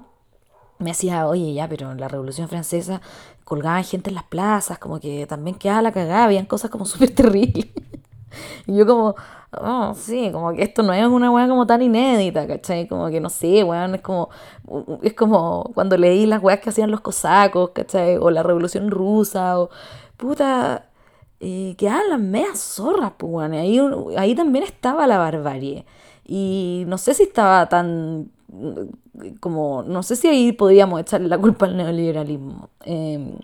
Me 0.78 0.92
decía, 0.92 1.28
oye, 1.28 1.54
ya, 1.54 1.68
pero 1.68 1.92
en 1.92 2.00
la 2.00 2.08
Revolución 2.08 2.48
Francesa 2.48 3.02
colgaban 3.44 3.84
gente 3.84 4.12
en 4.12 4.16
las 4.16 4.26
plazas, 4.26 4.78
como 4.78 5.00
que 5.00 5.26
también 5.26 5.58
quedaba 5.58 5.82
la 5.82 5.92
cagada, 5.92 6.26
habían 6.26 6.46
cosas 6.46 6.70
como 6.70 6.86
súper 6.86 7.16
terribles. 7.16 7.68
Y 8.68 8.78
yo 8.78 8.86
como, 8.86 9.16
oh, 9.52 9.94
sí, 9.96 10.30
como 10.32 10.54
que 10.54 10.64
esto 10.64 10.84
no 10.84 10.94
es 10.94 11.06
una 11.08 11.32
weá 11.32 11.48
como 11.48 11.66
tan 11.68 11.82
inédita, 11.82 12.48
¿cachai? 12.48 12.88
Como 12.88 13.10
que 13.10 13.20
no 13.20 13.30
sé, 13.30 13.64
weón, 13.64 13.96
es 13.96 14.02
como, 14.02 14.30
es 15.02 15.14
como 15.14 15.72
cuando 15.74 15.98
leí 15.98 16.26
las 16.26 16.42
weas 16.42 16.60
que 16.60 16.70
hacían 16.70 16.92
los 16.92 17.02
cosacos, 17.02 17.72
¿cachai? 17.72 18.18
O 18.18 18.32
la 18.32 18.44
revolución 18.44 18.92
rusa, 18.92 19.60
o 19.60 19.70
puta, 20.18 20.90
eh, 21.40 21.76
quedaban 21.78 22.10
las 22.10 22.20
medias 22.20 22.60
zorras, 22.60 23.14
pues, 23.18 23.32
weón. 23.32 23.54
Ahí, 23.54 23.80
ahí 24.18 24.36
también 24.36 24.64
estaba 24.66 25.08
la 25.08 25.18
barbarie. 25.18 25.86
Y 26.26 26.84
no 26.88 26.98
sé 26.98 27.14
si 27.16 27.24
estaba 27.24 27.68
tan 27.70 28.32
como, 29.40 29.84
no 29.84 30.04
sé 30.04 30.16
si 30.16 30.28
ahí 30.28 30.52
podríamos 30.52 31.02
echarle 31.02 31.28
la 31.28 31.38
culpa 31.38 31.66
al 31.66 31.78
neoliberalismo. 31.78 32.70
Eh, 32.86 33.38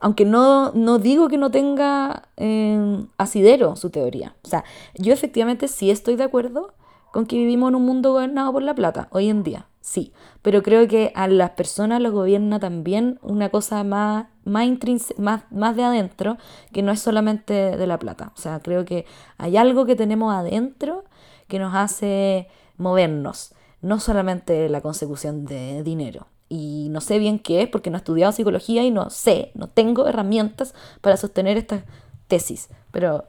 aunque 0.00 0.24
no, 0.24 0.72
no 0.72 0.98
digo 0.98 1.28
que 1.28 1.38
no 1.38 1.50
tenga 1.50 2.28
em, 2.36 3.08
asidero 3.18 3.76
su 3.76 3.90
teoría. 3.90 4.36
O 4.44 4.48
sea, 4.48 4.64
yo 4.94 5.12
efectivamente 5.12 5.68
sí 5.68 5.90
estoy 5.90 6.16
de 6.16 6.24
acuerdo 6.24 6.74
con 7.12 7.26
que 7.26 7.36
vivimos 7.36 7.70
en 7.70 7.76
un 7.76 7.86
mundo 7.86 8.12
gobernado 8.12 8.52
por 8.52 8.62
la 8.62 8.74
plata, 8.74 9.08
hoy 9.10 9.30
en 9.30 9.42
día, 9.42 9.68
sí. 9.80 10.12
Pero 10.42 10.62
creo 10.62 10.86
que 10.86 11.12
a 11.14 11.28
las 11.28 11.50
personas 11.50 12.00
los 12.02 12.12
gobierna 12.12 12.60
también 12.60 13.18
una 13.22 13.48
cosa 13.48 13.82
más, 13.84 14.26
más, 14.44 14.68
más, 15.16 15.44
más 15.50 15.76
de 15.76 15.82
adentro, 15.82 16.36
que 16.72 16.82
no 16.82 16.92
es 16.92 17.00
solamente 17.00 17.54
de 17.54 17.86
la 17.86 17.98
plata. 17.98 18.32
O 18.36 18.40
sea, 18.40 18.60
creo 18.60 18.84
que 18.84 19.06
hay 19.38 19.56
algo 19.56 19.86
que 19.86 19.96
tenemos 19.96 20.34
adentro 20.34 21.04
que 21.48 21.58
nos 21.58 21.74
hace 21.74 22.48
movernos, 22.76 23.54
no 23.80 23.98
solamente 23.98 24.68
la 24.68 24.82
consecución 24.82 25.46
de 25.46 25.82
dinero 25.82 26.26
y 26.48 26.88
no 26.90 27.00
sé 27.00 27.18
bien 27.18 27.38
qué 27.38 27.62
es 27.62 27.68
porque 27.68 27.90
no 27.90 27.96
he 27.96 27.98
estudiado 27.98 28.32
psicología 28.32 28.84
y 28.84 28.90
no 28.90 29.10
sé, 29.10 29.50
no 29.54 29.68
tengo 29.68 30.06
herramientas 30.06 30.74
para 31.00 31.16
sostener 31.16 31.56
esta 31.56 31.84
tesis, 32.28 32.68
pero 32.92 33.24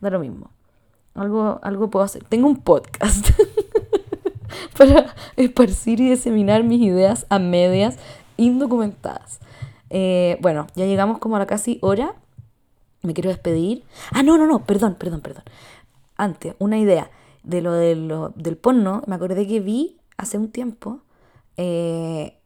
da 0.00 0.10
lo 0.10 0.18
mismo. 0.18 0.50
algo, 1.14 1.60
algo 1.62 1.90
puedo 1.90 2.04
hacer. 2.04 2.24
Tengo 2.24 2.48
un 2.48 2.56
podcast 2.56 3.28
para 4.78 5.14
esparcir 5.36 6.00
y 6.00 6.10
diseminar 6.10 6.64
mis 6.64 6.80
ideas 6.80 7.26
a 7.28 7.38
medias 7.38 7.98
indocumentadas. 8.36 9.40
Eh, 9.90 10.38
bueno, 10.40 10.66
ya 10.74 10.86
llegamos 10.86 11.18
como 11.18 11.36
a 11.36 11.38
la 11.38 11.46
casi 11.46 11.78
hora. 11.82 12.14
Me 13.02 13.14
quiero 13.14 13.30
despedir. 13.30 13.84
Ah, 14.12 14.22
no, 14.22 14.38
no, 14.38 14.46
no, 14.46 14.64
perdón, 14.64 14.94
perdón, 14.94 15.20
perdón. 15.20 15.44
Antes, 16.16 16.54
una 16.58 16.78
idea 16.78 17.10
de 17.42 17.60
lo, 17.60 17.72
de 17.72 17.96
lo 17.96 18.30
del 18.30 18.56
porno. 18.56 19.02
Me 19.06 19.14
acordé 19.14 19.46
que 19.46 19.60
vi 19.60 19.98
hace 20.16 20.38
un 20.38 20.50
tiempo 20.50 21.00
eh, 21.56 22.38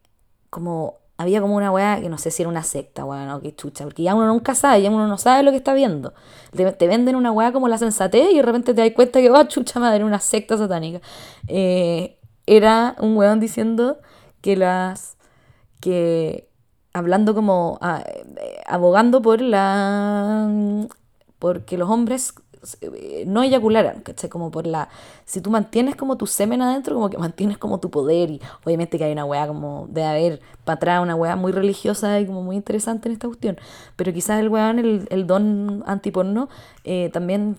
como 0.49 0.99
había 1.17 1.41
como 1.41 1.55
una 1.55 1.71
weá 1.71 1.99
que 1.99 2.09
no 2.09 2.17
sé 2.17 2.29
si 2.29 2.43
era 2.43 2.49
una 2.49 2.63
secta, 2.63 3.03
weá, 3.03 3.35
o 3.35 3.41
qué 3.41 3.55
chucha, 3.55 3.83
porque 3.83 4.03
ya 4.03 4.13
uno 4.13 4.27
nunca 4.27 4.53
sabe, 4.53 4.83
ya 4.83 4.91
uno 4.91 5.07
no 5.07 5.17
sabe 5.17 5.43
lo 5.43 5.51
que 5.51 5.57
está 5.57 5.73
viendo. 5.73 6.13
Te, 6.55 6.87
venden 6.87 7.15
una 7.15 7.31
weá 7.31 7.51
como 7.51 7.67
la 7.67 7.77
sensatez 7.77 8.31
y 8.31 8.37
de 8.37 8.41
repente 8.43 8.73
te 8.73 8.81
das 8.81 8.91
cuenta 8.91 9.19
que, 9.19 9.31
oh, 9.31 9.43
chucha 9.45 9.79
madre, 9.79 10.03
una 10.03 10.19
secta 10.19 10.57
satánica. 10.57 11.01
Eh, 11.47 12.19
era 12.45 12.95
un 12.99 13.17
weón 13.17 13.39
diciendo 13.39 13.99
que 14.41 14.55
las. 14.55 15.17
que. 15.81 16.49
hablando 16.93 17.33
como. 17.33 17.79
Eh, 17.83 18.61
abogando 18.67 19.21
por 19.21 19.41
la. 19.41 20.47
porque 21.39 21.77
los 21.77 21.89
hombres 21.89 22.33
no 23.25 23.43
eyacularan, 23.43 24.01
¿cachai? 24.01 24.29
Como 24.29 24.51
por 24.51 24.67
la... 24.67 24.89
Si 25.25 25.41
tú 25.41 25.49
mantienes 25.49 25.95
como 25.95 26.17
tu 26.17 26.27
semen 26.27 26.61
adentro, 26.61 26.95
como 26.95 27.09
que 27.09 27.17
mantienes 27.17 27.57
como 27.57 27.79
tu 27.79 27.89
poder 27.89 28.29
y 28.31 28.41
obviamente 28.65 28.97
que 28.97 29.03
hay 29.05 29.11
una 29.11 29.25
weá 29.25 29.47
como 29.47 29.87
de 29.89 30.03
haber 30.03 30.41
para 30.65 30.75
atrás 30.75 31.01
una 31.01 31.15
weá 31.15 31.35
muy 31.35 31.51
religiosa 31.51 32.19
y 32.19 32.25
como 32.25 32.43
muy 32.43 32.55
interesante 32.55 33.09
en 33.09 33.13
esta 33.13 33.27
cuestión, 33.27 33.57
pero 33.95 34.13
quizás 34.13 34.39
el 34.39 34.49
weón, 34.49 34.79
el, 34.79 35.07
el 35.09 35.27
don 35.27 35.83
antiporno, 35.85 36.49
eh, 36.83 37.09
también 37.13 37.57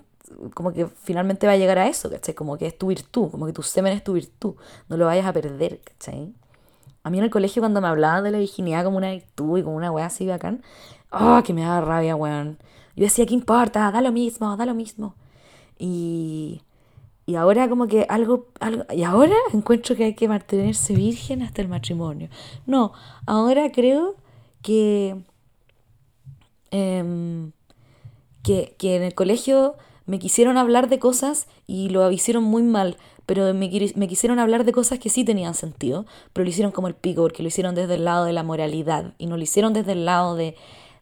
como 0.55 0.73
que 0.73 0.87
finalmente 0.87 1.47
va 1.47 1.55
a 1.55 1.57
llegar 1.57 1.79
a 1.79 1.89
eso, 1.89 2.11
¿cachai? 2.11 2.35
Como 2.35 2.59
que 2.59 2.67
es 2.67 2.77
tu 2.77 2.89
virtud, 2.89 3.31
como 3.31 3.47
que 3.47 3.53
tu 3.53 3.63
semen 3.63 3.93
es 3.93 4.05
tu 4.05 4.13
virtud, 4.13 4.55
no 4.89 4.97
lo 4.97 5.07
vayas 5.07 5.27
a 5.27 5.33
perder, 5.33 5.81
¿cachai? 5.81 6.35
A 7.03 7.11
mí 7.11 7.19
en 7.19 7.25
el 7.25 7.31
colegio 7.31 7.63
cuando 7.63 7.81
me 7.81 7.89
hablaban 7.89 8.25
de 8.25 8.31
la 8.31 8.39
virginidad 8.39 8.85
como 8.85 8.99
una 8.99 9.11
virtud 9.13 9.59
y 9.59 9.63
como 9.63 9.77
una 9.77 9.91
weá 9.91 10.07
así 10.07 10.27
bacán, 10.27 10.63
¡oh, 11.11 11.41
que 11.45 11.55
me 11.55 11.63
da 11.63 11.81
rabia, 11.81 12.17
weón! 12.17 12.59
Yo 12.99 13.05
decía, 13.05 13.27
¿qué 13.27 13.35
importa? 13.35 13.91
Da 13.93 14.01
lo 14.01 14.11
mismo, 14.11 14.57
da 14.57 14.67
lo 14.67 14.75
mismo. 14.75 15.15
Y, 15.79 16.63
y 17.27 17.37
ahora 17.37 17.69
como 17.69 17.87
que 17.87 18.07
algo, 18.09 18.49
algo... 18.59 18.85
Y 18.93 19.05
ahora 19.05 19.37
encuentro 19.53 19.95
que 19.95 20.03
hay 20.03 20.15
que 20.15 20.27
mantenerse 20.27 20.95
virgen 20.95 21.43
hasta 21.43 21.63
el 21.63 21.69
matrimonio. 21.69 22.29
No, 22.67 22.93
ahora 23.25 23.71
creo 23.71 24.17
que... 24.63 25.17
Em, 26.73 27.53
que, 28.43 28.75
que 28.79 28.97
en 28.97 29.05
el 29.05 29.15
colegio 29.15 29.77
me 30.07 30.19
quisieron 30.19 30.57
hablar 30.57 30.89
de 30.89 30.99
cosas 30.99 31.47
y 31.69 31.91
lo 31.91 32.11
hicieron 32.11 32.43
muy 32.43 32.65
mal, 32.65 32.97
pero 33.27 33.55
me, 33.55 33.71
me, 33.95 34.09
quisieron 34.09 34.41
hablar 34.41 34.65
de 34.65 34.73
cosas 34.73 34.99
que 34.99 35.09
sí 35.09 35.25
tenían 35.25 35.55
sentido, 35.55 36.05
pero 36.33 36.45
lo 36.45 36.51
hicieron 36.51 36.73
como 36.73 36.89
el 36.89 36.95
pico, 36.95 37.23
porque 37.23 37.43
lo 37.43 37.49
hicieron 37.49 37.77
desde 37.77 37.95
el 37.95 38.05
lado 38.05 38.25
de 38.25 38.33
la 38.33 38.43
moralidad 38.43 39.15
y 39.19 39.27
no 39.27 39.37
lo 39.37 39.43
hicieron 39.45 39.73
desde 39.73 39.93
el 39.93 40.05
lado 40.05 40.35
de, 40.35 40.57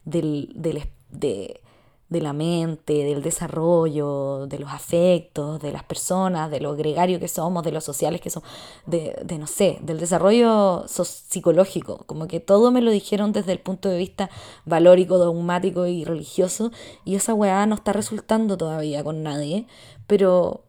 del, 0.05 0.53
del, 0.55 0.83
de, 1.11 1.61
de 2.09 2.21
la 2.21 2.33
mente, 2.33 3.05
del 3.05 3.23
desarrollo, 3.23 4.47
de 4.47 4.61
los 4.61 4.71
afectos, 4.71 5.61
de 5.61 5.73
las 5.73 5.83
personas, 5.83 6.51
de 6.51 6.61
lo 6.61 6.77
gregario 6.77 7.19
que 7.19 7.27
somos, 7.27 7.65
de 7.65 7.73
los 7.73 7.83
sociales 7.83 8.21
que 8.21 8.31
somos, 8.31 8.49
de, 8.87 9.21
de 9.25 9.39
no 9.39 9.49
sé, 9.49 9.79
del 9.83 9.99
desarrollo 9.99 10.85
psicológico. 10.87 12.05
Como 12.07 12.29
que 12.29 12.39
todo 12.39 12.71
me 12.71 12.81
lo 12.81 12.93
dijeron 12.93 13.33
desde 13.33 13.53
el 13.53 13.59
punto 13.59 13.89
de 13.89 13.99
vista 13.99 14.31
valórico, 14.65 15.19
dogmático 15.19 15.87
y 15.87 16.05
religioso. 16.05 16.71
Y 17.05 17.17
esa 17.17 17.35
weá 17.35 17.67
no 17.67 17.75
está 17.75 17.93
resultando 17.93 18.57
todavía 18.57 19.03
con 19.03 19.25
nadie. 19.25 19.67
Pero, 20.07 20.65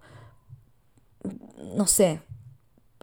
no 1.75 1.85
sé. 1.85 2.21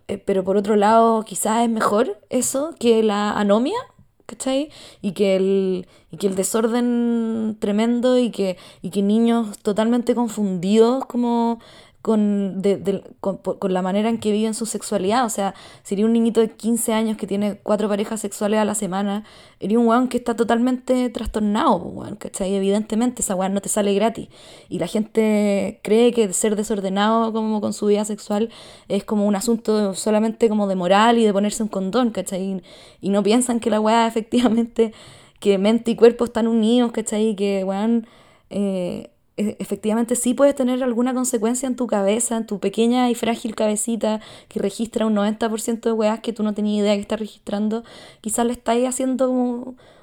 Eh, 0.08 0.18
pero 0.18 0.44
por 0.44 0.56
otro 0.56 0.76
lado, 0.76 1.22
quizás 1.22 1.62
es 1.62 1.70
mejor 1.70 2.20
eso 2.30 2.74
que 2.78 3.02
la 3.02 3.32
anomia 3.32 3.78
¿cachai? 4.26 4.70
Y 5.02 5.12
que 5.12 5.36
el, 5.36 5.86
y 6.10 6.16
que 6.16 6.26
el 6.26 6.34
desorden 6.34 7.56
tremendo 7.60 8.18
y 8.18 8.30
que, 8.30 8.56
y 8.82 8.90
que 8.90 9.02
niños 9.02 9.58
totalmente 9.58 10.14
confundidos 10.14 11.04
como 11.06 11.60
con, 12.04 12.60
de, 12.60 13.02
con, 13.20 13.38
con, 13.38 13.72
la 13.72 13.80
manera 13.80 14.10
en 14.10 14.18
que 14.18 14.30
viven 14.30 14.52
su 14.52 14.66
sexualidad. 14.66 15.24
O 15.24 15.30
sea, 15.30 15.54
sería 15.84 16.04
un 16.04 16.12
niñito 16.12 16.42
de 16.42 16.50
15 16.50 16.92
años 16.92 17.16
que 17.16 17.26
tiene 17.26 17.56
cuatro 17.62 17.88
parejas 17.88 18.20
sexuales 18.20 18.60
a 18.60 18.66
la 18.66 18.74
semana, 18.74 19.24
sería 19.58 19.78
un 19.78 19.86
weón 19.86 20.08
que 20.08 20.18
está 20.18 20.36
totalmente 20.36 21.08
trastornado, 21.08 21.76
weón, 21.76 22.16
¿cachai? 22.16 22.54
Evidentemente 22.56 23.22
esa 23.22 23.34
weón 23.34 23.54
no 23.54 23.62
te 23.62 23.70
sale 23.70 23.94
gratis. 23.94 24.28
Y 24.68 24.80
la 24.80 24.86
gente 24.86 25.80
cree 25.82 26.12
que 26.12 26.30
ser 26.34 26.56
desordenado 26.56 27.32
como 27.32 27.62
con 27.62 27.72
su 27.72 27.86
vida 27.86 28.04
sexual 28.04 28.50
es 28.88 29.02
como 29.04 29.26
un 29.26 29.34
asunto 29.34 29.94
solamente 29.94 30.50
como 30.50 30.68
de 30.68 30.74
moral 30.76 31.16
y 31.16 31.24
de 31.24 31.32
ponerse 31.32 31.62
un 31.62 31.70
condón, 31.70 32.10
¿cachai? 32.10 32.62
Y 33.00 33.08
no 33.08 33.22
piensan 33.22 33.60
que 33.60 33.70
la 33.70 33.80
weá 33.80 34.06
efectivamente, 34.12 34.92
que 35.40 35.56
mente 35.56 35.92
y 35.92 35.96
cuerpo 35.96 36.26
están 36.26 36.48
unidos, 36.48 36.92
¿cachai? 36.92 37.30
Y 37.30 37.34
que 37.34 37.64
weón... 37.64 38.06
Eh, 38.50 39.08
efectivamente 39.36 40.14
sí 40.14 40.34
puedes 40.34 40.54
tener 40.54 40.82
alguna 40.82 41.12
consecuencia 41.12 41.66
en 41.66 41.76
tu 41.76 41.86
cabeza, 41.86 42.36
en 42.36 42.46
tu 42.46 42.60
pequeña 42.60 43.10
y 43.10 43.14
frágil 43.14 43.54
cabecita 43.54 44.20
que 44.48 44.60
registra 44.60 45.06
un 45.06 45.14
90% 45.16 45.80
de 45.80 45.92
weas 45.92 46.20
que 46.20 46.32
tú 46.32 46.42
no 46.42 46.54
tenías 46.54 46.82
idea 46.82 46.94
que 46.94 47.00
está 47.00 47.16
registrando, 47.16 47.82
quizás 48.20 48.46
le 48.46 48.52
estáis 48.52 48.88
haciendo 48.88 49.30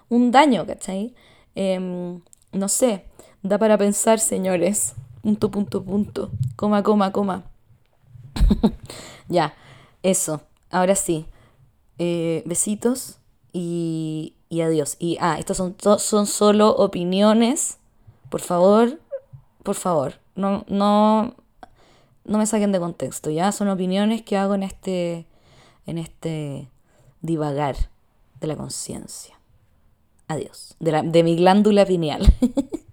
un, 0.10 0.32
daño, 0.32 0.66
¿cachai? 0.66 1.14
Em, 1.56 2.22
no 2.52 2.68
sé, 2.68 3.06
da 3.42 3.58
para 3.58 3.78
pensar, 3.78 4.20
señores. 4.20 4.96
Punto, 5.22 5.52
punto, 5.52 5.84
punto. 5.84 6.32
Coma, 6.56 6.84
coma, 6.84 7.12
coma. 7.12 7.44
ya, 9.30 9.54
eso. 10.04 10.42
Ahora 10.70 10.96
sí. 10.96 11.26
Eh, 12.00 12.44
besitos 12.46 13.20
y, 13.54 14.34
y 14.50 14.62
adiós. 14.62 14.98
Y, 15.00 15.18
ah, 15.22 15.38
estas 15.40 15.58
son, 15.58 15.76
son 15.80 16.28
solo 16.28 16.76
opiniones. 16.76 17.78
Por 18.30 18.42
favor, 18.42 19.00
por 19.64 19.76
favor, 19.76 20.16
no, 20.36 20.66
no, 20.68 21.36
no 22.26 22.38
me 22.38 22.46
saquen 22.46 22.72
de 22.72 22.80
contexto, 22.80 23.30
ya 23.30 23.52
son 23.52 23.70
opiniones 23.70 24.22
que 24.22 24.38
hago 24.38 24.56
en 24.56 24.64
este, 24.64 25.26
en 25.86 25.98
este 25.98 26.70
divagar 27.22 27.76
de 28.40 28.48
la 28.48 28.56
conciencia. 28.56 29.40
Adiós, 30.28 30.76
de, 30.80 30.92
la, 30.92 31.04
de 31.04 31.24
mi 31.24 31.36
glándula 31.36 31.86
pineal. 31.86 32.34